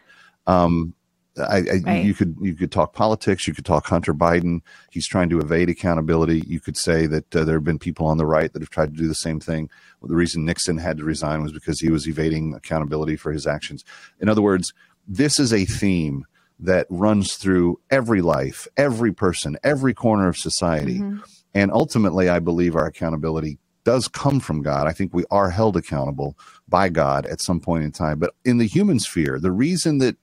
Um, 0.48 0.94
I, 1.38 1.58
I, 1.58 1.62
Right. 1.86 2.06
You 2.06 2.14
could 2.14 2.36
you 2.42 2.54
could 2.56 2.72
talk 2.72 2.94
politics. 2.94 3.48
You 3.48 3.54
could 3.54 3.66
talk 3.66 3.86
Hunter 3.88 4.14
Biden. 4.14 4.62
He's 4.92 5.08
trying 5.08 5.30
to 5.30 5.40
evade 5.40 5.70
accountability. 5.70 6.44
You 6.48 6.60
could 6.60 6.76
say 6.78 7.06
that 7.08 7.34
uh, 7.36 7.44
there 7.46 7.56
have 7.56 7.64
been 7.64 7.80
people 7.80 8.08
on 8.08 8.18
the 8.18 8.26
right 8.26 8.52
that 8.54 8.62
have 8.62 8.70
tried 8.70 8.92
to 8.94 8.98
do 9.02 9.08
the 9.08 9.16
same 9.16 9.40
thing. 9.40 9.70
Well, 10.02 10.10
the 10.10 10.16
reason 10.16 10.46
Nixon 10.46 10.78
had 10.78 10.98
to 10.98 11.04
resign 11.06 11.42
was 11.42 11.54
because 11.54 11.80
he 11.80 11.90
was 11.92 12.08
evading 12.08 12.54
accountability 12.56 13.16
for 13.16 13.32
his 13.32 13.48
actions. 13.48 13.86
In 14.20 14.28
other 14.30 14.42
words, 14.42 14.74
this 15.08 15.40
is 15.40 15.54
a 15.54 15.66
theme 15.66 16.26
that 16.60 16.88
runs 16.90 17.36
through 17.36 17.80
every 17.90 18.22
life, 18.22 18.68
every 18.76 19.14
person, 19.14 19.58
every 19.64 19.94
corner 19.94 20.28
of 20.28 20.38
society. 20.38 21.00
Mm-hmm. 21.00 21.20
And 21.54 21.72
ultimately, 21.72 22.30
I 22.30 22.40
believe 22.40 22.76
our 22.76 22.86
accountability 22.86 23.58
does 23.84 24.08
come 24.08 24.40
from 24.40 24.62
God. 24.62 24.88
I 24.88 24.92
think 24.92 25.14
we 25.14 25.24
are 25.32 25.50
held 25.50 25.78
accountable 25.78 26.38
by 26.70 26.90
God 26.90 27.26
at 27.26 27.42
some 27.42 27.60
point 27.60 27.84
in 27.84 27.92
time. 27.92 28.20
But 28.20 28.34
in 28.46 28.58
the 28.58 28.68
human 28.68 29.00
sphere, 29.00 29.40
the 29.40 29.52
reason 29.52 29.98
that 30.00 30.18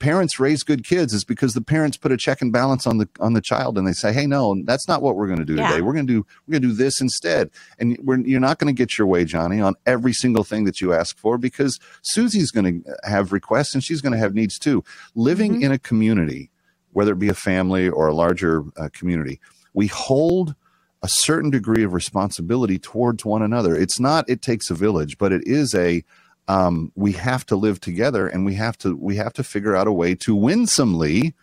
parents 0.00 0.38
raise 0.40 0.62
good 0.62 0.84
kids 0.84 1.12
is 1.12 1.24
because 1.24 1.54
the 1.54 1.60
parents 1.60 1.96
put 1.96 2.12
a 2.12 2.16
check 2.16 2.42
and 2.42 2.52
balance 2.52 2.86
on 2.86 2.98
the 2.98 3.08
on 3.20 3.32
the 3.32 3.40
child 3.40 3.78
and 3.78 3.86
they 3.86 3.92
say, 3.92 4.12
"Hey, 4.12 4.26
no, 4.26 4.60
that's 4.64 4.88
not 4.88 5.02
what 5.02 5.16
we're 5.16 5.26
going 5.26 5.38
to 5.38 5.44
do 5.44 5.54
Yeah. 5.54 5.68
today. 5.68 5.80
We're 5.82 5.92
going 5.94 6.06
to 6.06 6.12
do 6.12 6.26
we're 6.46 6.52
going 6.52 6.62
to 6.62 6.68
do 6.68 6.74
this 6.74 7.00
instead." 7.00 7.50
And 7.78 7.96
you're 8.26 8.40
not 8.40 8.58
going 8.58 8.74
to 8.74 8.78
get 8.78 8.98
your 8.98 9.06
way, 9.06 9.24
Johnny, 9.24 9.60
on 9.60 9.74
every 9.86 10.12
single 10.12 10.44
thing 10.44 10.64
that 10.64 10.80
you 10.80 10.92
ask 10.92 11.16
for 11.18 11.38
because 11.38 11.78
Susie's 12.02 12.50
going 12.50 12.82
to 12.84 12.96
have 13.04 13.32
requests 13.32 13.74
and 13.74 13.82
she's 13.82 14.00
going 14.00 14.12
to 14.12 14.18
have 14.18 14.34
needs 14.34 14.58
too. 14.58 14.84
Living 15.14 15.62
in 15.62 15.72
a 15.72 15.78
community, 15.78 16.50
whether 16.92 17.12
it 17.12 17.18
be 17.18 17.28
a 17.28 17.34
family 17.34 17.88
or 17.88 18.08
a 18.08 18.14
larger 18.14 18.64
uh, 18.76 18.88
community, 18.92 19.40
we 19.74 19.86
hold 19.86 20.54
a 21.02 21.08
certain 21.08 21.50
degree 21.50 21.84
of 21.84 21.92
responsibility 21.92 22.78
towards 22.78 23.24
one 23.24 23.42
another. 23.42 23.76
It's 23.76 24.00
not 24.00 24.28
it 24.28 24.42
takes 24.42 24.70
a 24.70 24.74
village, 24.74 25.18
but 25.18 25.32
it 25.32 25.46
is 25.46 25.74
a 25.74 26.02
um, 26.48 26.92
we 26.96 27.12
have 27.12 27.44
to 27.46 27.56
live 27.56 27.78
together 27.80 28.26
and 28.26 28.44
we 28.44 28.54
have 28.54 28.76
to 28.78 28.96
we 28.96 29.16
have 29.16 29.32
to 29.34 29.44
figure 29.44 29.76
out 29.76 29.86
a 29.86 29.92
way 29.92 30.14
to 30.16 30.34
winsomely 30.34 31.34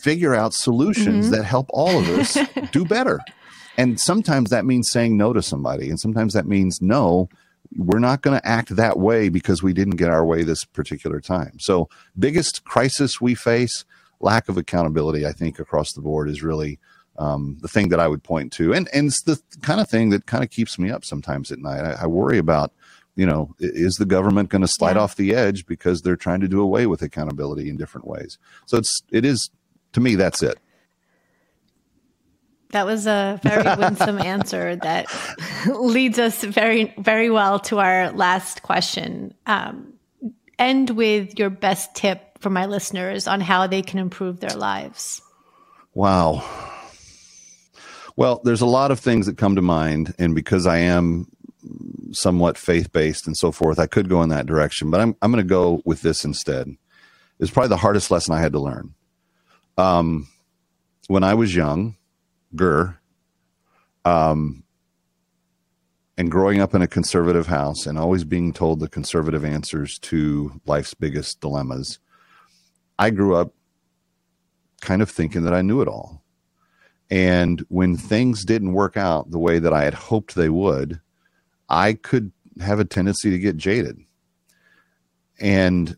figure 0.00 0.34
out 0.34 0.52
solutions 0.54 1.28
Mhm. 1.28 1.30
that 1.30 1.44
help 1.44 1.66
all 1.70 1.98
of 1.98 2.08
us 2.10 2.36
do 2.72 2.84
better. 2.84 3.20
And 3.78 4.00
sometimes 4.00 4.50
that 4.50 4.64
means 4.64 4.90
saying 4.90 5.16
no 5.16 5.32
to 5.32 5.42
somebody, 5.42 5.90
and 5.90 6.00
sometimes 6.00 6.32
that 6.34 6.46
means 6.46 6.80
no. 6.80 7.28
We're 7.76 7.98
not 7.98 8.22
going 8.22 8.38
to 8.38 8.46
act 8.46 8.74
that 8.76 8.98
way 8.98 9.28
because 9.28 9.62
we 9.62 9.72
didn't 9.72 9.96
get 9.96 10.08
our 10.08 10.24
way 10.24 10.44
this 10.44 10.64
particular 10.64 11.20
time. 11.20 11.58
So, 11.58 11.88
biggest 12.18 12.64
crisis 12.64 13.20
we 13.20 13.34
face, 13.34 13.84
lack 14.20 14.48
of 14.48 14.56
accountability, 14.56 15.26
I 15.26 15.32
think, 15.32 15.58
across 15.58 15.92
the 15.92 16.00
board 16.00 16.30
is 16.30 16.42
really 16.42 16.78
um, 17.18 17.58
the 17.60 17.68
thing 17.68 17.88
that 17.90 18.00
I 18.00 18.08
would 18.08 18.22
point 18.22 18.52
to, 18.54 18.72
and 18.74 18.88
and 18.92 19.06
it's 19.08 19.22
the 19.22 19.40
kind 19.62 19.80
of 19.80 19.88
thing 19.88 20.10
that 20.10 20.26
kind 20.26 20.44
of 20.44 20.50
keeps 20.50 20.78
me 20.78 20.90
up 20.90 21.04
sometimes 21.04 21.50
at 21.52 21.58
night. 21.58 21.80
I, 21.84 22.02
I 22.02 22.06
worry 22.06 22.38
about, 22.38 22.72
you 23.14 23.26
know, 23.26 23.54
is 23.58 23.94
the 23.94 24.04
government 24.06 24.48
going 24.50 24.62
to 24.62 24.68
slide 24.68 24.96
Yeah. 24.96 25.02
off 25.02 25.16
the 25.16 25.34
edge 25.34 25.66
because 25.66 26.02
they're 26.02 26.16
trying 26.16 26.40
to 26.40 26.48
do 26.48 26.60
away 26.60 26.86
with 26.86 27.02
accountability 27.02 27.68
in 27.68 27.76
different 27.76 28.06
ways? 28.06 28.38
So 28.66 28.76
it's 28.78 29.02
it 29.10 29.24
is 29.24 29.50
to 29.92 30.00
me 30.00 30.14
that's 30.14 30.42
it. 30.42 30.58
That 32.70 32.84
was 32.84 33.06
a 33.06 33.40
very 33.42 33.62
winsome 33.78 34.18
answer 34.18 34.76
that 34.76 35.06
leads 35.66 36.18
us 36.18 36.42
very, 36.42 36.92
very 36.98 37.30
well 37.30 37.60
to 37.60 37.78
our 37.78 38.10
last 38.12 38.62
question. 38.62 39.32
Um, 39.46 39.94
end 40.58 40.90
with 40.90 41.38
your 41.38 41.48
best 41.50 41.94
tip 41.94 42.20
for 42.40 42.50
my 42.50 42.66
listeners 42.66 43.28
on 43.28 43.40
how 43.40 43.66
they 43.66 43.82
can 43.82 43.98
improve 43.98 44.40
their 44.40 44.56
lives. 44.56 45.22
Wow. 45.94 46.42
Well, 48.16 48.40
there's 48.44 48.62
a 48.62 48.66
lot 48.66 48.90
of 48.90 48.98
things 48.98 49.26
that 49.26 49.36
come 49.36 49.56
to 49.56 49.62
mind, 49.62 50.14
and 50.18 50.34
because 50.34 50.66
I 50.66 50.78
am 50.78 51.30
somewhat 52.12 52.56
faith 52.56 52.90
based 52.92 53.26
and 53.26 53.36
so 53.36 53.52
forth, 53.52 53.78
I 53.78 53.86
could 53.86 54.08
go 54.08 54.22
in 54.22 54.30
that 54.30 54.46
direction, 54.46 54.90
but 54.90 55.00
I'm 55.00 55.14
I'm 55.20 55.30
going 55.30 55.44
to 55.44 55.48
go 55.48 55.82
with 55.84 56.02
this 56.02 56.24
instead. 56.24 56.76
It's 57.38 57.50
probably 57.50 57.68
the 57.68 57.76
hardest 57.76 58.10
lesson 58.10 58.34
I 58.34 58.40
had 58.40 58.52
to 58.52 58.60
learn. 58.60 58.94
Um, 59.76 60.28
when 61.08 61.22
I 61.22 61.34
was 61.34 61.54
young, 61.54 61.96
gur, 62.54 62.98
um, 64.06 64.64
and 66.16 66.30
growing 66.30 66.60
up 66.60 66.74
in 66.74 66.80
a 66.80 66.86
conservative 66.86 67.46
house 67.46 67.86
and 67.86 67.98
always 67.98 68.24
being 68.24 68.54
told 68.54 68.80
the 68.80 68.88
conservative 68.88 69.44
answers 69.44 69.98
to 69.98 70.58
life's 70.64 70.94
biggest 70.94 71.40
dilemmas, 71.42 71.98
I 72.98 73.10
grew 73.10 73.36
up 73.36 73.52
kind 74.80 75.02
of 75.02 75.10
thinking 75.10 75.42
that 75.42 75.52
I 75.52 75.60
knew 75.60 75.82
it 75.82 75.88
all. 75.88 76.22
And 77.10 77.64
when 77.68 77.96
things 77.96 78.44
didn't 78.44 78.72
work 78.72 78.96
out 78.96 79.30
the 79.30 79.38
way 79.38 79.58
that 79.58 79.72
I 79.72 79.84
had 79.84 79.94
hoped 79.94 80.34
they 80.34 80.48
would, 80.48 81.00
I 81.68 81.94
could 81.94 82.32
have 82.60 82.80
a 82.80 82.84
tendency 82.84 83.30
to 83.30 83.38
get 83.38 83.56
jaded. 83.56 83.98
And 85.38 85.96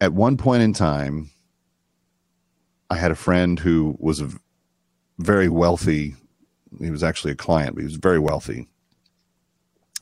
at 0.00 0.12
one 0.12 0.36
point 0.36 0.62
in 0.62 0.72
time, 0.72 1.30
I 2.90 2.96
had 2.96 3.10
a 3.10 3.16
friend 3.16 3.58
who 3.58 3.96
was 3.98 4.20
a 4.20 4.30
very 5.18 5.48
wealthy. 5.48 6.14
He 6.80 6.90
was 6.90 7.02
actually 7.02 7.32
a 7.32 7.36
client, 7.36 7.74
but 7.74 7.80
he 7.80 7.86
was 7.86 7.96
very 7.96 8.18
wealthy. 8.18 8.66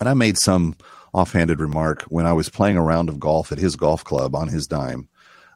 And 0.01 0.09
I 0.09 0.15
made 0.15 0.39
some 0.39 0.77
offhanded 1.13 1.61
remark 1.61 2.03
when 2.05 2.27
I 2.27 2.33
was 2.33 2.49
playing 2.49 2.77
a 2.77 2.83
round 2.83 3.09
of 3.09 3.19
golf 3.19 3.51
at 3.51 3.59
his 3.59 3.77
golf 3.77 4.05
club 4.05 4.35
on 4.35 4.49
his 4.49 4.67
dime. 4.67 5.09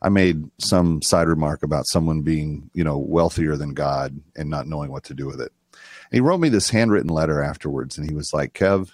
I 0.03 0.09
made 0.09 0.51
some 0.59 1.03
side 1.03 1.28
remark 1.28 1.62
about 1.62 1.86
someone 1.86 2.22
being, 2.22 2.70
you 2.72 2.84
know, 2.84 2.98
wealthier 2.98 3.57
than 3.57 3.74
God 3.74 4.20
and 4.34 4.48
not 4.48 4.66
knowing 4.66 4.90
what 4.90 5.05
to 5.05 5.14
do 5.14 5.26
with 5.26 5.40
it. 5.40 5.53
And 5.72 6.16
he 6.16 6.20
wrote 6.20 6.40
me 6.40 6.48
this 6.48 6.70
handwritten 6.70 7.11
letter 7.11 7.42
afterwards, 7.42 7.98
and 7.98 8.09
he 8.09 8.14
was 8.14 8.30
like, 8.32 8.55
"Kev, 8.55 8.90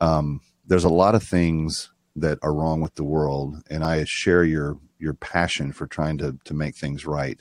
um, 0.00 0.40
there's 0.66 0.84
a 0.84 0.88
lot 0.88 1.14
of 1.14 1.22
things 1.22 1.90
that 2.16 2.38
are 2.42 2.54
wrong 2.54 2.80
with 2.80 2.94
the 2.94 3.04
world, 3.04 3.62
and 3.68 3.84
I 3.84 4.04
share 4.06 4.44
your 4.44 4.78
your 4.98 5.14
passion 5.14 5.72
for 5.72 5.86
trying 5.86 6.18
to 6.18 6.38
to 6.44 6.54
make 6.54 6.76
things 6.76 7.04
right." 7.04 7.40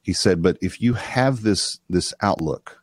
He 0.00 0.12
said, 0.12 0.42
"But 0.42 0.58
if 0.60 0.80
you 0.80 0.94
have 0.94 1.42
this 1.42 1.78
this 1.88 2.12
outlook 2.20 2.82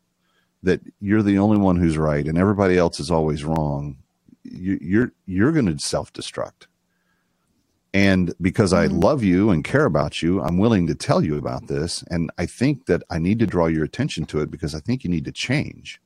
that 0.64 0.82
you're 0.99 1.24
the 1.24 1.39
only 1.39 1.57
one 1.57 1.78
who's 1.78 1.97
right 1.97 2.28
and 2.28 2.38
everybody 2.38 2.78
else 2.78 2.99
is 2.99 3.12
always 3.12 3.43
wrong, 3.43 3.97
you, 4.43 4.78
you're 4.82 5.12
you're 5.26 5.51
going 5.51 5.66
to 5.66 5.80
self 5.80 6.14
destruct." 6.14 6.68
And 7.93 8.33
because 8.39 8.71
I 8.71 8.85
love 8.85 9.23
you 9.23 9.49
and 9.49 9.63
care 9.63 9.85
about 9.85 10.21
you, 10.21 10.41
I'm 10.41 10.57
willing 10.57 10.85
to 10.87 10.95
tell 10.95 11.23
you 11.23 11.37
about 11.37 11.67
this. 11.67 12.03
And 12.09 12.29
I 12.37 12.45
think 12.45 12.85
that 12.85 13.01
I 13.09 13.17
need 13.17 13.39
to 13.39 13.47
draw 13.47 13.65
your 13.65 13.83
attention 13.83 14.25
to 14.25 14.41
it 14.41 14.51
because 14.51 14.75
I 14.75 14.79
think 14.79 15.03
you 15.03 15.09
need 15.09 15.25
to 15.25 15.31
change. 15.31 15.99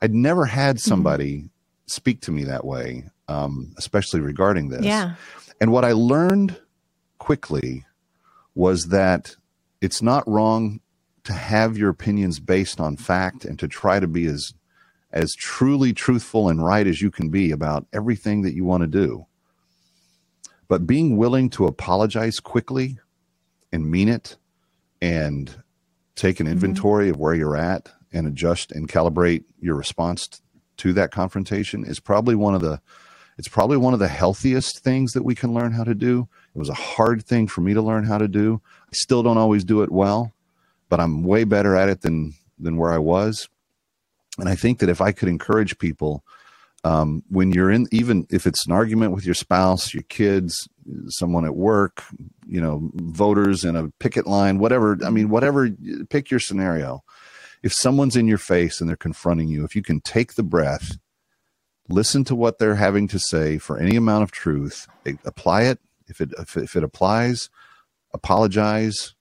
I'd 0.00 0.14
never 0.14 0.44
had 0.44 0.78
somebody 0.78 1.50
speak 1.86 2.20
to 2.22 2.30
me 2.30 2.44
that 2.44 2.64
way, 2.64 3.06
um, 3.26 3.74
especially 3.76 4.20
regarding 4.20 4.68
this. 4.68 4.84
Yeah. 4.84 5.14
And 5.60 5.72
what 5.72 5.84
I 5.84 5.92
learned 5.92 6.56
quickly 7.18 7.84
was 8.54 8.86
that 8.86 9.34
it's 9.80 10.02
not 10.02 10.28
wrong 10.28 10.80
to 11.24 11.32
have 11.32 11.76
your 11.76 11.90
opinions 11.90 12.40
based 12.40 12.80
on 12.80 12.96
fact 12.96 13.44
and 13.44 13.58
to 13.58 13.68
try 13.68 14.00
to 14.00 14.06
be 14.06 14.26
as 14.26 14.54
as 15.10 15.34
truly 15.34 15.92
truthful 15.92 16.48
and 16.48 16.62
right 16.62 16.86
as 16.86 17.00
you 17.00 17.10
can 17.10 17.30
be 17.30 17.50
about 17.50 17.86
everything 17.94 18.42
that 18.42 18.54
you 18.54 18.64
want 18.64 18.82
to 18.82 18.86
do. 18.86 19.26
But 20.68 20.86
being 20.86 21.16
willing 21.16 21.50
to 21.50 21.66
apologize 21.66 22.40
quickly 22.40 22.98
and 23.72 23.90
mean 23.90 24.08
it 24.08 24.36
and 25.00 25.62
take 26.14 26.40
an 26.40 26.46
mm-hmm. 26.46 26.52
inventory 26.52 27.08
of 27.08 27.16
where 27.16 27.34
you're 27.34 27.56
at 27.56 27.88
and 28.12 28.26
adjust 28.26 28.72
and 28.72 28.88
calibrate 28.88 29.44
your 29.60 29.76
response 29.76 30.40
to 30.78 30.92
that 30.94 31.10
confrontation 31.10 31.84
is 31.84 32.00
probably 32.00 32.34
one 32.34 32.54
of 32.54 32.60
the 32.60 32.80
it's 33.36 33.48
probably 33.48 33.76
one 33.76 33.94
of 33.94 34.00
the 34.00 34.08
healthiest 34.08 34.80
things 34.80 35.12
that 35.12 35.22
we 35.22 35.36
can 35.36 35.54
learn 35.54 35.70
how 35.70 35.84
to 35.84 35.94
do. 35.94 36.26
It 36.56 36.58
was 36.58 36.68
a 36.68 36.74
hard 36.74 37.24
thing 37.24 37.46
for 37.46 37.60
me 37.60 37.72
to 37.72 37.80
learn 37.80 38.02
how 38.02 38.18
to 38.18 38.26
do. 38.26 38.60
I 38.82 38.90
still 38.92 39.22
don't 39.22 39.38
always 39.38 39.62
do 39.62 39.82
it 39.82 39.92
well, 39.92 40.32
but 40.88 40.98
I'm 40.98 41.22
way 41.22 41.44
better 41.44 41.76
at 41.76 41.88
it 41.88 42.00
than 42.00 42.34
than 42.58 42.76
where 42.76 42.90
I 42.90 42.98
was. 42.98 43.48
And 44.38 44.48
I 44.48 44.56
think 44.56 44.80
that 44.80 44.88
if 44.88 45.00
I 45.00 45.12
could 45.12 45.28
encourage 45.28 45.78
people 45.78 46.24
um, 46.88 47.22
when 47.28 47.52
you're 47.52 47.70
in, 47.70 47.86
even 47.92 48.26
if 48.30 48.46
it's 48.46 48.66
an 48.66 48.72
argument 48.72 49.12
with 49.12 49.26
your 49.26 49.34
spouse, 49.34 49.92
your 49.92 50.04
kids, 50.04 50.66
someone 51.08 51.44
at 51.44 51.54
work, 51.54 52.02
you 52.46 52.62
know, 52.62 52.90
voters 52.94 53.62
in 53.62 53.76
a 53.76 53.90
picket 54.00 54.26
line, 54.26 54.58
whatever. 54.58 54.96
I 55.04 55.10
mean, 55.10 55.28
whatever, 55.28 55.68
pick 56.08 56.30
your 56.30 56.40
scenario. 56.40 57.04
If 57.62 57.74
someone's 57.74 58.16
in 58.16 58.26
your 58.26 58.38
face 58.38 58.80
and 58.80 58.88
they're 58.88 58.96
confronting 58.96 59.48
you, 59.48 59.64
if 59.64 59.76
you 59.76 59.82
can 59.82 60.00
take 60.00 60.34
the 60.34 60.42
breath, 60.42 60.96
listen 61.90 62.24
to 62.24 62.34
what 62.34 62.58
they're 62.58 62.76
having 62.76 63.06
to 63.08 63.18
say 63.18 63.58
for 63.58 63.78
any 63.78 63.94
amount 63.94 64.22
of 64.22 64.30
truth, 64.30 64.86
apply 65.26 65.64
it. 65.64 65.80
If 66.06 66.22
it, 66.22 66.30
if 66.38 66.56
it, 66.56 66.62
if 66.64 66.74
it 66.74 66.84
applies, 66.84 67.50
apologize, 68.14 69.14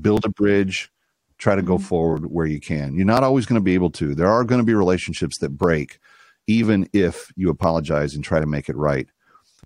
build 0.00 0.24
a 0.24 0.28
bridge, 0.28 0.90
try 1.38 1.54
to 1.54 1.62
go 1.62 1.78
forward 1.78 2.26
where 2.26 2.46
you 2.46 2.58
can. 2.58 2.96
You're 2.96 3.04
not 3.06 3.22
always 3.22 3.46
going 3.46 3.60
to 3.60 3.64
be 3.64 3.74
able 3.74 3.90
to. 3.90 4.16
There 4.16 4.28
are 4.28 4.42
going 4.42 4.60
to 4.60 4.66
be 4.66 4.74
relationships 4.74 5.38
that 5.38 5.50
break 5.50 6.00
even 6.46 6.88
if 6.92 7.32
you 7.36 7.50
apologize 7.50 8.14
and 8.14 8.24
try 8.24 8.40
to 8.40 8.46
make 8.46 8.68
it 8.68 8.76
right. 8.76 9.08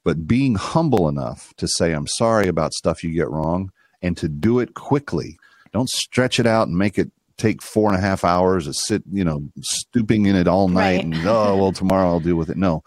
But 0.05 0.27
being 0.27 0.55
humble 0.55 1.09
enough 1.09 1.53
to 1.57 1.67
say, 1.67 1.93
I'm 1.93 2.07
sorry 2.07 2.47
about 2.49 2.73
stuff 2.75 3.03
you 3.03 3.13
get 3.13 3.31
wrong 3.31 3.73
and 4.03 4.17
to 4.19 4.29
do 4.29 4.61
it 4.61 4.75
quickly. 4.75 5.39
Don't 5.73 5.91
stretch 5.91 6.39
it 6.39 6.47
out 6.47 6.69
and 6.69 6.77
make 6.79 6.99
it 6.99 7.11
take 7.39 7.61
four 7.61 7.91
and 7.91 7.99
a 7.99 8.01
half 8.01 8.25
hours 8.25 8.65
to 8.65 8.73
sit, 8.73 9.03
you 9.13 9.25
know, 9.25 9.49
stooping 9.61 10.27
in 10.27 10.37
it 10.37 10.49
all 10.49 10.69
night 10.69 10.97
Right. 10.97 11.05
and, 11.05 11.15
oh, 11.27 11.57
well, 11.57 11.73
tomorrow 11.73 12.07
I'll 12.09 12.21
deal 12.21 12.37
with 12.37 12.49
it. 12.49 12.57
No, 12.57 12.83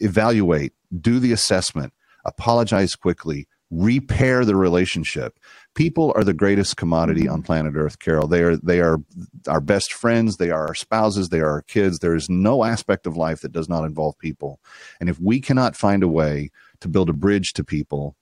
evaluate, 0.00 0.72
do 1.00 1.18
the 1.18 1.32
assessment, 1.32 1.92
apologize 2.24 2.96
quickly, 2.96 3.46
repair 3.70 4.44
the 4.44 4.56
relationship. 4.56 5.38
People 5.76 6.12
are 6.16 6.24
the 6.24 6.34
greatest 6.34 6.76
commodity 6.76 7.28
on 7.28 7.42
planet 7.42 7.74
Earth, 7.76 7.98
Karol. 8.00 8.26
They 8.26 8.42
are 8.42 8.56
they 8.56 8.80
are 8.80 8.98
our 9.46 9.60
best 9.60 9.92
friends, 9.92 10.38
they 10.38 10.50
are 10.50 10.66
our 10.66 10.74
spouses, 10.74 11.28
they 11.28 11.40
are 11.40 11.50
our 11.50 11.62
kids. 11.62 11.98
There 11.98 12.16
is 12.16 12.28
no 12.28 12.64
aspect 12.64 13.06
of 13.06 13.16
life 13.16 13.42
that 13.42 13.52
does 13.52 13.68
not 13.68 13.84
involve 13.84 14.18
people. 14.18 14.58
And 15.00 15.08
if 15.08 15.20
we 15.20 15.40
cannot 15.40 15.76
find 15.76 16.02
a 16.02 16.08
way 16.08 16.50
to 16.80 16.88
build 16.88 17.08
a 17.10 17.12
bridge 17.12 17.52
to 17.52 17.62
people, 17.62 18.16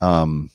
um, 0.00 0.50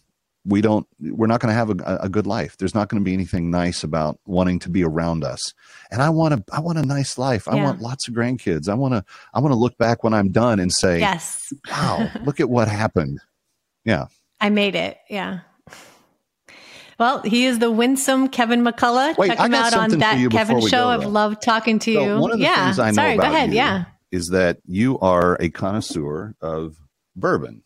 we 0.45 0.61
don't 0.61 0.85
we're 0.99 1.27
not 1.27 1.39
going 1.39 1.49
to 1.51 1.55
have 1.55 1.69
a, 1.69 1.97
a 2.03 2.09
good 2.09 2.27
life 2.27 2.57
there's 2.57 2.75
not 2.75 2.89
going 2.89 2.99
to 3.01 3.05
be 3.05 3.13
anything 3.13 3.49
nice 3.49 3.81
about 3.81 4.19
wanting 4.25 4.59
to 4.59 4.69
be 4.69 4.83
around 4.83 5.23
us 5.23 5.53
and 5.89 6.01
i 6.01 6.09
want 6.09 6.33
to 6.35 6.43
i 6.53 6.59
want 6.59 6.77
a 6.77 6.81
nice 6.85 7.17
life 7.17 7.47
i 7.47 7.55
Yeah. 7.55 7.63
want 7.63 7.79
lots 7.79 8.09
of 8.09 8.13
grandkids 8.13 8.67
i 8.67 8.73
want 8.73 8.93
to 8.93 9.05
i 9.33 9.39
want 9.39 9.53
to 9.53 9.57
look 9.57 9.77
back 9.77 10.03
when 10.03 10.13
i'm 10.13 10.33
done 10.33 10.59
and 10.59 10.69
say 10.73 10.99
Yes. 10.99 11.53
wow 11.71 12.09
look 12.25 12.41
at 12.41 12.49
what 12.49 12.67
happened 12.67 13.19
yeah 13.85 14.07
I 14.41 14.49
made 14.49 14.75
it. 14.75 14.97
Yeah. 15.09 15.39
Well, 16.99 17.21
he 17.23 17.45
is 17.45 17.59
the 17.59 17.71
winsome 17.71 18.27
Kevin 18.29 18.63
McCullough. 18.63 19.17
Wait, 19.17 19.29
Check 19.29 19.39
him 19.39 19.53
out 19.53 19.73
on 19.73 19.89
that 19.99 20.31
Kevin 20.31 20.61
show. 20.67 20.87
I've 20.87 21.05
loved 21.05 21.41
talking 21.41 21.79
to 21.79 21.93
So 21.93 22.03
you. 22.05 22.19
one 22.19 22.31
of 22.31 22.37
the 22.37 22.43
yeah. 22.43 22.65
things 22.65 22.79
i 22.79 22.89
know 22.91 22.93
Sorry, 22.95 23.13
about 23.15 23.23
go 23.23 23.33
ahead. 23.33 23.49
you 23.49 23.55
Yeah. 23.55 23.85
is 24.11 24.29
that 24.29 24.57
you 24.65 24.99
are 24.99 25.35
a 25.39 25.49
connoisseur 25.49 26.35
of 26.41 26.75
bourbon 27.15 27.63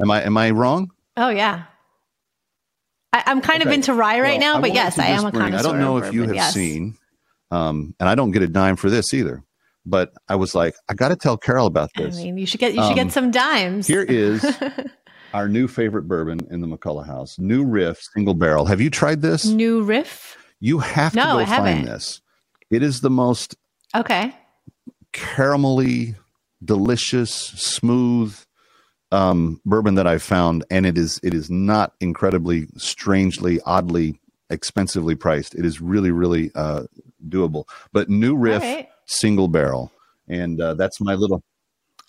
am 0.00 0.10
i 0.10 0.22
am 0.22 0.36
i 0.36 0.50
wrong 0.50 0.90
Oh, 1.16 1.30
yeah. 1.30 1.62
I, 3.12 3.22
I'm 3.26 3.40
kind 3.40 3.62
of 3.62 3.68
into 3.68 3.94
rye 3.94 4.20
right 4.20 4.38
Well, 4.38 4.54
now, 4.56 4.60
but 4.60 4.74
yes, 4.74 4.98
I 4.98 5.06
am 5.06 5.24
a 5.24 5.32
connoisseur. 5.32 5.56
I 5.58 5.62
don't 5.62 5.80
know 5.80 5.96
if 5.96 6.12
you 6.12 6.22
have 6.24 6.34
yes. 6.34 6.52
seen, 6.52 6.96
um, 7.50 7.94
and 7.98 8.06
I 8.08 8.14
don't 8.14 8.32
get 8.32 8.42
a 8.42 8.46
dime 8.48 8.76
for 8.76 8.90
this 8.90 9.14
either. 9.14 9.42
But 9.86 10.12
I 10.28 10.34
was 10.36 10.54
like, 10.54 10.74
I 10.90 10.94
got 10.94 11.08
to 11.08 11.16
tell 11.16 11.38
Karol 11.38 11.66
about 11.66 11.90
this. 11.96 12.18
I 12.18 12.22
mean, 12.24 12.36
you 12.36 12.44
should 12.44 12.60
get 12.60 12.74
you 12.74 12.82
should 12.82 12.90
Um, 12.90 12.94
get 12.96 13.12
some 13.12 13.30
dimes. 13.30 13.86
Here 13.86 14.02
is 14.02 14.42
our 15.34 15.48
new 15.48 15.68
favorite 15.68 16.08
bourbon 16.08 16.46
in 16.50 16.60
the 16.60 16.66
McCullough 16.66 17.06
House, 17.06 17.38
New 17.38 17.64
Riff 17.64 18.00
Single 18.14 18.34
Barrel. 18.34 18.64
Have 18.66 18.80
you 18.80 18.90
tried 18.90 19.22
this? 19.22 19.44
New 19.44 19.82
riff. 19.82 20.36
You 20.60 20.78
have 20.78 21.12
to 21.12 21.16
No, 21.18 21.24
go 21.32 21.38
I 21.38 21.44
haven't. 21.44 21.74
find 21.76 21.86
this. 21.88 22.20
It 22.70 22.82
is 22.82 23.00
the 23.00 23.10
most 23.10 23.54
Okay. 23.94 24.34
caramelly, 25.12 26.16
delicious, 26.64 27.30
smooth 27.32 28.36
um, 29.12 29.60
bourbon 29.64 29.94
that 29.94 30.06
I've 30.06 30.22
found, 30.22 30.64
and 30.70 30.84
it 30.84 30.98
is 30.98 31.20
it 31.22 31.32
is 31.32 31.48
not 31.50 31.94
incredibly, 32.00 32.66
strangely, 32.76 33.60
oddly, 33.64 34.18
expensively 34.50 35.14
priced. 35.14 35.54
It 35.54 35.64
is 35.64 35.80
really, 35.80 36.10
really 36.10 36.50
uh, 36.54 36.84
doable. 37.28 37.64
But 37.92 38.08
New 38.08 38.36
Riff 38.36 38.62
right. 38.62 38.88
single 39.06 39.48
barrel, 39.48 39.92
and 40.28 40.60
uh, 40.60 40.74
that's 40.74 41.00
my 41.00 41.14
little. 41.14 41.42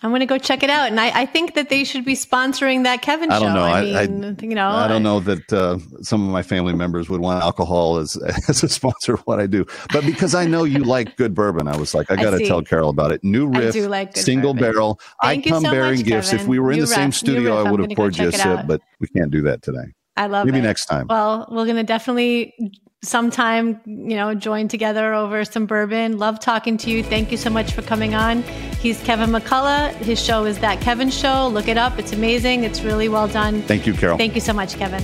I'm 0.00 0.10
going 0.10 0.20
to 0.20 0.26
go 0.26 0.38
check 0.38 0.62
it 0.62 0.70
out, 0.70 0.88
and 0.90 1.00
I, 1.00 1.22
I 1.22 1.26
think 1.26 1.54
that 1.54 1.70
they 1.70 1.82
should 1.82 2.04
be 2.04 2.14
sponsoring 2.14 2.84
that 2.84 3.02
Kevin 3.02 3.32
I 3.32 3.38
show. 3.38 3.44
don't 3.46 3.54
know. 3.54 3.62
I, 3.62 3.80
I- 3.80 4.02
I- 4.02 4.06
mean, 4.06 4.36
you 4.40 4.54
know, 4.54 4.68
I 4.68 4.86
don't 4.86 5.02
know 5.02 5.18
that 5.20 5.52
uh, 5.52 5.78
some 6.02 6.24
of 6.24 6.30
my 6.32 6.42
family 6.44 6.72
members 6.72 7.08
would 7.10 7.20
want 7.20 7.42
alcohol 7.42 7.96
as 7.98 8.16
as 8.48 8.62
a 8.62 8.68
sponsor 8.68 9.14
of 9.14 9.20
what 9.22 9.40
I 9.40 9.46
do, 9.48 9.66
but 9.92 10.04
because 10.06 10.36
I 10.36 10.46
know 10.46 10.62
you 10.62 10.84
like 10.84 11.16
good 11.16 11.34
bourbon, 11.34 11.66
I 11.66 11.76
was 11.76 11.94
like, 11.94 12.10
I 12.12 12.16
got 12.16 12.30
to 12.30 12.46
tell 12.46 12.62
Karol 12.62 12.90
about 12.90 13.10
it. 13.10 13.24
New 13.24 13.48
Riff, 13.48 13.74
like 13.74 14.16
single 14.16 14.54
bourbon. 14.54 14.72
barrel. 14.72 15.00
Thank 15.20 15.46
I 15.46 15.50
come 15.50 15.64
so 15.64 15.70
bearing 15.72 15.98
much, 15.98 16.06
gifts. 16.06 16.32
If 16.32 16.46
we 16.46 16.60
were 16.60 16.70
in 16.70 16.76
You 16.78 16.82
the 16.84 16.86
same 16.86 17.06
rep- 17.06 17.14
studio. 17.14 17.56
I 17.64 17.68
would 17.70 17.80
have 17.80 17.90
poured 17.96 18.16
you 18.16 18.28
a 18.28 18.32
sip, 18.32 18.66
but 18.68 18.80
we 19.00 19.08
can't 19.08 19.30
do 19.32 19.42
that 19.42 19.62
today. 19.62 19.94
I 20.16 20.26
love 20.26 20.46
Maybe 20.46 20.58
it. 20.58 20.62
next 20.62 20.86
time. 20.86 21.06
Well, 21.08 21.46
we're 21.50 21.64
going 21.64 21.76
to 21.76 21.82
definitely 21.84 22.54
sometime, 23.02 23.80
you 23.86 24.16
know, 24.16 24.34
join 24.34 24.68
together 24.68 25.14
over 25.14 25.44
some 25.44 25.66
bourbon. 25.66 26.18
Love 26.18 26.40
talking 26.40 26.76
to 26.78 26.90
you. 26.90 27.02
Thank 27.02 27.30
you 27.30 27.36
so 27.36 27.50
much 27.50 27.72
for 27.72 27.82
coming 27.82 28.14
on. 28.14 28.42
He's 28.80 29.00
Kevin 29.02 29.30
McCullough. 29.30 29.94
His 29.96 30.22
show 30.22 30.44
is 30.44 30.58
That 30.60 30.80
Kevin 30.80 31.10
Show. 31.10 31.48
Look 31.48 31.68
it 31.68 31.76
up. 31.76 31.98
It's 31.98 32.12
amazing. 32.12 32.64
It's 32.64 32.82
really 32.82 33.08
well 33.08 33.28
done. 33.28 33.62
Thank 33.62 33.86
you, 33.86 33.94
Karol. 33.94 34.18
Thank 34.18 34.34
you 34.34 34.40
so 34.40 34.52
much, 34.52 34.76
Kevin. 34.76 35.02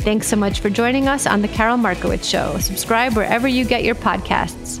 Thanks 0.00 0.28
so 0.28 0.36
much 0.36 0.60
for 0.60 0.70
joining 0.70 1.08
us 1.08 1.26
on 1.26 1.42
The 1.42 1.48
Karol 1.48 1.76
Markowicz 1.78 2.28
Show. 2.28 2.58
Subscribe 2.58 3.14
wherever 3.14 3.48
you 3.48 3.64
get 3.64 3.82
your 3.82 3.96
podcasts. 3.96 4.80